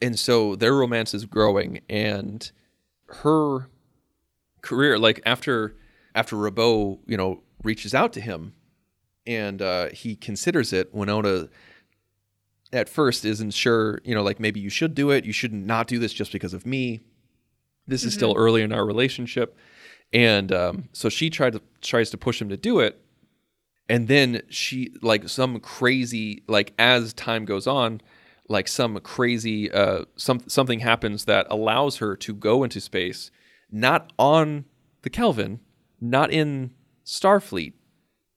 and 0.00 0.18
so 0.18 0.56
their 0.56 0.74
romance 0.74 1.14
is 1.14 1.24
growing, 1.26 1.80
and 1.88 2.50
her 3.22 3.68
career 4.62 4.98
like 4.98 5.20
after 5.26 5.76
after 6.14 6.36
Robau, 6.36 6.98
you 7.06 7.16
know, 7.16 7.42
reaches 7.62 7.94
out 7.94 8.12
to 8.14 8.20
him 8.20 8.54
and 9.26 9.62
uh, 9.62 9.88
he 9.90 10.16
considers 10.16 10.72
it, 10.72 10.92
Winona 10.94 11.48
at 12.72 12.88
first 12.88 13.24
isn't 13.24 13.52
sure, 13.52 14.00
you 14.04 14.14
know, 14.14 14.22
like 14.22 14.40
maybe 14.40 14.58
you 14.58 14.70
should 14.70 14.94
do 14.94 15.10
it. 15.10 15.24
You 15.24 15.32
should 15.32 15.52
not 15.52 15.86
do 15.86 15.98
this 15.98 16.12
just 16.12 16.32
because 16.32 16.54
of 16.54 16.64
me. 16.66 17.00
This 17.86 18.04
is 18.04 18.14
still 18.14 18.34
early 18.36 18.62
in 18.62 18.72
our 18.72 18.86
relationship. 18.86 19.56
And 20.12 20.52
um, 20.52 20.88
so 20.92 21.08
she 21.08 21.30
tried 21.30 21.52
to 21.54 21.62
tries 21.80 22.10
to 22.10 22.18
push 22.18 22.40
him 22.40 22.48
to 22.48 22.56
do 22.56 22.80
it. 22.80 23.00
And 23.88 24.08
then 24.08 24.42
she 24.48 24.94
like 25.02 25.28
some 25.28 25.60
crazy 25.60 26.42
like 26.48 26.72
as 26.78 27.12
time 27.12 27.44
goes 27.44 27.66
on, 27.66 28.00
like 28.48 28.68
some 28.68 28.98
crazy 29.00 29.70
uh 29.70 30.04
some 30.16 30.40
something 30.46 30.80
happens 30.80 31.26
that 31.26 31.46
allows 31.50 31.98
her 31.98 32.16
to 32.16 32.34
go 32.34 32.64
into 32.64 32.80
space, 32.80 33.30
not 33.70 34.12
on 34.18 34.64
the 35.02 35.10
Kelvin, 35.10 35.60
not 36.02 36.30
in 36.30 36.72
Starfleet, 37.06 37.74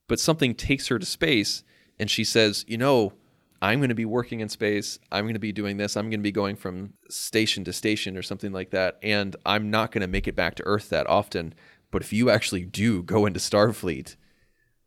but 0.08 0.20
something 0.20 0.54
takes 0.54 0.88
her 0.88 1.00
to 1.00 1.06
space 1.06 1.64
and 2.00 2.10
she 2.10 2.24
says, 2.24 2.64
"You 2.68 2.78
know, 2.78 3.14
I'm 3.62 3.80
going 3.80 3.90
to 3.90 3.96
be 3.96 4.06
working 4.06 4.40
in 4.40 4.50
space. 4.50 5.00
I'm 5.12 5.26
going 5.26 5.34
to 5.34 5.40
be 5.40 5.52
doing 5.52 5.78
this. 5.78 5.98
I'm 5.98 6.10
going 6.10 6.20
to 6.20 6.24
be 6.24 6.32
going 6.32 6.56
from 6.56 6.94
station 7.10 7.64
to 7.64 7.74
station 7.74 8.16
or 8.16 8.22
something 8.22 8.52
like 8.52 8.70
that, 8.72 9.00
and 9.02 9.36
I'm 9.46 9.72
not 9.72 9.92
going 9.92 10.02
to 10.02 10.08
make 10.08 10.28
it 10.28 10.36
back 10.36 10.56
to 10.56 10.64
Earth 10.66 10.90
that 10.90 11.08
often. 11.08 11.54
But 11.92 12.02
if 12.02 12.14
you 12.14 12.30
actually 12.30 12.66
do 12.66 13.02
go 13.02 13.26
into 13.26 13.40
Starfleet, 13.40 14.16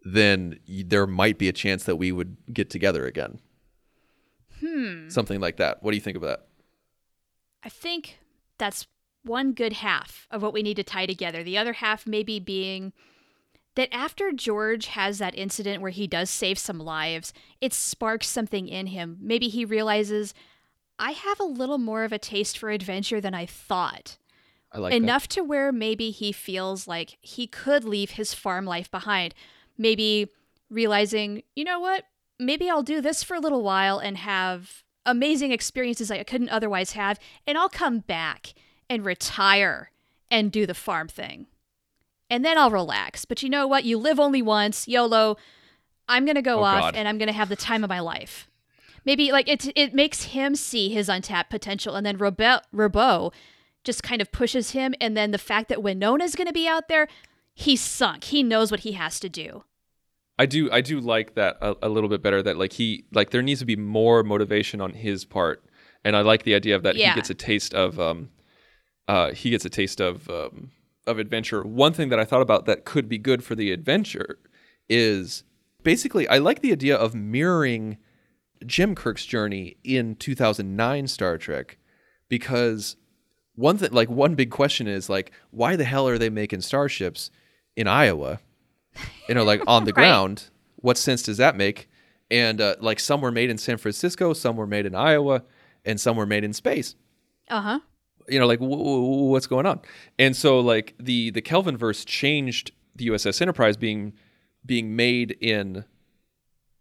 then 0.05 0.61
there 0.67 1.07
might 1.07 1.39
be 1.39 1.49
a 1.49 1.53
chance 1.53 1.85
that 1.85 1.97
we 1.97 2.13
would 2.13 2.37
get 2.53 2.71
together 2.71 3.07
again." 3.07 3.41
Hmm. 4.61 5.09
Something 5.09 5.41
like 5.41 5.57
that. 5.57 5.83
What 5.83 5.93
do 5.93 5.97
you 5.97 6.03
think 6.03 6.17
of 6.17 6.23
that? 6.23 6.47
I 7.63 7.69
think 7.69 8.19
that's 8.59 8.87
one 9.29 9.53
good 9.53 9.75
half 9.75 10.27
of 10.31 10.43
what 10.43 10.53
we 10.53 10.63
need 10.63 10.77
to 10.77 10.83
tie 10.83 11.07
together. 11.07 11.43
The 11.43 11.59
other 11.59 11.75
half 11.75 12.07
maybe 12.07 12.41
being 12.41 12.93
that 13.77 13.95
after 13.95 14.33
George 14.33 14.87
has 14.87 15.19
that 15.19 15.39
incident 15.39 15.81
where 15.81 15.93
he 15.93 16.09
does 16.09 16.31
save 16.31 16.59
some 16.59 16.81
lives, 16.81 17.33
it 17.61 17.73
sparks 17.73 18.27
something 18.27 18.67
in 18.67 18.89
him. 18.89 19.19
Maybe 19.21 19.49
he 19.49 19.65
realizes, 19.65 20.35
I 20.99 21.13
have 21.13 21.39
a 21.39 21.45
little 21.45 21.79
more 21.79 22.03
of 22.03 22.13
a 22.13 22.19
taste 22.19 22.59
for 22.59 22.71
adventure 22.71 23.21
than 23.21 23.35
I 23.35 23.47
thought. 23.47 24.19
I 24.73 24.79
like 24.79 24.91
that. 24.91 24.97
Enough 24.97 25.29
to 25.29 25.43
where 25.43 25.71
maybe 25.71 26.11
he 26.11 26.33
feels 26.33 26.89
like 26.89 27.19
he 27.21 27.47
could 27.47 27.85
leave 27.85 28.11
his 28.11 28.35
farm 28.35 28.65
life 28.65 28.91
behind. 28.91 29.33
Maybe 29.77 30.29
realizing, 30.69 31.45
you 31.55 31.63
know 31.63 31.79
what? 31.79 32.05
Maybe 32.41 32.69
I'll 32.69 32.83
do 32.83 33.01
this 33.01 33.23
for 33.23 33.35
a 33.35 33.41
little 33.41 33.63
while 33.63 34.01
and 34.01 34.17
have 34.17 34.83
amazing 35.07 35.53
experiences 35.53 36.11
I 36.11 36.23
couldn't 36.25 36.51
otherwise 36.51 36.93
have, 36.93 37.21
and 37.47 37.57
I'll 37.57 37.69
come 37.69 38.01
back 38.01 38.55
and 38.91 39.05
retire 39.05 39.91
and 40.31 40.53
do 40.53 40.67
the 40.67 40.75
farm 40.75 41.09
thing. 41.09 41.47
And 42.31 42.45
then 42.45 42.59
I'll 42.59 42.71
relax. 42.71 43.25
But 43.25 43.43
you 43.43 43.49
know 43.49 43.67
what? 43.67 43.85
You 43.85 43.97
live 43.99 44.21
only 44.21 44.43
once, 44.43 44.87
YOLO. 44.87 45.37
I'm 46.09 46.25
going 46.25 46.35
to 46.37 46.43
go 46.43 46.61
Oh, 46.61 46.65
off 46.65 46.81
God. 46.81 46.97
and 46.97 47.09
I'm 47.09 47.19
going 47.19 47.29
to 47.29 47.33
have 47.35 47.49
the 47.49 47.57
time 47.57 47.85
of 47.85 47.91
my 47.91 48.01
life. 48.01 48.49
Maybe 49.05 49.33
like 49.33 49.49
it 49.49 49.71
it 49.77 49.95
makes 49.95 50.25
him 50.25 50.55
see 50.55 50.91
his 50.91 51.09
untapped 51.09 51.49
potential 51.51 51.95
and 51.95 52.05
then 52.05 52.19
Robau 52.19 53.33
just 53.85 54.03
kind 54.03 54.21
of 54.21 54.31
pushes 54.33 54.73
him 54.73 54.95
and 55.01 55.17
then 55.17 55.31
the 55.31 55.39
fact 55.39 55.69
that 55.71 55.79
Winona's 55.83 56.35
going 56.35 56.47
to 56.47 56.53
be 56.53 56.69
out 56.69 56.89
there, 56.89 57.09
he's 57.55 57.81
sunk. 57.81 58.25
He 58.25 58.43
knows 58.43 58.71
what 58.71 58.81
he 58.81 58.93
has 58.93 59.19
to 59.21 59.29
do. 59.31 59.65
I 60.39 60.45
do 60.47 60.71
I 60.71 60.83
do 60.83 61.01
like 61.01 61.35
that 61.37 61.57
a, 61.63 61.75
a 61.83 61.89
little 61.89 62.11
bit 62.11 62.23
better 62.23 62.43
that 62.43 62.59
like 62.59 62.75
he 62.75 63.05
like 63.13 63.31
there 63.31 63.41
needs 63.43 63.61
to 63.61 63.67
be 63.67 63.77
more 63.77 64.23
motivation 64.23 64.81
on 64.81 64.93
his 64.93 65.25
part 65.25 65.65
and 66.05 66.15
I 66.15 66.21
like 66.21 66.43
the 66.43 66.55
idea 66.55 66.77
of 66.77 66.83
that 66.83 66.97
Yeah. 66.97 67.11
he 67.11 67.15
gets 67.17 67.31
a 67.31 67.35
taste 67.35 67.73
of 67.75 67.99
um 67.99 68.29
uh 69.09 69.33
he 69.33 69.51
gets 69.51 69.65
a 69.65 69.71
taste 69.71 70.01
of 70.01 70.29
um 70.31 70.71
of 71.07 71.19
adventure. 71.19 71.63
One 71.63 71.93
thing 71.95 72.11
that 72.11 72.21
I 72.21 72.25
thought 72.25 72.43
about 72.43 72.67
that 72.67 72.85
could 72.85 73.09
be 73.09 73.19
good 73.19 73.43
for 73.43 73.55
the 73.55 73.73
adventure 73.73 74.39
is 74.89 75.43
basically 75.83 76.29
I 76.29 76.39
like 76.39 76.61
the 76.61 76.71
idea 76.73 76.97
of 76.97 77.15
mirroring 77.15 77.97
Jim 78.67 78.95
Kirk's 78.95 79.25
journey 79.25 79.77
in 79.85 80.15
2009 80.17 81.07
Star 81.09 81.39
Trek 81.39 81.79
because 82.29 82.97
one 83.55 83.79
thing 83.79 83.91
like 83.93 84.11
one 84.11 84.35
big 84.35 84.51
question 84.51 84.87
is 84.87 85.09
like 85.09 85.33
why 85.51 85.77
the 85.77 85.85
hell 85.85 86.07
are 86.09 86.19
they 86.19 86.31
making 86.31 86.61
starships 86.61 87.31
in 87.77 87.87
Iowa? 87.89 88.41
You 89.29 89.35
know, 89.35 89.45
like 89.45 89.63
on 89.67 89.85
the 89.85 89.93
Right. 89.97 90.03
ground. 90.03 90.51
What 90.77 90.97
sense 90.99 91.23
does 91.23 91.39
that 91.39 91.57
make? 91.57 91.89
And 92.31 92.61
uh, 92.61 92.77
like 92.81 93.01
some 93.01 93.21
were 93.21 93.33
made 93.33 93.49
in 93.51 93.57
San 93.59 93.79
Francisco, 93.79 94.33
some 94.35 94.57
were 94.57 94.67
made 94.67 94.85
in 94.87 94.95
Iowa, 94.95 95.43
and 95.85 95.99
some 96.01 96.17
were 96.17 96.27
made 96.27 96.45
in 96.45 96.53
space 96.53 96.95
Uh-huh. 97.49 97.81
You 98.29 98.39
know 98.39 98.47
like 98.47 98.61
w- 98.61 98.77
w- 98.77 99.31
what's 99.31 99.47
going 99.47 99.67
on? 99.67 99.81
And 100.19 100.37
so 100.37 100.61
like 100.61 100.95
the 100.99 101.31
the 101.31 101.43
kelvin 101.43 101.77
verse 101.77 102.05
changed 102.05 102.73
the 102.95 103.09
uss 103.09 103.41
enterprise 103.41 103.77
being 103.77 104.13
being 104.67 104.95
made 104.95 105.37
in 105.41 105.85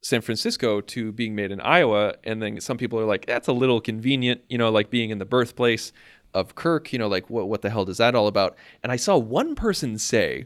san 0.01 0.21
francisco 0.21 0.81
to 0.81 1.11
being 1.11 1.35
made 1.35 1.51
in 1.51 1.59
iowa 1.61 2.13
and 2.23 2.41
then 2.41 2.59
some 2.61 2.77
people 2.77 2.99
are 2.99 3.05
like 3.05 3.25
that's 3.25 3.47
a 3.47 3.53
little 3.53 3.81
convenient 3.81 4.41
you 4.49 4.57
know 4.57 4.69
like 4.69 4.89
being 4.89 5.09
in 5.09 5.17
the 5.17 5.25
birthplace 5.25 5.91
of 6.33 6.55
kirk 6.55 6.91
you 6.93 6.99
know 6.99 7.07
like 7.07 7.29
what, 7.29 7.47
what 7.47 7.61
the 7.61 7.69
hell 7.69 7.89
is 7.89 7.97
that 7.97 8.15
all 8.15 8.27
about? 8.27 8.55
And 8.83 8.91
i 8.91 8.95
saw 8.95 9.17
one 9.17 9.55
person 9.55 9.97
say 9.97 10.45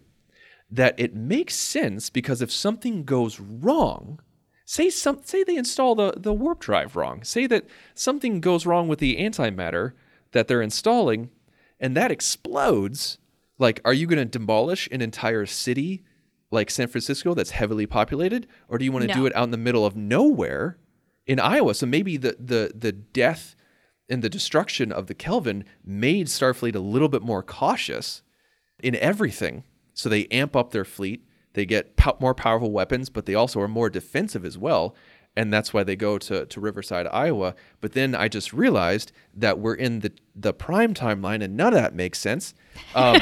that 0.69 0.97
it 0.97 1.13
makes 1.13 1.55
sense 1.55 2.09
because 2.09 2.41
if 2.41 2.51
something 2.51 3.03
goes 3.03 3.39
wrong 3.39 4.19
say 4.65 4.89
some 4.89 5.19
say 5.23 5.43
they 5.43 5.57
install 5.57 5.95
the, 5.95 6.13
the 6.15 6.33
warp 6.33 6.59
drive 6.59 6.95
wrong 6.95 7.23
say 7.23 7.45
that 7.47 7.65
something 7.93 8.39
goes 8.39 8.65
wrong 8.65 8.87
with 8.87 8.99
the 8.99 9.17
antimatter 9.17 9.93
that 10.33 10.47
they're 10.47 10.61
installing 10.61 11.29
and 11.79 11.95
that 11.95 12.11
explodes 12.11 13.17
like 13.57 13.79
are 13.85 13.93
you 13.93 14.07
going 14.07 14.19
to 14.19 14.25
demolish 14.25 14.87
an 14.91 15.01
entire 15.01 15.45
city 15.45 16.03
like 16.51 16.69
san 16.69 16.87
francisco 16.87 17.33
that's 17.33 17.51
heavily 17.51 17.85
populated 17.85 18.47
or 18.67 18.77
do 18.77 18.85
you 18.85 18.91
want 18.91 19.07
to 19.07 19.13
do 19.13 19.25
it 19.25 19.35
out 19.35 19.43
in 19.45 19.51
the 19.51 19.57
middle 19.57 19.85
of 19.85 19.95
nowhere 19.95 20.77
in 21.27 21.39
iowa 21.39 21.73
so 21.73 21.85
maybe 21.85 22.17
the 22.17 22.35
the 22.39 22.71
the 22.75 22.91
death 22.91 23.55
and 24.09 24.21
the 24.21 24.29
destruction 24.29 24.91
of 24.91 25.07
the 25.07 25.13
kelvin 25.13 25.63
made 25.85 26.27
starfleet 26.27 26.75
a 26.75 26.79
little 26.79 27.09
bit 27.09 27.21
more 27.21 27.41
cautious 27.43 28.21
in 28.81 28.95
everything. 28.95 29.63
So 29.93 30.09
they 30.09 30.25
amp 30.27 30.55
up 30.55 30.71
their 30.71 30.85
fleet. 30.85 31.25
They 31.53 31.65
get 31.65 31.95
pow- 31.97 32.17
more 32.19 32.33
powerful 32.33 32.71
weapons, 32.71 33.09
but 33.09 33.25
they 33.25 33.35
also 33.35 33.59
are 33.61 33.67
more 33.67 33.89
defensive 33.89 34.45
as 34.45 34.57
well. 34.57 34.95
And 35.37 35.53
that's 35.53 35.73
why 35.73 35.83
they 35.83 35.95
go 35.95 36.17
to, 36.17 36.45
to 36.45 36.59
Riverside, 36.59 37.07
Iowa. 37.07 37.55
But 37.79 37.93
then 37.93 38.13
I 38.15 38.27
just 38.27 38.51
realized 38.51 39.13
that 39.33 39.59
we're 39.59 39.75
in 39.75 40.01
the, 40.01 40.11
the 40.35 40.53
prime 40.53 40.93
timeline, 40.93 41.41
and 41.41 41.55
none 41.55 41.73
of 41.73 41.81
that 41.81 41.95
makes 41.95 42.19
sense. 42.19 42.53
Um, 42.95 43.17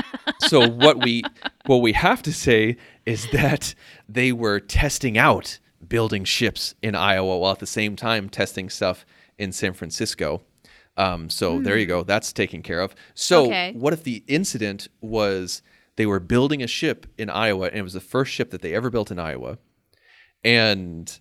so 0.40 0.68
what 0.68 0.98
we 1.00 1.22
what 1.66 1.76
we 1.76 1.92
have 1.92 2.20
to 2.24 2.32
say 2.32 2.76
is 3.06 3.28
that 3.30 3.74
they 4.08 4.32
were 4.32 4.58
testing 4.58 5.16
out 5.16 5.60
building 5.86 6.24
ships 6.24 6.74
in 6.82 6.96
Iowa 6.96 7.38
while 7.38 7.52
at 7.52 7.60
the 7.60 7.66
same 7.66 7.94
time 7.94 8.28
testing 8.28 8.68
stuff 8.68 9.06
in 9.38 9.52
San 9.52 9.72
Francisco. 9.72 10.42
Um, 10.96 11.30
so 11.30 11.60
there 11.60 11.78
you 11.78 11.86
go. 11.86 12.02
That's 12.02 12.32
taken 12.32 12.62
care 12.62 12.80
of. 12.80 12.94
So 13.14 13.44
Okay. 13.46 13.72
what 13.72 13.92
if 13.92 14.02
the 14.02 14.24
incident 14.26 14.88
was 15.00 15.62
they 15.96 16.06
were 16.06 16.20
building 16.20 16.62
a 16.62 16.66
ship 16.66 17.06
in 17.16 17.30
Iowa 17.30 17.66
and 17.68 17.76
it 17.76 17.82
was 17.82 17.92
the 17.94 18.00
first 18.00 18.32
ship 18.32 18.50
that 18.50 18.62
they 18.62 18.74
ever 18.74 18.90
built 18.90 19.10
in 19.10 19.18
Iowa 19.18 19.58
and 20.44 21.20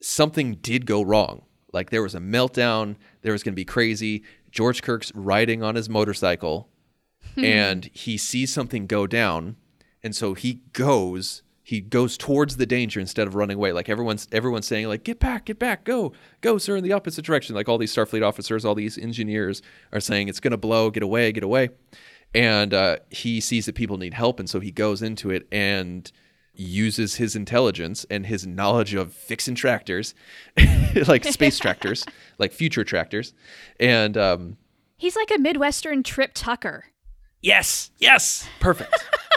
something 0.00 0.54
did 0.56 0.86
go 0.86 1.02
wrong. 1.02 1.42
Like 1.72 1.90
there 1.90 2.02
was 2.02 2.14
a 2.14 2.20
meltdown, 2.20 2.96
there 3.22 3.32
was 3.32 3.42
going 3.42 3.52
to 3.52 3.56
be 3.56 3.64
crazy. 3.64 4.24
George 4.50 4.82
Kirk's 4.82 5.12
riding 5.14 5.62
on 5.62 5.76
his 5.76 5.88
motorcycle 5.88 6.68
and 7.36 7.88
he 7.92 8.16
sees 8.16 8.52
something 8.52 8.86
go 8.86 9.06
down 9.06 9.56
and 10.02 10.16
so 10.16 10.34
he 10.34 10.62
goes 10.72 11.42
he 11.62 11.80
goes 11.80 12.16
towards 12.16 12.56
the 12.56 12.66
danger 12.66 12.98
instead 12.98 13.28
of 13.28 13.36
running 13.36 13.56
away. 13.56 13.72
Like 13.72 13.88
everyone's 13.88 14.26
everyone's 14.32 14.66
saying 14.66 14.88
like 14.88 15.04
get 15.04 15.20
back 15.20 15.44
get 15.44 15.58
back 15.58 15.84
go 15.84 16.12
go 16.40 16.58
sir 16.58 16.76
in 16.76 16.82
the 16.82 16.92
opposite 16.92 17.24
direction. 17.24 17.54
Like 17.54 17.68
all 17.68 17.78
these 17.78 17.94
starfleet 17.94 18.26
officers 18.26 18.64
all 18.64 18.74
these 18.74 18.98
engineers 18.98 19.62
are 19.92 20.00
saying 20.00 20.28
it's 20.28 20.40
going 20.40 20.50
to 20.50 20.56
blow 20.56 20.90
get 20.90 21.02
away 21.02 21.30
get 21.32 21.44
away. 21.44 21.70
And 22.34 22.72
uh, 22.72 22.96
he 23.10 23.40
sees 23.40 23.66
that 23.66 23.74
people 23.74 23.98
need 23.98 24.14
help 24.14 24.40
and 24.40 24.50
so 24.50 24.58
he 24.60 24.72
goes 24.72 25.02
into 25.02 25.30
it 25.30 25.46
and 25.52 26.10
uses 26.60 27.16
his 27.16 27.34
intelligence 27.34 28.04
and 28.10 28.26
his 28.26 28.46
knowledge 28.46 28.94
of 28.94 29.12
fixing 29.12 29.54
tractors 29.54 30.14
like 31.06 31.24
space 31.24 31.58
tractors 31.64 32.04
like 32.38 32.52
future 32.52 32.84
tractors 32.84 33.32
and 33.78 34.16
um, 34.16 34.56
He's 34.96 35.16
like 35.16 35.30
a 35.34 35.38
Midwestern 35.38 36.02
Trip 36.02 36.32
Tucker. 36.34 36.84
yes 37.40 37.90
yes 37.98 38.46
perfect 38.60 38.94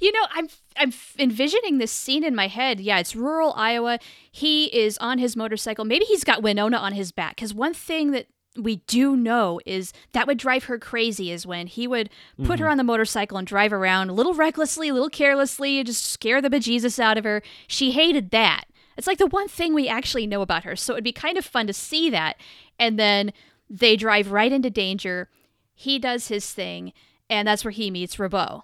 You 0.00 0.12
know, 0.12 0.26
I'm 0.30 0.48
I'm 0.76 0.92
envisioning 1.18 1.76
this 1.78 1.92
scene 1.92 2.24
in 2.24 2.34
my 2.34 2.46
head. 2.46 2.80
Yeah, 2.80 2.98
it's 3.00 3.14
rural 3.14 3.52
Iowa. 3.54 3.98
He 4.30 4.66
is 4.66 4.96
on 4.98 5.18
his 5.18 5.36
motorcycle. 5.36 5.84
Maybe 5.84 6.04
he's 6.06 6.24
got 6.24 6.42
Winona 6.42 6.78
on 6.78 6.92
his 6.92 7.12
back. 7.12 7.36
Because 7.36 7.52
one 7.52 7.74
thing 7.74 8.12
that 8.12 8.28
we 8.58 8.76
do 8.86 9.16
know 9.16 9.60
is 9.64 9.92
that 10.12 10.26
would 10.26 10.38
drive 10.38 10.64
her 10.64 10.78
crazy 10.78 11.30
is 11.30 11.46
when 11.46 11.66
he 11.66 11.86
would 11.86 12.10
put 12.44 12.58
her 12.58 12.64
mm-hmm. 12.64 12.72
on 12.72 12.76
the 12.76 12.84
motorcycle 12.84 13.38
and 13.38 13.46
drive 13.46 13.72
around 13.72 14.10
a 14.10 14.12
little 14.12 14.34
recklessly, 14.34 14.88
a 14.88 14.92
little 14.92 15.08
carelessly, 15.08 15.82
just 15.84 16.04
scare 16.04 16.42
the 16.42 16.50
bejesus 16.50 16.98
out 16.98 17.16
of 17.16 17.24
her. 17.24 17.42
She 17.66 17.92
hated 17.92 18.30
that. 18.30 18.64
It's 18.96 19.06
like 19.06 19.18
the 19.18 19.26
one 19.26 19.48
thing 19.48 19.74
we 19.74 19.88
actually 19.88 20.26
know 20.26 20.42
about 20.42 20.64
her. 20.64 20.74
So 20.74 20.94
it'd 20.94 21.04
be 21.04 21.12
kind 21.12 21.38
of 21.38 21.44
fun 21.44 21.66
to 21.68 21.72
see 21.72 22.10
that. 22.10 22.36
And 22.78 22.98
then 22.98 23.32
they 23.70 23.96
drive 23.96 24.32
right 24.32 24.52
into 24.52 24.70
danger. 24.70 25.28
He 25.74 25.98
does 25.98 26.28
his 26.28 26.52
thing, 26.52 26.92
and 27.30 27.46
that's 27.46 27.64
where 27.64 27.70
he 27.70 27.90
meets 27.90 28.16
Robau. 28.16 28.62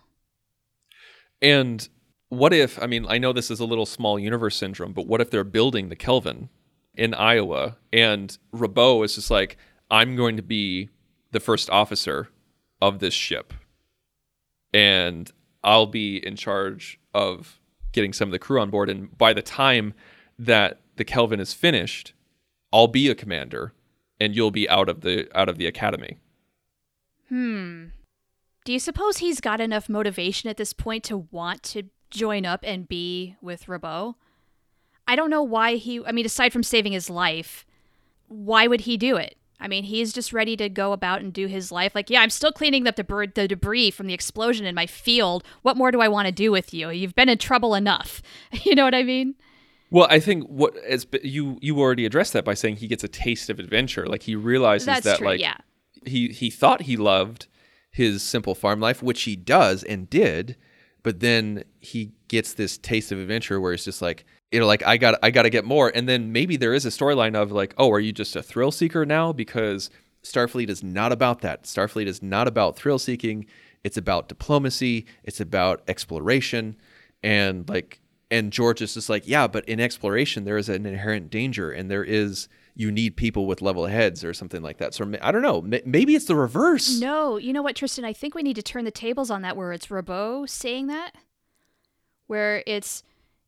And 1.41 1.89
what 2.31 2.53
if, 2.53 2.83
I 2.83 2.87
mean, 2.87 3.07
I 3.09 3.19
know 3.19 3.33
this 3.33 3.51
is 3.51 3.61
a 3.61 3.65
little 3.65 3.87
small 3.87 4.19
universe 4.19 4.57
syndrome, 4.57 4.93
but 4.93 5.07
what 5.07 5.21
if 5.21 5.31
they're 5.31 5.45
building 5.45 5.89
the 5.89 5.97
Kelvin 5.97 6.49
in 6.95 7.15
Iowa 7.15 7.77
and 7.93 8.37
Robau 8.53 9.05
is 9.05 9.15
just 9.15 9.31
like, 9.31 9.57
I'm 9.91 10.17
going 10.17 10.37
to 10.37 10.43
be 10.43 10.91
the 11.33 11.41
first 11.41 11.71
officer 11.71 12.29
of 12.81 12.99
this 12.99 13.15
ship 13.15 13.53
and 14.75 15.31
I'll 15.63 15.87
be 15.87 16.19
in 16.19 16.37
charge 16.37 17.01
of 17.15 17.61
getting 17.93 18.13
some 18.13 18.29
of 18.29 18.33
the 18.33 18.39
crew 18.39 18.61
on 18.61 18.71
board. 18.71 18.91
And 18.91 19.17
by 19.17 19.33
the 19.33 19.41
time 19.41 19.95
that 20.39 20.81
the 20.97 21.05
Kelvin 21.05 21.41
is 21.41 21.55
finished, 21.55 22.13
I'll 22.73 22.89
be 22.89 23.09
a 23.09 23.15
commander 23.15 23.73
and 24.21 24.35
you'll 24.35 24.51
be 24.51 24.69
out 24.69 24.89
of 24.89 25.01
the 25.01 25.29
out 25.37 25.49
of 25.49 25.57
the 25.57 25.67
academy. 25.67 26.19
Hmm. 27.29 27.87
Do 28.65 28.73
you 28.73 28.81
suppose 28.81 29.19
he's 29.19 29.41
got 29.41 29.61
enough 29.61 29.89
motivation 29.89 30.51
at 30.51 30.57
this 30.57 30.73
point 30.73 31.05
to 31.05 31.19
want 31.31 31.63
to 31.65 31.85
join 32.11 32.45
up 32.45 32.61
and 32.63 32.89
be 32.89 33.37
with 33.41 33.67
Robau? 33.67 34.15
I 35.07 35.17
don't 35.17 35.31
know 35.31 35.43
why 35.43 35.77
he. 35.77 36.05
I 36.05 36.13
mean, 36.13 36.27
aside 36.27 36.53
from 36.53 36.63
saving 36.63 36.93
his 36.93 37.09
life, 37.09 37.65
why 38.27 38.67
would 38.67 38.83
he 38.83 38.97
do 38.97 39.17
it? 39.17 39.37
I 39.65 39.69
mean, 39.69 39.85
he's 39.85 40.13
just 40.13 40.35
ready 40.35 40.59
to 40.59 40.69
go 40.69 40.93
about 40.93 41.23
and 41.23 41.33
do 41.33 41.47
his 41.47 41.73
life. 41.73 41.95
Like, 41.95 42.11
yeah, 42.11 42.21
I'm 42.21 42.29
still 42.29 42.53
cleaning 42.53 42.87
up 42.87 42.97
the, 42.97 43.03
bur- 43.03 43.27
the 43.27 43.49
debris 43.49 43.93
from 43.93 44.07
the 44.07 44.13
explosion 44.13 44.67
in 44.67 44.75
my 44.75 44.87
field. 44.87 45.43
What 45.63 45.79
more 45.79 45.91
do 45.91 46.03
I 46.03 46.09
want 46.09 46.27
to 46.27 46.33
do 46.33 46.53
with 46.53 46.75
you? 46.75 46.91
You've 46.91 47.15
been 47.15 47.31
in 47.31 47.39
trouble 47.39 47.75
enough. 47.75 48.21
you 48.63 48.75
know 48.75 48.85
what 48.85 48.95
I 48.95 49.03
mean? 49.03 49.37
Well, 49.91 50.07
I 50.11 50.21
think 50.21 50.45
what 50.49 50.77
as 50.85 51.07
you 51.23 51.57
you 51.63 51.79
already 51.79 52.05
addressed 52.05 52.33
that 52.35 52.45
by 52.45 52.55
saying 52.55 52.77
he 52.77 52.89
gets 52.89 53.05
a 53.05 53.09
taste 53.09 53.49
of 53.49 53.59
adventure. 53.59 54.07
Like 54.07 54.25
he 54.25 54.35
realizes 54.35 54.87
That's 54.87 55.05
that 55.05 55.19
true, 55.19 55.29
like 55.29 55.41
yeah. 55.41 55.59
he 56.05 56.29
he 56.29 56.51
thought 56.51 56.83
he 56.83 56.97
loved 56.97 57.47
his 57.93 58.23
simple 58.23 58.57
farm 58.57 58.81
life, 58.81 59.03
which 59.03 59.23
he 59.23 59.37
does 59.37 59.85
and 59.85 60.11
did, 60.11 60.57
but 61.05 61.21
then 61.21 61.63
he 61.79 62.13
gets 62.27 62.55
this 62.55 62.77
taste 62.77 63.13
of 63.13 63.19
adventure 63.19 63.61
where 63.61 63.73
it's 63.73 63.85
just 63.85 64.03
like 64.03 64.25
you 64.55 64.61
know 64.61 64.67
like 64.67 64.87
I 64.87 64.97
got 64.97 65.19
I 65.23 65.31
got 65.31 65.43
to 65.43 65.51
get 65.51 65.65
more, 65.65 65.91
and 65.95 66.09
then 66.09 66.33
maybe 66.33 66.57
there 66.57 66.73
is 66.73 66.87
a 66.87 66.91
storyline 66.91 67.35
of 67.35 67.53
like 67.53 67.75
oh 67.77 67.91
are 67.91 68.01
you 68.01 68.13
just 68.13 68.37
a 68.37 68.43
thrill 68.43 68.71
seeker 68.71 69.05
now 69.05 69.33
because 69.33 69.91
Starfleet 70.23 70.71
is 70.71 70.83
not 70.83 71.13
about 71.13 71.41
that. 71.41 71.65
Starfleet 71.65 72.07
is 72.07 72.23
not 72.23 72.49
about 72.49 72.77
thrill 72.77 72.99
seeking. 72.99 73.47
It's 73.83 73.97
about 73.97 74.29
diplomacy. 74.29 75.07
It's 75.25 75.41
about 75.41 75.83
exploration, 75.89 76.77
and 77.23 77.69
like 77.69 78.01
and 78.31 78.53
George 78.53 78.81
is 78.81 78.95
just 78.95 79.11
like, 79.11 79.25
yeah, 79.27 79.47
but 79.47 79.69
in 79.69 79.81
exploration 79.81 80.45
there 80.45 80.57
is 80.57 80.69
an 80.69 80.87
inherent 80.87 81.31
danger, 81.31 81.71
and 81.71 81.91
there 81.91 82.05
is 82.05 82.49
you 82.77 82.91
need 82.91 83.17
people 83.17 83.47
with 83.47 83.63
level 83.63 83.87
heads 83.87 84.25
or 84.25 84.35
something 84.35 84.63
like 84.63 84.79
that. 84.79 84.95
So 84.95 85.13
I 85.23 85.31
don't 85.31 85.43
know. 85.43 85.63
Maybe 85.85 86.15
it's 86.15 86.25
the 86.25 86.37
reverse. 86.37 86.99
No, 87.01 87.37
you 87.37 87.53
know 87.53 87.63
what, 87.63 87.77
Tristan? 87.77 88.05
I 88.05 88.13
think 88.13 88.35
we 88.35 88.43
need 88.43 88.57
to 88.57 88.63
turn 88.63 88.85
the 88.85 88.91
tables 88.91 89.31
on 89.31 89.43
that 89.43 89.57
where 89.57 89.73
it's 89.73 89.87
Robau 89.87 90.49
saying 90.49 90.89
that. 90.89 91.13
Where 92.27 92.65
it's, 92.67 93.05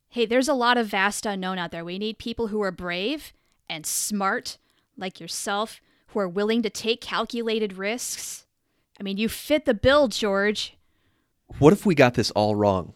hey, 0.08 0.26
there's 0.26 0.48
a 0.48 0.54
lot 0.54 0.78
of 0.78 0.86
vast 0.86 1.26
unknown 1.26 1.58
out 1.58 1.70
there. 1.70 1.84
We 1.84 1.98
need 1.98 2.18
people 2.18 2.48
who 2.48 2.62
are 2.62 2.70
brave 2.70 3.32
and 3.68 3.84
smart, 3.84 4.58
like 4.96 5.20
yourself, 5.20 5.80
who 6.08 6.20
are 6.20 6.28
willing 6.28 6.62
to 6.62 6.70
take 6.70 7.00
calculated 7.00 7.74
risks. 7.74 8.46
I 8.98 9.02
mean, 9.02 9.18
you 9.18 9.28
fit 9.28 9.64
the 9.64 9.74
bill, 9.74 10.08
George. 10.08 10.76
What 11.58 11.72
if 11.72 11.84
we 11.84 11.94
got 11.94 12.14
this 12.14 12.30
all 12.32 12.56
wrong? 12.56 12.94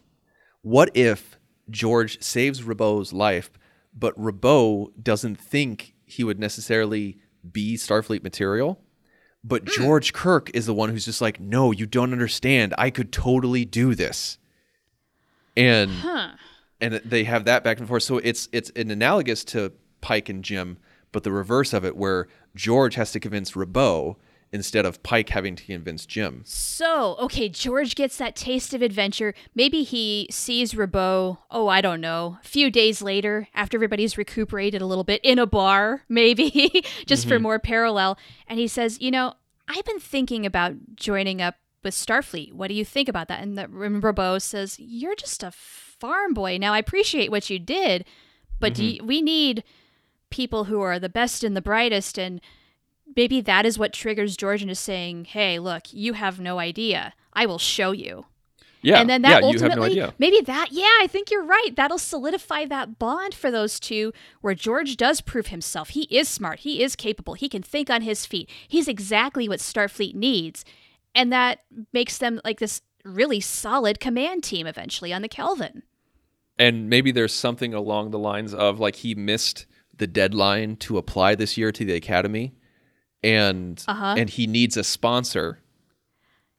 What 0.61 0.89
if 0.95 1.37
George 1.69 2.21
saves 2.21 2.61
Robau's 2.61 3.13
life, 3.13 3.51
but 3.97 4.19
Robau 4.19 4.91
doesn't 5.01 5.35
think 5.35 5.95
he 6.05 6.23
would 6.23 6.39
necessarily 6.39 7.17
be 7.49 7.75
Starfleet 7.75 8.23
material? 8.23 8.79
But 9.43 9.63
hmm. 9.63 9.81
George 9.81 10.13
Kirk 10.13 10.49
is 10.53 10.65
the 10.65 10.73
one 10.73 10.89
who's 10.89 11.05
just 11.05 11.21
like, 11.21 11.39
no, 11.39 11.71
you 11.71 11.85
don't 11.85 12.11
understand. 12.11 12.73
I 12.77 12.89
could 12.89 13.11
totally 13.11 13.65
do 13.65 13.95
this. 13.95 14.37
And 15.57 15.91
Huh. 15.91 16.31
And 16.81 16.95
they 17.05 17.23
have 17.25 17.45
that 17.45 17.63
back 17.63 17.79
and 17.79 17.87
forth. 17.87 18.03
So 18.03 18.17
it's 18.17 18.49
it's 18.51 18.71
an 18.75 18.91
analogous 18.91 19.43
to 19.45 19.71
Pike 20.01 20.29
and 20.29 20.43
Jim, 20.43 20.77
but 21.11 21.23
the 21.23 21.31
reverse 21.31 21.73
of 21.73 21.85
it, 21.85 21.95
where 21.95 22.27
George 22.55 22.95
has 22.95 23.11
to 23.11 23.19
convince 23.19 23.51
Robau 23.51 24.15
instead 24.51 24.85
of 24.85 25.01
Pike 25.01 25.29
having 25.29 25.55
to 25.55 25.63
convince 25.63 26.05
Jim. 26.05 26.41
So, 26.45 27.15
okay, 27.19 27.47
George 27.47 27.95
gets 27.95 28.17
that 28.17 28.35
taste 28.35 28.73
of 28.73 28.81
adventure. 28.81 29.33
Maybe 29.55 29.83
he 29.83 30.27
sees 30.29 30.73
Robau, 30.73 31.37
oh, 31.49 31.67
I 31.67 31.81
don't 31.81 32.01
know, 32.01 32.37
a 32.43 32.47
few 32.47 32.69
days 32.69 33.01
later 33.01 33.47
after 33.53 33.77
everybody's 33.77 34.17
recuperated 34.17 34.81
a 34.81 34.85
little 34.85 35.03
bit 35.03 35.21
in 35.23 35.39
a 35.39 35.45
bar, 35.45 36.03
maybe, 36.09 36.83
just 37.05 37.27
for 37.27 37.35
mm-hmm. 37.35 37.43
more 37.43 37.59
parallel. 37.59 38.17
And 38.47 38.59
he 38.59 38.67
says, 38.67 38.99
You 38.99 39.11
know, 39.11 39.35
I've 39.67 39.85
been 39.85 39.99
thinking 39.99 40.45
about 40.45 40.95
joining 40.95 41.41
up 41.41 41.55
with 41.83 41.93
Starfleet. 41.93 42.53
What 42.53 42.67
do 42.67 42.73
you 42.73 42.85
think 42.85 43.07
about 43.07 43.27
that? 43.29 43.41
And 43.41 43.57
the, 43.57 43.63
and 43.63 44.03
Robau 44.03 44.41
says, 44.41 44.77
You're 44.79 45.15
just 45.15 45.43
a 45.43 45.51
farm 46.01 46.33
boy. 46.33 46.57
Now, 46.57 46.73
I 46.73 46.79
appreciate 46.79 47.31
what 47.31 47.49
you 47.49 47.59
did, 47.59 48.03
but 48.59 48.73
do 48.73 48.83
you, 48.83 49.03
we 49.03 49.21
need 49.21 49.63
people 50.29 50.65
who 50.65 50.81
are 50.81 50.99
the 50.99 51.09
best 51.09 51.43
and 51.43 51.55
the 51.55 51.61
brightest 51.61 52.17
and 52.17 52.41
maybe 53.15 53.41
that 53.41 53.65
is 53.65 53.77
what 53.77 53.93
triggers 53.93 54.37
George 54.37 54.61
into 54.61 54.75
saying, 54.75 55.25
"Hey, 55.25 55.59
look, 55.59 55.93
you 55.93 56.13
have 56.13 56.39
no 56.39 56.59
idea. 56.59 57.13
I 57.33 57.45
will 57.45 57.59
show 57.59 57.91
you." 57.91 58.25
Yeah, 58.83 58.99
and 58.99 59.09
then 59.09 59.21
that 59.21 59.43
yeah, 59.43 59.47
ultimately, 59.47 59.95
no 59.95 60.11
maybe 60.17 60.41
that, 60.41 60.69
yeah, 60.71 60.97
I 61.01 61.07
think 61.07 61.29
you're 61.29 61.45
right. 61.45 61.69
That'll 61.75 61.99
solidify 61.99 62.65
that 62.65 62.97
bond 62.97 63.35
for 63.35 63.51
those 63.51 63.79
two, 63.79 64.11
where 64.41 64.55
George 64.55 64.97
does 64.97 65.21
prove 65.21 65.47
himself. 65.47 65.89
He 65.89 66.03
is 66.03 66.27
smart. 66.27 66.61
He 66.61 66.81
is 66.81 66.95
capable. 66.95 67.35
He 67.35 67.47
can 67.47 67.61
think 67.61 67.91
on 67.91 68.01
his 68.01 68.25
feet. 68.25 68.49
He's 68.67 68.87
exactly 68.87 69.47
what 69.47 69.59
Starfleet 69.59 70.15
needs, 70.15 70.65
and 71.13 71.31
that 71.31 71.59
makes 71.93 72.17
them 72.17 72.41
like 72.43 72.59
this 72.59 72.81
really 73.05 73.39
solid 73.39 73.99
command 73.99 74.43
team 74.43 74.65
eventually 74.65 75.13
on 75.13 75.21
the 75.21 75.29
Kelvin. 75.29 75.83
And 76.61 76.89
maybe 76.91 77.11
there's 77.11 77.33
something 77.33 77.73
along 77.73 78.11
the 78.11 78.19
lines 78.19 78.53
of 78.53 78.79
like 78.79 78.97
he 78.97 79.15
missed 79.15 79.65
the 79.97 80.05
deadline 80.05 80.75
to 80.77 80.99
apply 80.99 81.33
this 81.33 81.57
year 81.57 81.71
to 81.71 81.83
the 81.83 81.93
academy, 81.95 82.53
and 83.23 83.83
Uh-huh. 83.87 84.13
and 84.17 84.29
he 84.29 84.45
needs 84.45 84.77
a 84.77 84.83
sponsor 84.83 85.59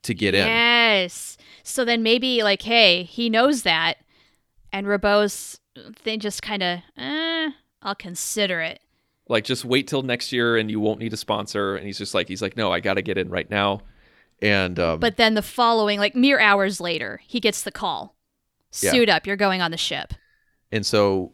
to 0.02 0.12
get 0.12 0.34
in. 0.34 0.46
Yes. 0.46 1.36
So 1.62 1.84
then 1.84 2.02
maybe 2.02 2.42
like, 2.42 2.62
hey, 2.62 3.04
he 3.04 3.30
knows 3.30 3.62
that, 3.62 3.98
and 4.72 4.88
Robau's 4.88 5.60
they 6.02 6.16
just 6.16 6.42
kind 6.42 6.62
of, 6.62 6.80
eh, 6.98 7.50
I'll 7.80 7.94
consider 7.94 8.60
it. 8.60 8.80
Like 9.28 9.44
just 9.44 9.64
wait 9.64 9.86
till 9.86 10.02
next 10.02 10.32
year 10.32 10.56
and 10.58 10.68
you 10.70 10.80
won't 10.80 10.98
need 10.98 11.12
a 11.12 11.16
sponsor. 11.16 11.76
And 11.76 11.86
he's 11.86 11.96
just 11.98 12.12
like 12.12 12.26
he's 12.28 12.42
like 12.42 12.56
no, 12.56 12.72
I 12.72 12.80
got 12.80 12.94
to 12.94 13.02
get 13.02 13.16
in 13.18 13.30
right 13.30 13.48
now. 13.48 13.82
And 14.42 14.78
um, 14.80 14.98
But 14.98 15.16
then 15.16 15.34
the 15.34 15.42
following, 15.42 16.00
like 16.00 16.16
mere 16.16 16.40
hours 16.40 16.80
later, 16.80 17.20
he 17.24 17.38
gets 17.38 17.62
the 17.62 17.70
call. 17.70 18.16
Yeah. 18.80 18.90
Suit 18.92 19.08
up, 19.08 19.26
you're 19.26 19.36
going 19.36 19.60
on 19.60 19.70
the 19.70 19.76
ship. 19.76 20.14
And 20.70 20.84
so 20.86 21.32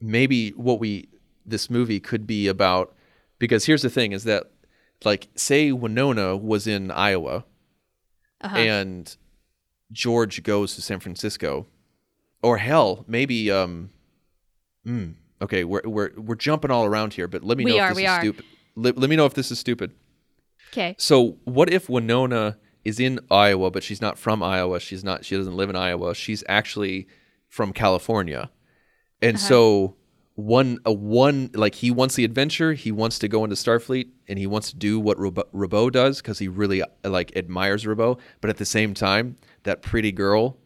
maybe 0.00 0.50
what 0.50 0.78
we 0.80 1.08
this 1.44 1.68
movie 1.68 2.00
could 2.00 2.26
be 2.26 2.48
about 2.48 2.94
because 3.38 3.66
here's 3.66 3.82
the 3.82 3.90
thing 3.90 4.12
is 4.12 4.24
that 4.24 4.50
like 5.04 5.28
say 5.34 5.72
Winona 5.72 6.36
was 6.36 6.66
in 6.66 6.90
Iowa 6.90 7.44
Uh-huh. 8.40 8.56
and 8.56 9.16
George 9.92 10.42
goes 10.42 10.74
to 10.76 10.82
San 10.82 11.00
Francisco 11.00 11.66
or 12.42 12.58
hell 12.58 13.04
maybe 13.06 13.50
um 13.50 13.90
mm, 14.86 15.14
okay 15.40 15.64
we're 15.64 15.82
we're 15.84 16.10
we're 16.16 16.34
jumping 16.36 16.70
all 16.70 16.84
around 16.84 17.12
here 17.14 17.28
but 17.28 17.44
let 17.44 17.58
me 17.58 17.64
We 17.64 17.72
know 17.72 17.78
are, 17.82 17.88
if 17.90 17.90
this 17.90 17.96
we 17.96 18.04
is 18.04 18.10
are. 18.10 18.20
stupid 18.20 18.44
let, 18.76 18.96
let 18.98 19.10
me 19.10 19.16
know 19.16 19.26
if 19.26 19.34
this 19.34 19.50
is 19.50 19.58
stupid 19.58 19.92
okay. 20.72 20.94
so 20.98 21.36
what 21.44 21.70
if 21.70 21.88
Winona 21.88 22.56
is 22.84 22.98
in 23.00 23.20
Iowa, 23.30 23.70
but 23.70 23.82
she's 23.82 24.00
not 24.00 24.18
from 24.18 24.42
Iowa? 24.42 24.80
She's 24.80 25.04
not. 25.04 25.24
She 25.24 25.36
doesn't 25.36 25.56
live 25.56 25.70
in 25.70 25.76
Iowa. 25.76 26.14
She's 26.14 26.42
actually 26.48 27.06
from 27.48 27.72
California, 27.72 28.50
and 29.20 29.36
Uh-huh. 29.36 29.46
so 29.48 29.96
one 30.34 30.78
a 30.86 30.92
one 30.92 31.50
like 31.54 31.74
he 31.76 31.90
wants 31.90 32.14
the 32.14 32.24
adventure. 32.24 32.72
He 32.72 32.90
wants 32.90 33.18
to 33.20 33.28
go 33.28 33.44
into 33.44 33.54
Starfleet, 33.56 34.08
and 34.28 34.38
he 34.38 34.46
wants 34.46 34.70
to 34.70 34.76
do 34.76 34.98
what 34.98 35.18
Robau, 35.18 35.44
Robau 35.54 35.92
does 35.92 36.22
because 36.22 36.38
he 36.38 36.48
really 36.48 36.82
like 37.04 37.36
admires 37.36 37.84
Robau. 37.84 38.18
But 38.40 38.50
at 38.50 38.56
the 38.56 38.64
same 38.64 38.94
time, 38.94 39.36
that 39.64 39.82
pretty 39.82 40.10
girl 40.12 40.56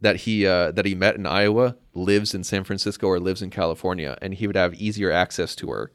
that 0.00 0.16
he 0.16 0.46
uh, 0.46 0.70
that 0.72 0.86
he 0.86 0.94
met 0.94 1.16
in 1.16 1.26
Iowa 1.26 1.76
lives 1.94 2.32
in 2.32 2.44
San 2.44 2.62
Francisco 2.62 3.08
or 3.08 3.18
lives 3.18 3.42
in 3.42 3.50
California, 3.50 4.16
and 4.22 4.34
he 4.34 4.46
would 4.46 4.54
have 4.56 4.74
easier 4.74 5.10
access 5.10 5.56
to 5.56 5.70
her 5.70 5.90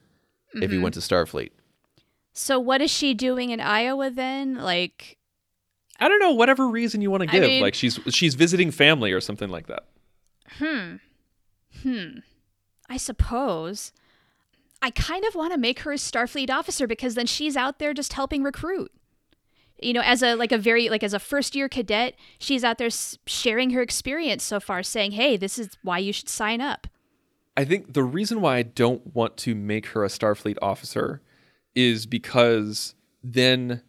if 0.54 0.62
Mm-hmm. 0.64 0.72
he 0.74 0.78
went 0.80 0.94
to 0.96 1.00
Starfleet. 1.00 1.52
So 2.34 2.60
what 2.60 2.82
is 2.82 2.92
she 2.92 3.14
doing 3.14 3.52
in 3.52 3.60
Iowa 3.62 4.12
then? 4.12 4.56
Like, 4.56 5.18
I 6.00 6.08
don't 6.10 6.20
know, 6.20 6.32
whatever 6.34 6.68
reason 6.68 7.02
you 7.02 7.10
want 7.12 7.24
to 7.24 7.30
I 7.30 7.32
give. 7.34 7.44
mean- 7.44 7.62
like 7.62 7.76
she's 7.76 8.00
she's 8.10 8.36
visiting 8.36 8.72
family 8.72 9.12
or 9.12 9.22
something 9.22 9.50
like 9.50 9.68
that. 9.68 9.86
Hmm. 10.58 10.96
Hmm. 11.82 12.20
I 12.90 12.98
suppose. 12.98 13.92
I 14.82 14.90
kind 14.92 15.24
of 15.26 15.34
want 15.34 15.54
to 15.54 15.58
make 15.58 15.80
her 15.80 15.94
a 15.94 15.96
Starfleet 15.96 16.50
officer 16.50 16.88
because 16.88 17.16
then 17.16 17.26
she's 17.26 17.56
out 17.56 17.80
there 17.80 17.94
just 17.94 18.14
helping 18.14 18.44
recruit. 18.44 18.92
You 19.82 19.94
know, 19.94 20.02
as 20.02 20.22
a 20.22 20.36
like 20.36 20.52
a 20.52 20.58
very 20.58 20.90
like 20.90 21.04
as 21.04 21.14
a 21.14 21.20
first 21.20 21.56
year 21.56 21.70
cadet, 21.70 22.16
she's 22.38 22.64
out 22.64 22.78
there 22.78 22.88
s- 22.88 23.18
sharing 23.26 23.72
her 23.72 23.82
experience 23.82 24.44
so 24.44 24.60
far, 24.60 24.84
saying, 24.84 25.14
"Hey, 25.14 25.38
this 25.38 25.58
is 25.58 25.70
why 25.84 25.98
you 26.00 26.12
should 26.14 26.30
sign 26.30 26.62
up." 26.62 26.88
I 27.56 27.66
think 27.66 27.94
the 27.94 28.04
reason 28.04 28.42
why 28.42 28.58
I 28.58 28.64
don't 28.64 29.14
want 29.16 29.38
to 29.38 29.56
make 29.56 29.88
her 29.88 30.04
a 30.04 30.08
Starfleet 30.10 30.58
officer 30.62 31.22
is 31.76 32.06
because 32.06 32.96
then 33.24 33.82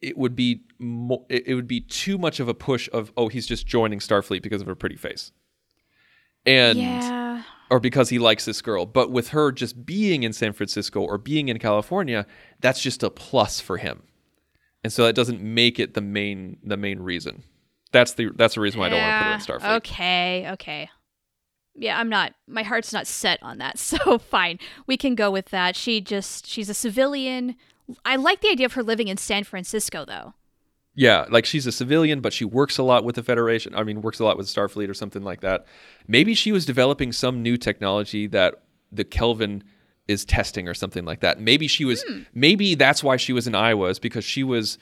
it 0.00 0.16
would 0.16 0.36
be 0.36 0.62
mo- 0.78 1.26
it 1.28 1.54
would 1.54 1.66
be 1.66 1.80
too 1.80 2.18
much 2.18 2.40
of 2.40 2.48
a 2.48 2.54
push 2.54 2.88
of 2.92 3.12
oh 3.16 3.28
he's 3.28 3.46
just 3.46 3.66
joining 3.66 3.98
Starfleet 3.98 4.42
because 4.42 4.60
of 4.60 4.66
her 4.66 4.74
pretty 4.74 4.96
face. 4.96 5.32
And 6.44 6.78
yeah. 6.78 7.42
or 7.70 7.80
because 7.80 8.08
he 8.08 8.18
likes 8.18 8.44
this 8.44 8.62
girl. 8.62 8.86
But 8.86 9.10
with 9.10 9.28
her 9.28 9.50
just 9.50 9.84
being 9.84 10.22
in 10.22 10.32
San 10.32 10.52
Francisco 10.52 11.00
or 11.00 11.18
being 11.18 11.48
in 11.48 11.58
California, 11.58 12.24
that's 12.60 12.80
just 12.80 13.02
a 13.02 13.10
plus 13.10 13.60
for 13.60 13.78
him. 13.78 14.04
And 14.84 14.92
so 14.92 15.04
that 15.04 15.14
doesn't 15.14 15.42
make 15.42 15.80
it 15.80 15.94
the 15.94 16.00
main 16.00 16.58
the 16.62 16.76
main 16.76 17.00
reason. 17.00 17.42
That's 17.92 18.12
the 18.14 18.30
that's 18.36 18.54
the 18.54 18.60
reason 18.60 18.78
why 18.80 18.86
I 18.86 18.90
don't 18.90 19.00
want 19.00 19.12
to 19.12 19.18
put 19.18 19.26
her 19.26 19.56
in 19.56 19.60
Starfleet. 19.60 19.76
Okay, 19.78 20.50
okay. 20.52 20.90
Yeah, 21.74 21.98
I'm 21.98 22.08
not 22.08 22.34
my 22.46 22.62
heart's 22.62 22.92
not 22.92 23.06
set 23.06 23.42
on 23.42 23.58
that. 23.58 23.78
So 23.86 24.18
fine. 24.18 24.58
We 24.86 24.96
can 24.96 25.14
go 25.14 25.30
with 25.30 25.46
that. 25.46 25.74
She 25.74 26.00
just 26.00 26.46
she's 26.46 26.68
a 26.68 26.74
civilian. 26.74 27.56
I 28.04 28.16
like 28.16 28.40
the 28.40 28.50
idea 28.50 28.66
of 28.66 28.74
her 28.74 28.82
living 28.82 29.08
in 29.08 29.16
San 29.16 29.44
Francisco 29.44 30.04
though. 30.04 30.34
Yeah, 30.98 31.26
like 31.28 31.44
she's 31.44 31.66
a 31.66 31.72
civilian, 31.72 32.20
but 32.20 32.32
she 32.32 32.46
works 32.46 32.78
a 32.78 32.82
lot 32.82 33.04
with 33.04 33.16
the 33.16 33.22
Federation. 33.22 33.74
I 33.74 33.82
mean, 33.82 34.00
works 34.00 34.18
a 34.18 34.24
lot 34.24 34.38
with 34.38 34.46
Starfleet 34.46 34.88
or 34.88 34.94
something 34.94 35.22
like 35.22 35.42
that. 35.42 35.66
Maybe 36.08 36.32
she 36.32 36.52
was 36.52 36.64
developing 36.64 37.12
some 37.12 37.42
new 37.42 37.58
technology 37.58 38.26
that 38.28 38.62
the 38.90 39.04
Kelvin 39.04 39.62
is 40.08 40.24
testing 40.24 40.68
or 40.68 40.74
something 40.74 41.04
like 41.04 41.20
that. 41.20 41.38
Maybe 41.38 41.68
she 41.68 41.84
was. 41.84 42.02
Hmm. 42.02 42.22
Maybe 42.32 42.74
that's 42.74 43.04
why 43.04 43.18
she 43.18 43.34
was 43.34 43.46
in 43.46 43.54
Iowa 43.54 43.88
is 43.88 43.98
because 43.98 44.24
she 44.24 44.42
was. 44.42 44.78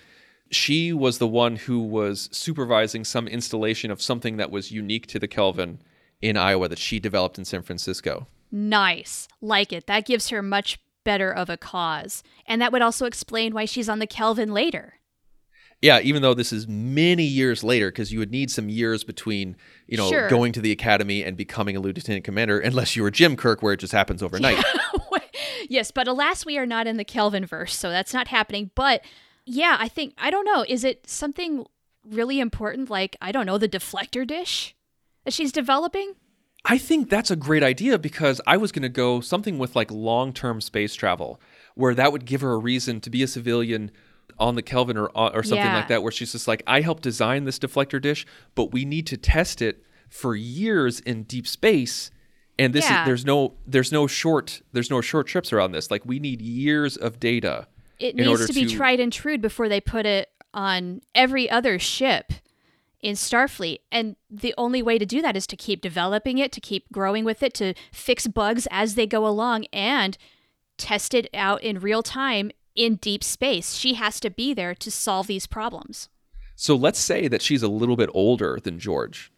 She 0.51 0.93
was 0.93 1.19
the 1.19 1.27
one 1.27 1.57
who 1.57 1.81
was 1.81 2.29
supervising 2.31 3.05
some 3.05 3.27
installation 3.27 3.91
of 3.91 4.01
something 4.01 4.37
that 4.37 4.51
was 4.53 4.71
unique 4.71 5.07
to 5.09 5.19
the 5.19 5.27
Kelvin 5.27 5.81
in 6.21 6.37
Iowa 6.37 6.69
that 6.69 6.79
she 6.79 7.01
developed 7.01 7.39
in 7.39 7.45
San 7.45 7.63
Francisco. 7.63 8.29
Nice. 8.53 9.27
Like 9.41 9.73
it. 9.73 9.87
That 9.89 10.07
gives 10.07 10.29
her 10.29 10.43
much 10.43 10.79
better 11.05 11.31
of 11.31 11.49
a 11.49 11.57
cause. 11.57 12.23
And 12.47 12.61
that 12.61 12.73
would 12.73 12.83
also 12.83 13.07
explain 13.07 13.55
why 13.55 13.65
she's 13.67 13.89
on 13.89 13.99
the 13.99 14.07
Kelvin 14.07 14.53
later. 14.53 14.95
Yeah, 15.83 16.01
even 16.01 16.23
though 16.23 16.33
this 16.35 16.53
is 16.53 16.67
many 16.67 17.25
years 17.25 17.63
later, 17.63 17.91
because 17.91 18.11
you 18.11 18.19
would 18.19 18.31
need 18.31 18.51
some 18.51 18.71
years 18.71 19.05
between, 19.05 19.55
you 19.87 19.99
know, 19.99 20.09
Sure. 20.09 20.29
going 20.31 20.53
to 20.53 20.61
the 20.63 20.73
academy 20.73 21.23
and 21.23 21.37
becoming 21.37 21.77
a 21.77 21.81
lieutenant 21.81 22.25
commander, 22.25 22.59
unless 22.59 22.97
you 22.97 23.03
were 23.03 23.11
Jim 23.11 23.37
Kirk, 23.37 23.63
where 23.63 23.75
it 23.75 23.81
just 23.81 23.93
happens 23.93 24.23
overnight. 24.23 24.65
yes, 25.69 25.91
but 25.91 26.09
alas, 26.09 26.47
we 26.47 26.57
are 26.57 26.65
not 26.65 26.87
in 26.87 26.97
the 26.97 27.05
Kelvin 27.05 27.45
verse, 27.45 27.77
so 27.77 27.91
that's 27.91 28.15
not 28.15 28.29
happening. 28.29 28.71
But 28.75 29.03
yeah, 29.45 29.77
I 29.79 29.89
think, 29.89 30.15
I 30.17 30.31
don't 30.31 30.47
know, 30.47 30.65
is 30.67 30.85
it 30.85 31.07
something 31.09 31.67
really 32.07 32.41
important 32.41 32.89
like, 32.89 33.17
I 33.21 33.31
don't 33.31 33.45
know, 33.47 33.59
the 33.59 33.69
deflector 33.69 34.27
dish 34.27 34.75
that 35.25 35.35
she's 35.35 35.53
developing? 35.53 36.15
I 36.65 36.79
think 36.79 37.11
that's 37.11 37.31
a 37.31 37.37
great 37.37 37.63
idea 37.63 37.99
because 37.99 38.41
I 38.47 38.57
was 38.57 38.73
going 38.73 38.83
to 38.83 38.89
go 38.89 39.21
something 39.21 39.59
with 39.59 39.77
like 39.77 39.91
long 39.91 40.33
term 40.33 40.61
space 40.61 40.95
travel, 40.95 41.41
where 41.75 41.95
that 41.95 42.13
would 42.13 42.25
give 42.25 42.41
her 42.41 42.53
a 42.53 42.59
reason 42.59 43.01
to 43.03 43.11
be 43.11 43.23
a 43.23 43.27
civilian 43.27 43.91
on 44.39 44.55
the 44.55 44.63
Kelvin 44.63 44.97
or 44.97 45.11
uh, 45.17 45.31
or 45.35 45.43
something 45.43 45.59
Yeah. 45.65 45.77
like 45.77 45.89
that, 45.89 46.03
where 46.03 46.11
she's 46.13 46.33
just 46.33 46.49
like, 46.49 46.63
I 46.67 46.81
helped 46.81 47.03
design 47.03 47.45
this 47.45 47.59
deflector 47.59 48.01
dish, 48.01 48.27
but 48.55 48.73
we 48.73 48.85
need 48.85 49.07
to 49.09 49.17
test 49.17 49.61
it 49.61 49.85
for 50.09 50.35
years 50.35 51.01
in 51.01 51.25
deep 51.25 51.47
space. 51.47 52.11
And 52.59 52.73
this 52.73 52.89
Yeah. 52.89 53.03
is 53.03 53.07
there's 53.07 53.25
no 53.27 53.55
there's 53.67 53.93
no 53.93 54.07
short 54.07 54.63
there's 54.73 54.91
no 54.91 55.01
short 55.01 55.27
trips 55.27 55.53
around 55.53 55.73
this. 55.73 55.91
Like 55.91 56.07
we 56.07 56.19
need 56.19 56.41
years 56.41 56.97
of 56.97 57.21
data. 57.21 57.67
It 57.99 58.19
in 58.19 58.27
order 58.27 58.43
needs 58.45 58.55
to 58.55 58.61
be 58.61 58.67
to- 58.67 58.77
tried 58.77 59.01
and 59.01 59.13
true 59.13 59.37
before 59.39 59.69
they 59.69 59.81
put 59.81 60.07
it 60.07 60.29
on 60.55 61.01
every 61.15 61.51
other 61.51 61.79
ship 61.79 62.33
in 63.05 63.15
Starfleet. 63.15 63.81
And 63.93 64.17
the 64.31 64.55
only 64.57 64.83
way 64.83 64.99
to 64.99 65.05
do 65.07 65.21
that 65.23 65.37
is 65.37 65.47
to 65.49 65.57
keep 65.57 65.81
developing 65.83 66.39
it, 66.39 66.51
to 66.53 66.61
keep 66.61 66.91
growing 66.91 67.25
with 67.25 67.43
it, 67.43 67.53
to 67.55 67.75
fix 67.93 68.27
bugs 68.27 68.67
as 68.71 68.95
they 68.95 69.07
go 69.07 69.27
along 69.27 69.67
and 69.73 70.17
test 70.79 71.15
it 71.15 71.29
out 71.35 71.63
in 71.63 71.79
real 71.79 72.03
time 72.03 72.51
in 72.75 72.97
deep 72.97 73.23
space. 73.23 73.75
She 73.75 73.95
has 73.95 74.19
to 74.21 74.31
be 74.31 74.55
there 74.55 74.75
to 74.75 74.91
solve 74.91 75.27
these 75.27 75.47
problems. 75.47 76.09
So 76.57 76.75
let's 76.75 76.99
say 76.99 77.29
that 77.29 77.43
she's 77.43 77.63
a 77.63 77.69
little 77.69 77.97
bit 77.97 78.09
older 78.15 78.59
than 78.63 78.79
George. 78.79 79.31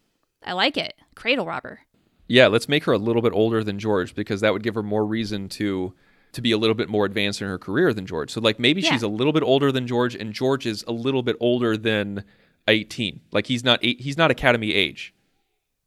I 0.43 0.53
like 0.53 0.77
it. 0.77 0.93
Cradle 1.15 1.45
robber. 1.45 1.81
Yeah, 2.27 2.47
let's 2.47 2.69
make 2.69 2.85
her 2.85 2.93
a 2.93 2.97
little 2.97 3.21
bit 3.21 3.33
older 3.33 3.63
than 3.63 3.79
George 3.79 4.15
because 4.15 4.41
that 4.41 4.53
would 4.53 4.63
give 4.63 4.75
her 4.75 4.83
more 4.83 5.05
reason 5.05 5.49
to 5.49 5.93
to 6.33 6.41
be 6.41 6.51
a 6.51 6.57
little 6.57 6.75
bit 6.75 6.89
more 6.89 7.05
advanced 7.05 7.41
in 7.41 7.47
her 7.47 7.57
career 7.57 7.93
than 7.93 8.05
George. 8.05 8.29
So 8.31 8.41
like 8.41 8.59
maybe 8.59 8.81
Yeah. 8.81 8.91
she's 8.91 9.01
a 9.03 9.07
little 9.07 9.33
bit 9.33 9.43
older 9.43 9.71
than 9.71 9.87
George 9.87 10.13
and 10.13 10.33
George 10.33 10.65
is 10.67 10.83
a 10.87 10.91
little 10.91 11.23
bit 11.23 11.35
older 11.39 11.75
than 11.77 12.23
18. 12.67 13.21
Like 13.31 13.47
he's 13.47 13.63
not 13.63 13.79
eight, 13.81 14.01
he's 14.01 14.17
not 14.17 14.31
academy 14.31 14.73
age. 14.73 15.13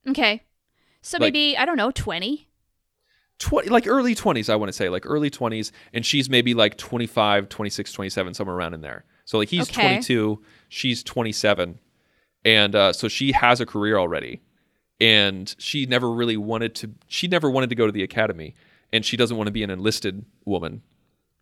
Okay. 0.08 0.42
So 1.02 1.16
Like- 1.18 1.32
maybe, 1.34 1.56
I 1.56 1.64
don't 1.64 1.76
know, 1.76 1.90
20? 1.90 2.46
20 3.38 3.68
like 3.70 3.86
early 3.86 4.14
20s 4.14 4.50
I 4.50 4.56
want 4.56 4.68
to 4.68 4.72
say, 4.74 4.88
like 4.90 5.04
early 5.06 5.30
20s 5.30 5.72
and 5.94 6.04
she's 6.04 6.28
maybe 6.28 6.52
like 6.52 6.76
25, 6.76 7.48
26, 7.48 7.92
27 7.92 8.34
somewhere 8.34 8.56
around 8.56 8.74
in 8.74 8.80
there. 8.82 9.04
So 9.24 9.38
like 9.38 9.48
he's 9.48 9.70
Okay. 9.70 9.82
22, 9.94 10.42
she's 10.68 11.02
27. 11.02 11.78
And 12.44 12.74
uh, 12.74 12.92
so 12.92 13.08
she 13.08 13.32
has 13.32 13.60
a 13.60 13.66
career 13.66 13.96
already. 13.98 14.40
And 15.00 15.54
she 15.58 15.86
never 15.86 16.10
really 16.12 16.36
wanted 16.36 16.74
to 16.76 16.90
she 17.08 17.28
never 17.28 17.50
wanted 17.50 17.70
to 17.70 17.76
go 17.76 17.86
to 17.86 17.92
the 17.92 18.02
academy 18.02 18.54
and 18.92 19.04
she 19.06 19.16
doesn't 19.16 19.36
want 19.36 19.46
to 19.46 19.52
be 19.52 19.62
an 19.62 19.70
enlisted 19.70 20.26
woman 20.44 20.82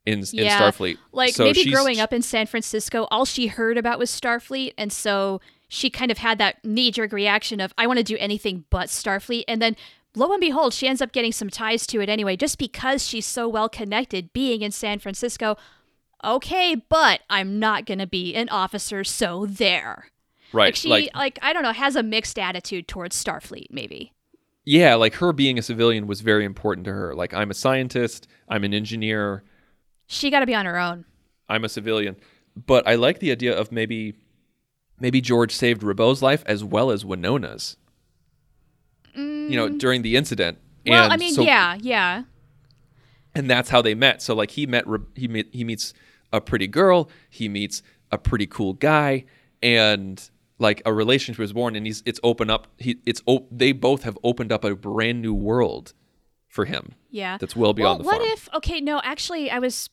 in 0.09 0.19
in 0.21 0.47
Starfleet. 0.47 0.99
Like 1.13 1.35
So 1.35 1.45
maybe 1.45 1.71
growing 1.71 2.01
up 2.01 2.13
in 2.13 2.23
San 2.23 2.47
Francisco, 2.47 3.07
all 3.11 3.25
she 3.25 3.47
heard 3.49 3.77
about 3.79 3.99
was 3.99 4.11
Starfleet, 4.11 4.73
and 4.79 4.93
so 4.93 5.41
she 5.69 5.91
kind 5.91 6.11
of 6.11 6.19
had 6.19 6.39
that 6.39 6.65
knee 6.65 6.91
jerk 6.91 7.13
reaction 7.13 7.61
of 7.61 7.73
I 7.77 7.87
want 7.87 7.99
to 7.99 8.05
do 8.05 8.17
anything 8.19 8.65
but 8.71 8.89
Starfleet, 8.89 9.45
and 9.47 9.61
then 9.61 9.77
lo 10.17 10.33
and 10.33 10.41
behold, 10.41 10.73
she 10.75 10.89
ends 10.89 11.03
up 11.03 11.13
getting 11.13 11.33
some 11.33 11.51
ties 11.51 11.87
to 11.89 12.01
it 12.01 12.09
anyway, 12.09 12.37
just 12.37 12.59
because 12.59 13.07
she's 13.07 13.27
so 13.27 13.49
well 13.49 13.69
connected, 13.69 14.33
being 14.33 14.63
in 14.63 14.73
San 14.73 14.99
Francisco. 14.99 15.57
Okay, 16.25 16.75
but 16.75 17.21
I'm 17.31 17.59
not 17.61 17.87
gonna 17.87 18.07
be 18.07 18.35
an 18.35 18.49
officer, 18.49 19.05
so 19.05 19.47
there. 19.47 20.11
right 20.53 20.69
Like 20.69 20.77
she, 20.77 20.89
like 20.89 21.11
like 21.15 21.39
I 21.43 21.53
don't 21.53 21.63
know, 21.63 21.73
has 21.73 21.95
a 21.97 22.03
mixed 22.03 22.39
attitude 22.39 22.89
towards 22.89 23.23
Starfleet, 23.23 23.67
maybe. 23.71 24.13
yeah, 24.65 24.95
like 24.97 25.15
her 25.17 25.33
being 25.33 25.59
a 25.59 25.63
civilian 25.63 26.07
was 26.07 26.21
very 26.23 26.45
important 26.45 26.85
to 26.87 26.93
her. 26.93 27.15
Like 27.15 27.33
I'm 27.35 27.51
a 27.51 27.55
scientist, 27.55 28.27
I'm 28.49 28.65
an 28.65 28.75
engineer, 28.75 29.45
She 30.09 30.31
got 30.31 30.41
to 30.41 30.47
be 30.47 30.55
on 30.55 30.67
her 30.67 30.79
own. 30.79 31.05
I'm 31.49 31.65
a 31.65 31.69
civilian. 31.69 32.17
But 32.57 32.89
I 32.89 32.97
like 32.97 33.21
the 33.21 33.31
idea 33.31 33.57
of 33.57 33.71
maybe 33.71 34.15
maybe 34.99 35.21
George 35.21 35.55
saved 35.55 35.83
Robau's 35.83 36.23
life 36.23 36.43
as 36.47 36.65
well 36.65 36.91
as 36.91 37.05
Winona's. 37.05 37.77
You 39.15 39.57
know, 39.57 39.69
during 39.69 40.03
the 40.03 40.17
incident. 40.17 40.59
Mm. 40.85 40.91
Well, 40.91 41.05
and 41.05 41.13
I 41.13 41.17
mean, 41.17 41.35
so- 41.35 41.43
yeah, 41.43 41.77
yeah. 41.81 42.23
and 43.35 43.51
that's 43.51 43.69
how 43.69 43.83
they 43.83 43.95
met. 43.95 44.23
So 44.23 44.35
like 44.35 44.53
he 44.53 44.67
met 44.67 44.85
he 45.15 45.27
meet, 45.29 45.49
he 45.53 45.65
meets 45.65 45.93
a 46.33 46.41
pretty 46.41 46.67
girl, 46.67 47.11
he 47.29 47.49
meets 47.49 47.83
a 48.13 48.19
pretty 48.19 48.47
cool 48.47 48.75
guy, 48.75 49.25
and 49.63 50.31
like 50.59 50.83
a 50.87 50.93
relationship 50.93 51.41
was 51.41 51.53
born. 51.53 51.75
And 51.75 51.85
he's 51.87 52.03
it's 52.07 52.21
open 52.23 52.49
up. 52.49 52.69
He 52.79 53.01
it's 53.07 53.23
op- 53.27 53.49
they 53.51 53.73
both 53.73 54.05
have 54.05 54.17
opened 54.23 54.53
up 54.53 54.65
a 54.65 54.75
brand 54.77 55.21
new 55.21 55.35
world 55.35 55.95
for 56.47 56.65
him. 56.65 56.95
Yeah. 57.11 57.39
That's 57.39 57.57
well 57.57 57.73
beyond 57.73 58.05
well, 58.05 58.19
the 58.19 58.23
what 58.23 58.27
farm. 58.27 58.31
if? 58.33 58.49
Okay, 58.55 58.81
no. 58.81 59.01
Actually, 59.03 59.51
I 59.51 59.59
was 59.59 59.91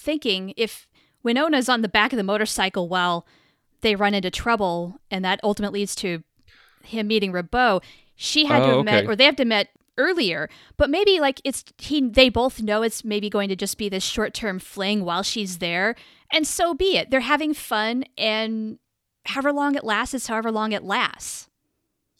thinking 0.00 0.54
if 0.56 0.88
Winona's 1.24 1.68
on 1.68 1.82
the 1.82 1.88
back 1.88 2.12
of 2.12 2.16
the 2.16 2.22
motorcycle 2.22 2.88
while 2.88 3.26
they 3.82 3.94
run 3.96 4.14
into 4.14 4.30
trouble, 4.30 5.00
and 5.10 5.24
that 5.24 5.40
ultimately 5.42 5.80
leads 5.80 5.94
to 5.96 6.22
him 6.82 7.06
meeting 7.06 7.32
Robau. 7.32 7.82
She 8.14 8.46
had 8.46 8.60
to 8.60 8.64
Oh, 8.72 8.76
have 8.78 8.84
met, 8.84 9.06
or 9.06 9.16
they 9.16 9.24
have 9.24 9.36
to 9.36 9.44
met 9.44 9.68
earlier. 9.96 10.48
But 10.76 10.90
maybe 10.90 11.20
like 11.20 11.40
it's 11.44 11.64
he. 11.78 12.06
They 12.08 12.28
both 12.28 12.60
know 12.62 12.82
it's 12.82 13.04
maybe 13.04 13.30
going 13.30 13.48
to 13.48 13.56
just 13.56 13.78
be 13.78 13.88
this 13.88 14.04
short 14.04 14.34
term 14.34 14.58
fling 14.58 15.04
while 15.04 15.22
she's 15.22 15.58
there, 15.58 15.94
and 16.32 16.46
so 16.46 16.74
be 16.74 16.96
it. 16.96 17.10
They're 17.10 17.20
having 17.20 17.54
fun, 17.54 18.04
and 18.18 18.78
however 19.26 19.52
long 19.52 19.74
it 19.74 19.84
lasts 19.84 20.14
is 20.14 20.26
however 20.26 20.50
long 20.50 20.72
it 20.72 20.82
lasts. 20.82 21.48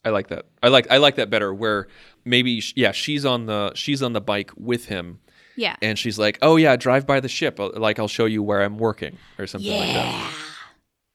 I 0.04 0.08
like 0.10 0.28
that. 0.28 0.46
I 0.62 0.68
like 0.68 0.90
I 0.90 0.96
like 0.96 1.16
that 1.16 1.28
better. 1.28 1.52
Where 1.52 1.88
maybe 2.24 2.62
yeah, 2.74 2.92
she's 2.92 3.26
on 3.26 3.46
the 3.46 3.72
she's 3.74 4.02
on 4.02 4.14
the 4.14 4.20
bike 4.22 4.50
with 4.56 4.86
him, 4.86 5.20
Yeah. 5.60 5.76
and 5.82 5.98
she's 5.98 6.18
like, 6.18 6.38
"Oh 6.42 6.56
yeah, 6.56 6.76
drive 6.76 7.06
by 7.06 7.20
the 7.20 7.28
ship. 7.28 7.60
Uh, 7.60 7.70
like 7.76 7.98
I'll 7.98 8.08
show 8.08 8.24
you 8.24 8.42
where 8.42 8.62
I'm 8.62 8.78
working 8.78 9.18
or 9.38 9.46
something 9.46 9.70
like 9.70 9.92
that." 9.94 10.34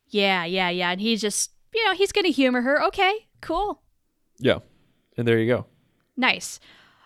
Yeah, 0.09 0.45
yeah, 0.45 0.69
yeah. 0.69 0.91
And 0.91 1.01
he's 1.01 1.19
just, 1.21 1.51
you 1.73 1.83
know, 1.85 1.93
he's 1.93 2.11
going 2.11 2.25
to 2.25 2.31
humor 2.31 2.61
her. 2.61 2.83
Okay, 2.85 3.27
cool. 3.41 3.81
Yeah, 4.39 4.59
and 5.17 5.27
there 5.27 5.39
you 5.39 5.47
go. 5.47 5.65
Nice. 6.15 6.59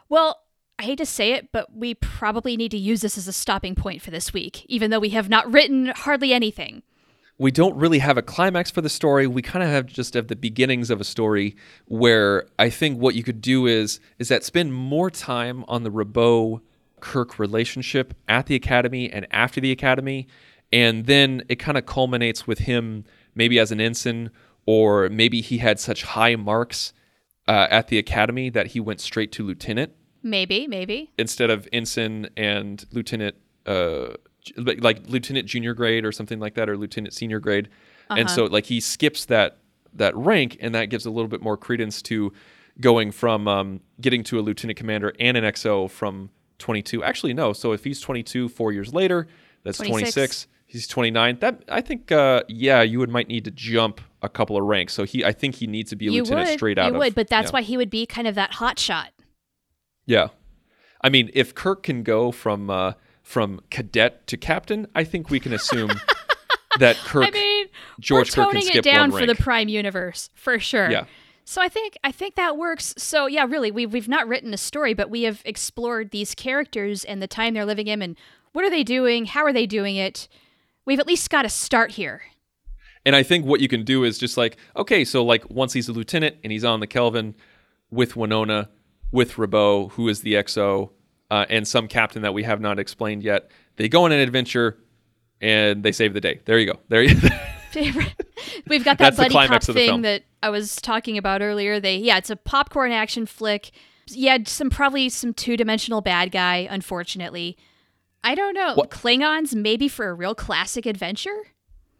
Well, 0.10 0.42
I 0.78 0.84
hate 0.84 0.98
to 1.00 1.06
say 1.06 1.32
it, 1.34 1.52
but 1.52 1.76
we 1.76 1.94
probably 1.96 2.56
need 2.58 2.72
to 2.72 2.78
use 2.78 3.02
this 3.02 3.18
as 3.18 3.28
a 3.28 3.34
stopping 3.34 3.76
point 3.76 4.02
for 4.02 4.12
this 4.12 4.34
week, 4.34 4.66
even 4.68 4.92
though 4.92 5.00
we 5.00 5.10
have 5.10 5.30
not 5.30 5.52
written 5.52 5.88
hardly 5.96 6.34
anything. 6.34 6.84
we 7.38 7.52
don't 7.52 7.76
really 7.78 8.00
have 8.00 8.18
a 8.18 8.22
climax 8.22 8.70
for 8.70 8.82
the 8.82 8.90
story. 8.90 9.26
We 9.26 9.42
kind 9.42 9.64
of 9.64 9.70
have 9.70 9.86
just 9.86 10.14
have 10.14 10.28
the 10.28 10.36
beginnings 10.36 10.90
of 10.90 11.00
a 11.00 11.06
story 11.06 11.56
where 11.86 12.46
I 12.60 12.70
think 12.70 13.00
what 13.00 13.16
you 13.16 13.24
could 13.24 13.42
do 13.42 13.66
is 13.66 14.00
is 14.20 14.28
that 14.28 14.44
spend 14.44 14.74
more 14.74 15.10
time 15.10 15.64
on 15.68 15.84
the 15.84 15.90
Robau 15.92 16.60
Kirk 17.02 17.40
relationship 17.40 18.14
at 18.28 18.46
the 18.46 18.56
academy 18.56 19.12
and 19.12 19.28
after 19.32 19.60
the 19.60 19.72
academy, 19.72 20.28
and 20.72 21.06
then 21.06 21.44
it 21.50 21.56
kind 21.56 21.78
of 21.78 21.86
culminates 21.86 22.46
with 22.48 22.60
him 22.60 23.06
maybe 23.36 23.60
as 23.60 23.72
an 23.72 23.82
ensign 23.82 24.32
or 24.66 25.10
maybe 25.10 25.42
he 25.42 25.58
had 25.58 25.80
such 25.80 26.04
high 26.04 26.36
marks 26.36 26.94
uh, 27.48 27.68
at 27.72 27.88
the 27.88 27.98
academy 27.98 28.50
that 28.50 28.68
he 28.68 28.80
went 28.80 29.02
straight 29.02 29.32
to 29.32 29.44
lieutenant. 29.44 29.92
Maybe, 30.22 30.68
maybe. 30.68 31.12
instead 31.18 31.50
of 31.50 31.68
ensign 31.72 32.30
and 32.36 32.86
lieutenant 32.92 33.36
uh 33.66 34.10
like 34.58 35.08
lieutenant 35.08 35.48
junior 35.48 35.74
grade 35.74 36.06
or 36.06 36.12
something 36.12 36.40
like 36.40 36.56
that 36.56 36.70
or 36.70 36.78
lieutenant 36.78 37.14
senior 37.14 37.40
grade. 37.40 37.70
And 38.10 38.30
so 38.30 38.46
like 38.46 38.66
he 38.66 38.80
skips 38.80 39.26
that 39.26 39.60
that 39.94 40.16
rank 40.16 40.58
and 40.60 40.74
that 40.76 40.86
gives 40.86 41.06
a 41.06 41.12
little 41.12 41.28
bit 41.28 41.42
more 41.42 41.58
credence 41.58 42.02
to 42.04 42.34
going 42.80 43.12
from 43.12 43.48
um, 43.48 43.82
getting 44.00 44.24
to 44.24 44.40
a 44.40 44.42
lieutenant 44.42 44.78
commander 44.78 45.14
and 45.20 45.38
an 45.38 45.44
xo 45.44 45.90
from 45.90 46.30
22 46.60 47.04
actually 47.04 47.34
no 47.34 47.54
so 47.54 47.72
if 47.72 47.84
he's 47.84 48.00
22 48.00 48.50
four 48.50 48.72
years 48.72 48.94
later 48.94 49.28
that's 49.64 49.78
26. 49.78 50.14
26 50.14 50.48
he's 50.68 50.88
29 50.88 51.38
that 51.40 51.64
i 51.70 51.82
think 51.82 52.12
uh, 52.12 52.44
yeah 52.48 52.82
you 52.82 53.00
would 53.00 53.10
might 53.10 53.28
need 53.28 53.44
to 53.46 53.52
jump 53.52 54.02
a 54.22 54.30
couple 54.30 54.56
of 54.58 54.64
ranks 54.64 54.94
so 54.94 55.04
he 55.04 55.26
i 55.26 55.32
think 55.32 55.56
he 55.56 55.66
needs 55.66 55.90
to 55.90 55.96
be 55.96 56.08
a 56.08 56.12
You 56.12 56.24
lieutenant 56.24 56.50
would, 56.50 56.58
straight 56.58 56.78
out 56.78 56.88
you 56.88 56.94
of 56.94 57.00
would, 57.00 57.16
but 57.16 57.28
that's 57.28 57.48
yeah. 57.48 57.54
why 57.54 57.62
he 57.62 57.78
would 57.78 57.90
be 57.90 58.06
kind 58.06 58.28
of 58.28 58.36
that 58.36 58.56
hot 58.56 58.78
shot. 58.78 59.12
Yeah, 60.06 60.30
I 61.02 61.10
mean, 61.10 61.30
if 61.34 61.56
Kirk 61.56 61.84
can 61.84 62.04
go 62.04 62.32
from 62.32 62.70
uh, 62.70 62.94
from 63.24 63.62
cadet 63.70 64.28
to 64.28 64.38
captain, 64.38 64.88
I 64.96 65.04
think 65.04 65.30
we 65.30 65.40
can 65.40 65.54
assume 65.54 65.92
that 66.80 66.98
Kirk, 66.98 67.28
I 67.28 67.32
mean, 67.32 67.68
George 68.00 68.36
we're 68.36 68.44
Kirk 68.44 68.52
can 68.52 68.62
toning 68.62 68.68
skip 68.68 68.76
it 68.78 68.84
down 68.84 69.12
for 69.12 69.26
the. 69.26 69.36
Prime 69.36 69.70
Universe 69.70 70.30
for 70.36 70.60
sure. 70.60 70.90
Yeah. 70.90 71.06
So 71.50 71.64
I 71.64 71.68
think 71.68 71.98
I 72.04 72.12
think 72.12 72.36
that 72.36 72.58
works. 72.58 72.94
So 72.96 73.26
yeah, 73.26 73.44
really, 73.44 73.72
we've 73.72 73.92
we've 73.92 74.08
not 74.08 74.28
written 74.28 74.54
a 74.54 74.58
story, 74.58 74.94
but 74.94 75.10
we 75.10 75.24
have 75.24 75.42
explored 75.46 76.12
these 76.12 76.36
characters 76.36 77.04
and 77.04 77.24
the 77.24 77.28
time 77.28 77.56
they're 77.56 77.66
living 77.66 77.88
in, 77.88 78.04
and 78.04 78.16
what 78.52 78.66
are 78.66 78.70
they 78.70 78.84
doing? 78.84 79.26
How 79.26 79.44
are 79.46 79.52
they 79.52 79.66
doing 79.66 79.96
it? 79.96 80.28
We've 80.86 81.00
at 81.00 81.08
least 81.08 81.28
got 81.32 81.42
to 81.42 81.50
start 81.50 81.90
here. 81.90 82.22
and 83.04 83.16
I 83.16 83.24
think 83.24 83.48
what 83.48 83.62
you 83.62 83.68
can 83.68 83.84
do 83.84 84.04
is 84.04 84.20
just 84.20 84.38
like, 84.38 84.58
okay, 84.78 85.04
so 85.04 85.26
like 85.26 85.50
once 85.50 85.74
he's 85.74 85.90
a 85.90 85.92
lieutenant 85.92 86.36
and 86.44 86.52
he's 86.52 86.64
on 86.64 86.82
the 86.82 86.88
Kelvin 86.88 87.34
with 87.90 88.16
Winona, 88.16 88.70
with 89.12 89.34
Robau, 89.38 89.90
who 89.94 90.08
is 90.08 90.22
the 90.22 90.36
XO, 90.36 90.92
uh, 91.32 91.48
and 91.50 91.68
some 91.68 91.88
captain 91.88 92.22
that 92.22 92.36
we 92.36 92.44
have 92.44 92.62
not 92.62 92.78
explained 92.78 93.24
yet, 93.24 93.50
they 93.78 93.90
go 93.90 94.04
on 94.04 94.12
an 94.12 94.20
adventure 94.20 94.78
and 95.42 95.82
they 95.82 95.94
save 95.94 96.14
the 96.14 96.22
day. 96.22 96.42
There 96.46 96.60
you 96.60 96.68
go. 96.68 96.80
There 96.90 97.02
you. 97.02 97.20
favorite. 97.70 98.14
We've 98.68 98.84
got 98.84 98.98
that 99.00 99.16
buddy 99.16 99.30
cop 99.30 99.48
climax 99.48 99.70
of 99.70 99.76
the 99.76 99.88
thing 99.88 100.02
that 100.02 100.24
I 100.44 100.50
was 100.50 100.76
talking 100.76 101.18
about 101.18 101.42
earlier. 101.42 101.80
They 101.80 101.98
yeah, 101.98 102.18
it's 102.18 102.30
a 102.30 102.36
popcorn 102.36 102.92
action 102.92 103.26
flick. 103.26 103.72
Yeah, 104.08 104.40
some 104.46 104.70
probably 104.70 105.10
some 105.10 105.34
two 105.34 105.56
dimensional 105.58 106.02
bad 106.02 106.32
guy. 106.32 106.68
Unfortunately, 106.70 107.58
I 108.24 108.36
don't 108.36 108.54
know. 108.54 108.74
What- 108.76 108.90
Klingons 108.90 109.56
maybe 109.56 109.88
for 109.88 110.10
a 110.10 110.14
real 110.14 110.36
classic 110.36 110.86
adventure. 110.86 111.38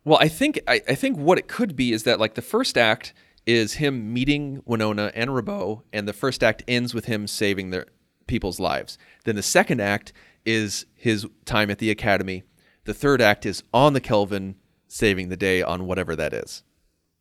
Well, 0.06 0.20
I 0.22 0.28
think 0.28 0.60
I, 0.68 0.82
I 0.88 0.96
think 0.96 1.18
what 1.18 1.38
it 1.38 1.48
could 1.48 1.76
be 1.76 1.92
is 1.92 2.04
that 2.04 2.20
like 2.20 2.36
the 2.36 2.42
first 2.42 2.78
act 2.78 3.14
is 3.46 3.74
him 3.74 4.14
meeting 4.14 4.62
Winona 4.66 5.12
and 5.16 5.30
Robau, 5.32 5.82
and 5.92 6.08
the 6.08 6.14
first 6.14 6.44
act 6.44 6.64
ends 6.68 6.94
with 6.94 7.06
him 7.06 7.28
saving 7.28 7.72
their 7.72 7.88
people's 8.28 8.60
lives. 8.60 8.98
Then 9.26 9.36
the 9.36 9.44
second 9.44 9.82
act 9.82 10.14
is 10.46 10.86
his 10.96 11.28
time 11.46 11.70
at 11.70 11.80
the 11.80 11.90
academy. 11.90 12.44
The 12.86 12.94
third 12.94 13.22
act 13.22 13.46
is 13.46 13.64
on 13.74 13.94
the 13.94 14.02
Kelvin 14.02 14.56
saving 14.90 15.30
the 15.30 15.38
day 15.38 15.62
on 15.62 15.86
whatever 15.86 16.16
that 16.16 16.34
is. 16.34 16.64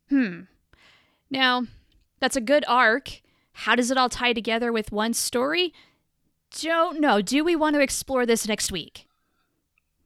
Hmm. 0.08 0.42
Now, 1.30 1.66
that's 2.18 2.36
a 2.36 2.40
good 2.40 2.64
arc. 2.66 3.20
How 3.52 3.76
does 3.76 3.90
it 3.90 3.98
all 3.98 4.08
tie 4.08 4.32
together 4.32 4.72
with 4.72 4.90
one 4.90 5.14
story? 5.14 5.72
Don't 6.60 7.00
know. 7.00 7.20
Do 7.20 7.44
we 7.44 7.54
want 7.54 7.74
to 7.74 7.80
explore 7.80 8.24
this 8.24 8.48
next 8.48 8.72
week? 8.72 9.06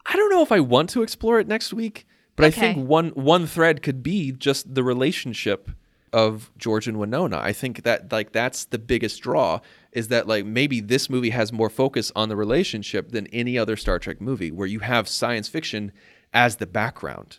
I 0.04 0.16
don't 0.16 0.30
know 0.30 0.42
if 0.42 0.50
I 0.50 0.60
want 0.60 0.90
to 0.90 1.02
explore 1.02 1.38
it 1.38 1.46
next 1.46 1.72
week, 1.72 2.06
but 2.34 2.44
I 2.44 2.50
think 2.50 2.88
one 2.88 3.10
one 3.10 3.46
thread 3.46 3.82
could 3.82 4.02
be 4.02 4.32
just 4.32 4.74
the 4.74 4.82
relationship 4.82 5.70
of 6.12 6.50
George 6.58 6.88
and 6.88 6.98
Winona. 6.98 7.38
I 7.38 7.52
think 7.52 7.84
that 7.84 8.10
like 8.10 8.32
that's 8.32 8.64
the 8.64 8.78
biggest 8.78 9.22
draw 9.22 9.60
is 9.92 10.08
that 10.08 10.26
like 10.26 10.44
maybe 10.44 10.80
this 10.80 11.08
movie 11.08 11.30
has 11.30 11.52
more 11.52 11.70
focus 11.70 12.10
on 12.16 12.28
the 12.28 12.36
relationship 12.36 13.12
than 13.12 13.28
any 13.28 13.56
other 13.56 13.76
Star 13.76 13.98
Trek 13.98 14.20
movie 14.20 14.50
where 14.50 14.66
you 14.66 14.80
have 14.80 15.08
science 15.08 15.48
fiction 15.48 15.92
as 16.32 16.56
the 16.56 16.66
background. 16.66 17.38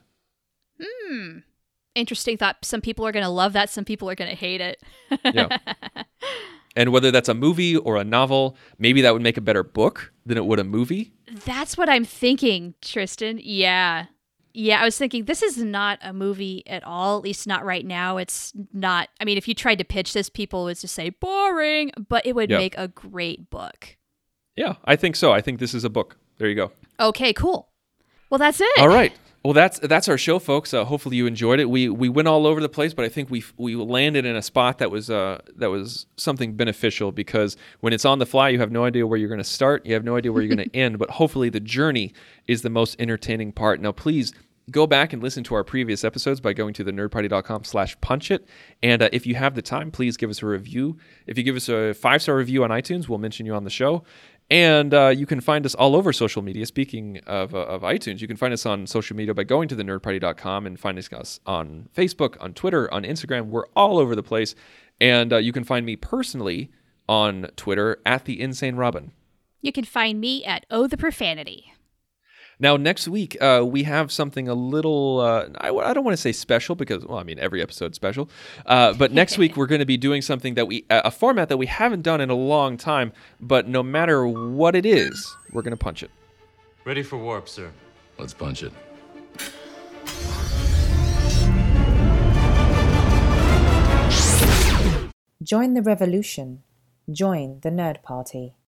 Hmm. 0.82 1.39
Interesting 1.95 2.38
thought. 2.38 2.57
Some 2.63 2.82
people 2.82 3.05
are 3.05 3.11
going 3.11 3.24
to 3.24 3.30
love 3.30 3.53
that. 3.53 3.69
Some 3.69 3.86
people 3.86 4.09
are 4.09 4.15
going 4.15 4.30
to 4.30 4.36
hate 4.36 4.61
it. 4.61 4.82
Yeah. 5.24 5.57
and 6.76 6.91
whether 6.91 7.11
that's 7.11 7.30
a 7.30 7.34
movie 7.34 7.76
or 7.76 7.97
a 7.97 8.03
novel, 8.03 8.57
maybe 8.80 9.01
that 9.01 9.13
would 9.13 9.21
make 9.21 9.38
a 9.38 9.41
better 9.41 9.63
book 9.63 10.11
than 10.26 10.38
it 10.38 10.45
would 10.45 10.59
a 10.59 10.63
movie. 10.63 11.13
That's 11.45 11.78
what 11.78 11.89
I'm 11.89 12.05
thinking, 12.05 12.74
Tristan. 12.82 13.39
Yeah. 13.41 14.07
Yeah, 14.55 14.82
I 14.82 14.86
was 14.86 14.97
thinking 14.97 15.26
this 15.26 15.41
is 15.41 15.57
not 15.57 15.97
a 16.03 16.13
movie 16.13 16.63
at 16.67 16.84
all, 16.84 17.17
at 17.17 17.24
least 17.24 17.47
not 17.47 17.65
right 17.65 17.86
now. 17.86 18.17
It's 18.17 18.53
not. 18.71 19.09
I 19.19 19.26
mean, 19.26 19.38
if 19.38 19.47
you 19.47 19.55
tried 19.55 19.80
to 19.80 19.84
pitch 19.84 20.13
this, 20.13 20.30
people 20.30 20.65
would 20.65 20.80
just 20.80 20.93
say 20.93 21.09
boring, 21.09 21.91
but 22.07 22.26
it 22.26 22.36
would 22.36 22.49
make 22.49 22.78
a 22.78 22.88
great 22.88 23.49
book. 23.49 23.97
Yeah, 24.55 24.76
I 24.86 24.95
think 24.95 25.15
so. 25.15 25.32
I 25.32 25.41
think 25.41 25.59
this 25.59 25.74
is 25.74 25.84
a 25.84 25.89
book. 25.89 26.17
There 26.38 26.47
you 26.47 26.55
go. 26.55 26.71
Okay, 26.99 27.34
cool. 27.34 27.69
Well, 28.30 28.38
that's 28.38 28.61
it. 28.61 28.80
All 28.80 28.88
right. 28.88 29.13
Well, 29.44 29.54
that's 29.54 29.78
that's 29.80 30.08
our 30.08 30.18
show, 30.18 30.39
folks. 30.39 30.74
Uh, 30.74 30.86
hopefully 30.86 31.18
you 31.18 31.28
enjoyed 31.28 31.60
it. 31.60 31.70
We 31.70 31.89
we 31.89 32.08
went 32.08 32.30
all 32.30 32.48
over 32.48 32.62
the 32.62 32.70
place, 32.70 32.94
but 32.94 33.04
I 33.04 33.10
think 33.10 33.30
we 33.30 33.44
we 33.58 33.76
landed 33.76 34.26
in 34.26 34.38
a 34.38 34.41
spot 34.41 34.78
that 34.78 34.89
was 34.89 35.10
uh 35.10 35.41
that 35.58 35.70
was 35.70 36.06
something 36.16 36.54
beneficial 36.56 37.12
because 37.12 37.58
when 37.82 37.91
it's 37.91 38.06
on 38.06 38.20
the 38.20 38.26
fly, 38.26 38.50
you 38.50 38.60
have 38.60 38.72
no 38.72 38.86
idea 38.86 39.06
where 39.06 39.20
you're 39.20 39.28
going 39.28 39.39
to 39.39 39.44
start. 39.44 39.86
You 39.86 39.96
have 39.96 40.06
no 40.06 40.16
idea 40.16 40.32
where 40.32 40.41
you're 40.41 40.56
going 40.56 40.70
to 40.70 40.76
end. 40.76 40.98
But 40.98 41.10
hopefully 41.10 41.50
the 41.50 41.60
journey 41.60 42.14
is 42.48 42.62
the 42.62 42.70
most 42.70 42.96
entertaining 43.00 43.52
part. 43.52 43.82
Now, 43.82 43.91
please 43.91 44.34
go 44.72 44.88
back 44.88 45.12
and 45.12 45.22
listen 45.22 45.44
to 45.44 45.56
our 45.56 45.64
previous 45.64 46.04
episodes 46.04 46.39
by 46.39 46.54
going 46.54 46.74
to 46.74 46.84
the 46.84 46.91
nerdparty.com 46.91 47.66
slash 47.66 48.00
punch 48.00 48.32
it 48.32 48.48
and 48.82 49.02
uh, 49.02 49.10
if 49.12 49.26
you 49.26 49.36
have 49.36 49.56
the 49.56 49.62
time 49.62 49.91
please 49.91 50.16
give 50.16 50.30
us 50.30 50.41
a 50.41 50.46
review 50.46 50.98
if 51.28 51.38
you 51.38 51.44
give 51.44 51.56
us 51.56 51.68
a 51.68 51.94
five 51.94 52.22
star 52.22 52.38
review 52.38 52.64
on 52.64 52.70
itunes 52.70 53.10
we'll 53.10 53.20
mention 53.20 53.46
you 53.46 53.54
on 53.54 53.66
the 53.66 53.70
show 53.70 54.04
and 54.54 54.93
uh, 54.93 55.08
you 55.08 55.26
can 55.26 55.41
find 55.41 55.66
us 55.66 55.74
all 55.74 55.95
over 55.95 56.14
social 56.14 56.43
media. 56.43 56.68
Speaking 56.68 57.18
of, 57.26 57.56
uh, 57.56 57.66
of 57.66 57.82
iTunes, 57.82 58.22
you 58.22 58.28
can 58.28 58.38
find 58.38 58.54
us 58.54 58.68
on 58.68 58.86
social 58.86 59.16
media 59.16 59.34
by 59.34 59.43
going 59.43 59.68
to 59.68 59.74
the 59.74 59.82
nerdparty.com 59.82 60.68
and 60.68 60.80
finding 60.80 61.04
us 61.12 61.39
on 61.47 61.89
Facebook, 61.97 62.38
on 62.39 62.54
Twitter, 62.54 62.93
on 62.93 63.01
Instagram. 63.01 63.47
We're 63.47 63.66
all 63.76 63.97
over 63.97 64.16
the 64.16 64.22
place. 64.22 64.54
And 65.01 65.34
uh, 65.34 65.38
you 65.38 65.51
can 65.54 65.64
find 65.64 65.88
me 65.88 65.95
personally 65.95 66.70
on 67.10 67.47
Twitter 67.56 67.97
at 68.06 68.26
the 68.26 68.39
Insane 68.39 68.76
Robin. 68.76 69.12
You 69.62 69.72
can 69.72 69.86
find 69.86 70.22
me 70.22 70.45
at 70.45 70.68
Oh 70.70 70.86
the 70.86 70.97
Profanity. 70.97 71.74
Now, 72.60 72.78
next 72.78 73.08
week, 73.08 73.38
uh, 73.41 73.64
we 73.66 73.84
have 73.84 74.12
something 74.12 74.47
a 74.47 74.54
little, 74.54 75.20
uh, 75.20 75.47
I, 75.58 75.68
w- 75.68 75.86
I 75.86 75.93
don't 75.93 76.04
want 76.04 76.14
to 76.16 76.22
say 76.22 76.32
special 76.32 76.76
because, 76.76 77.06
well, 77.06 77.18
I 77.18 77.24
mean, 77.24 77.39
every 77.39 77.62
episode's 77.62 77.95
special. 77.95 78.30
Uh, 78.66 78.93
but 78.93 79.12
next 79.22 79.38
week, 79.38 79.58
we're 79.58 79.66
going 79.68 79.80
to 79.80 79.86
be 79.86 79.97
doing 79.97 80.22
something 80.22 80.54
that 80.56 80.68
we, 80.68 80.86
a 80.89 81.12
format 81.12 81.49
that 81.49 81.58
we 81.58 81.66
haven't 81.66 82.04
done 82.04 82.22
in 82.22 82.30
a 82.30 82.36
long 82.36 82.78
time. 82.78 83.12
But 83.41 83.68
no 83.68 83.84
matter 83.84 84.28
what 84.28 84.76
it 84.76 84.86
is, 84.86 85.36
we're 85.51 85.64
going 85.64 85.72
to 85.72 85.78
punch 85.78 86.04
it. 86.04 86.12
Ready 86.86 87.04
for 87.04 87.18
warp, 87.18 87.49
sir. 87.49 87.72
Let's 88.18 88.34
punch 88.34 88.64
it. 88.64 88.74
Join 95.41 95.74
the 95.74 95.82
revolution. 95.82 96.64
Join 97.12 97.60
the 97.62 97.70
Nerd 97.70 98.01
Party. 98.01 98.54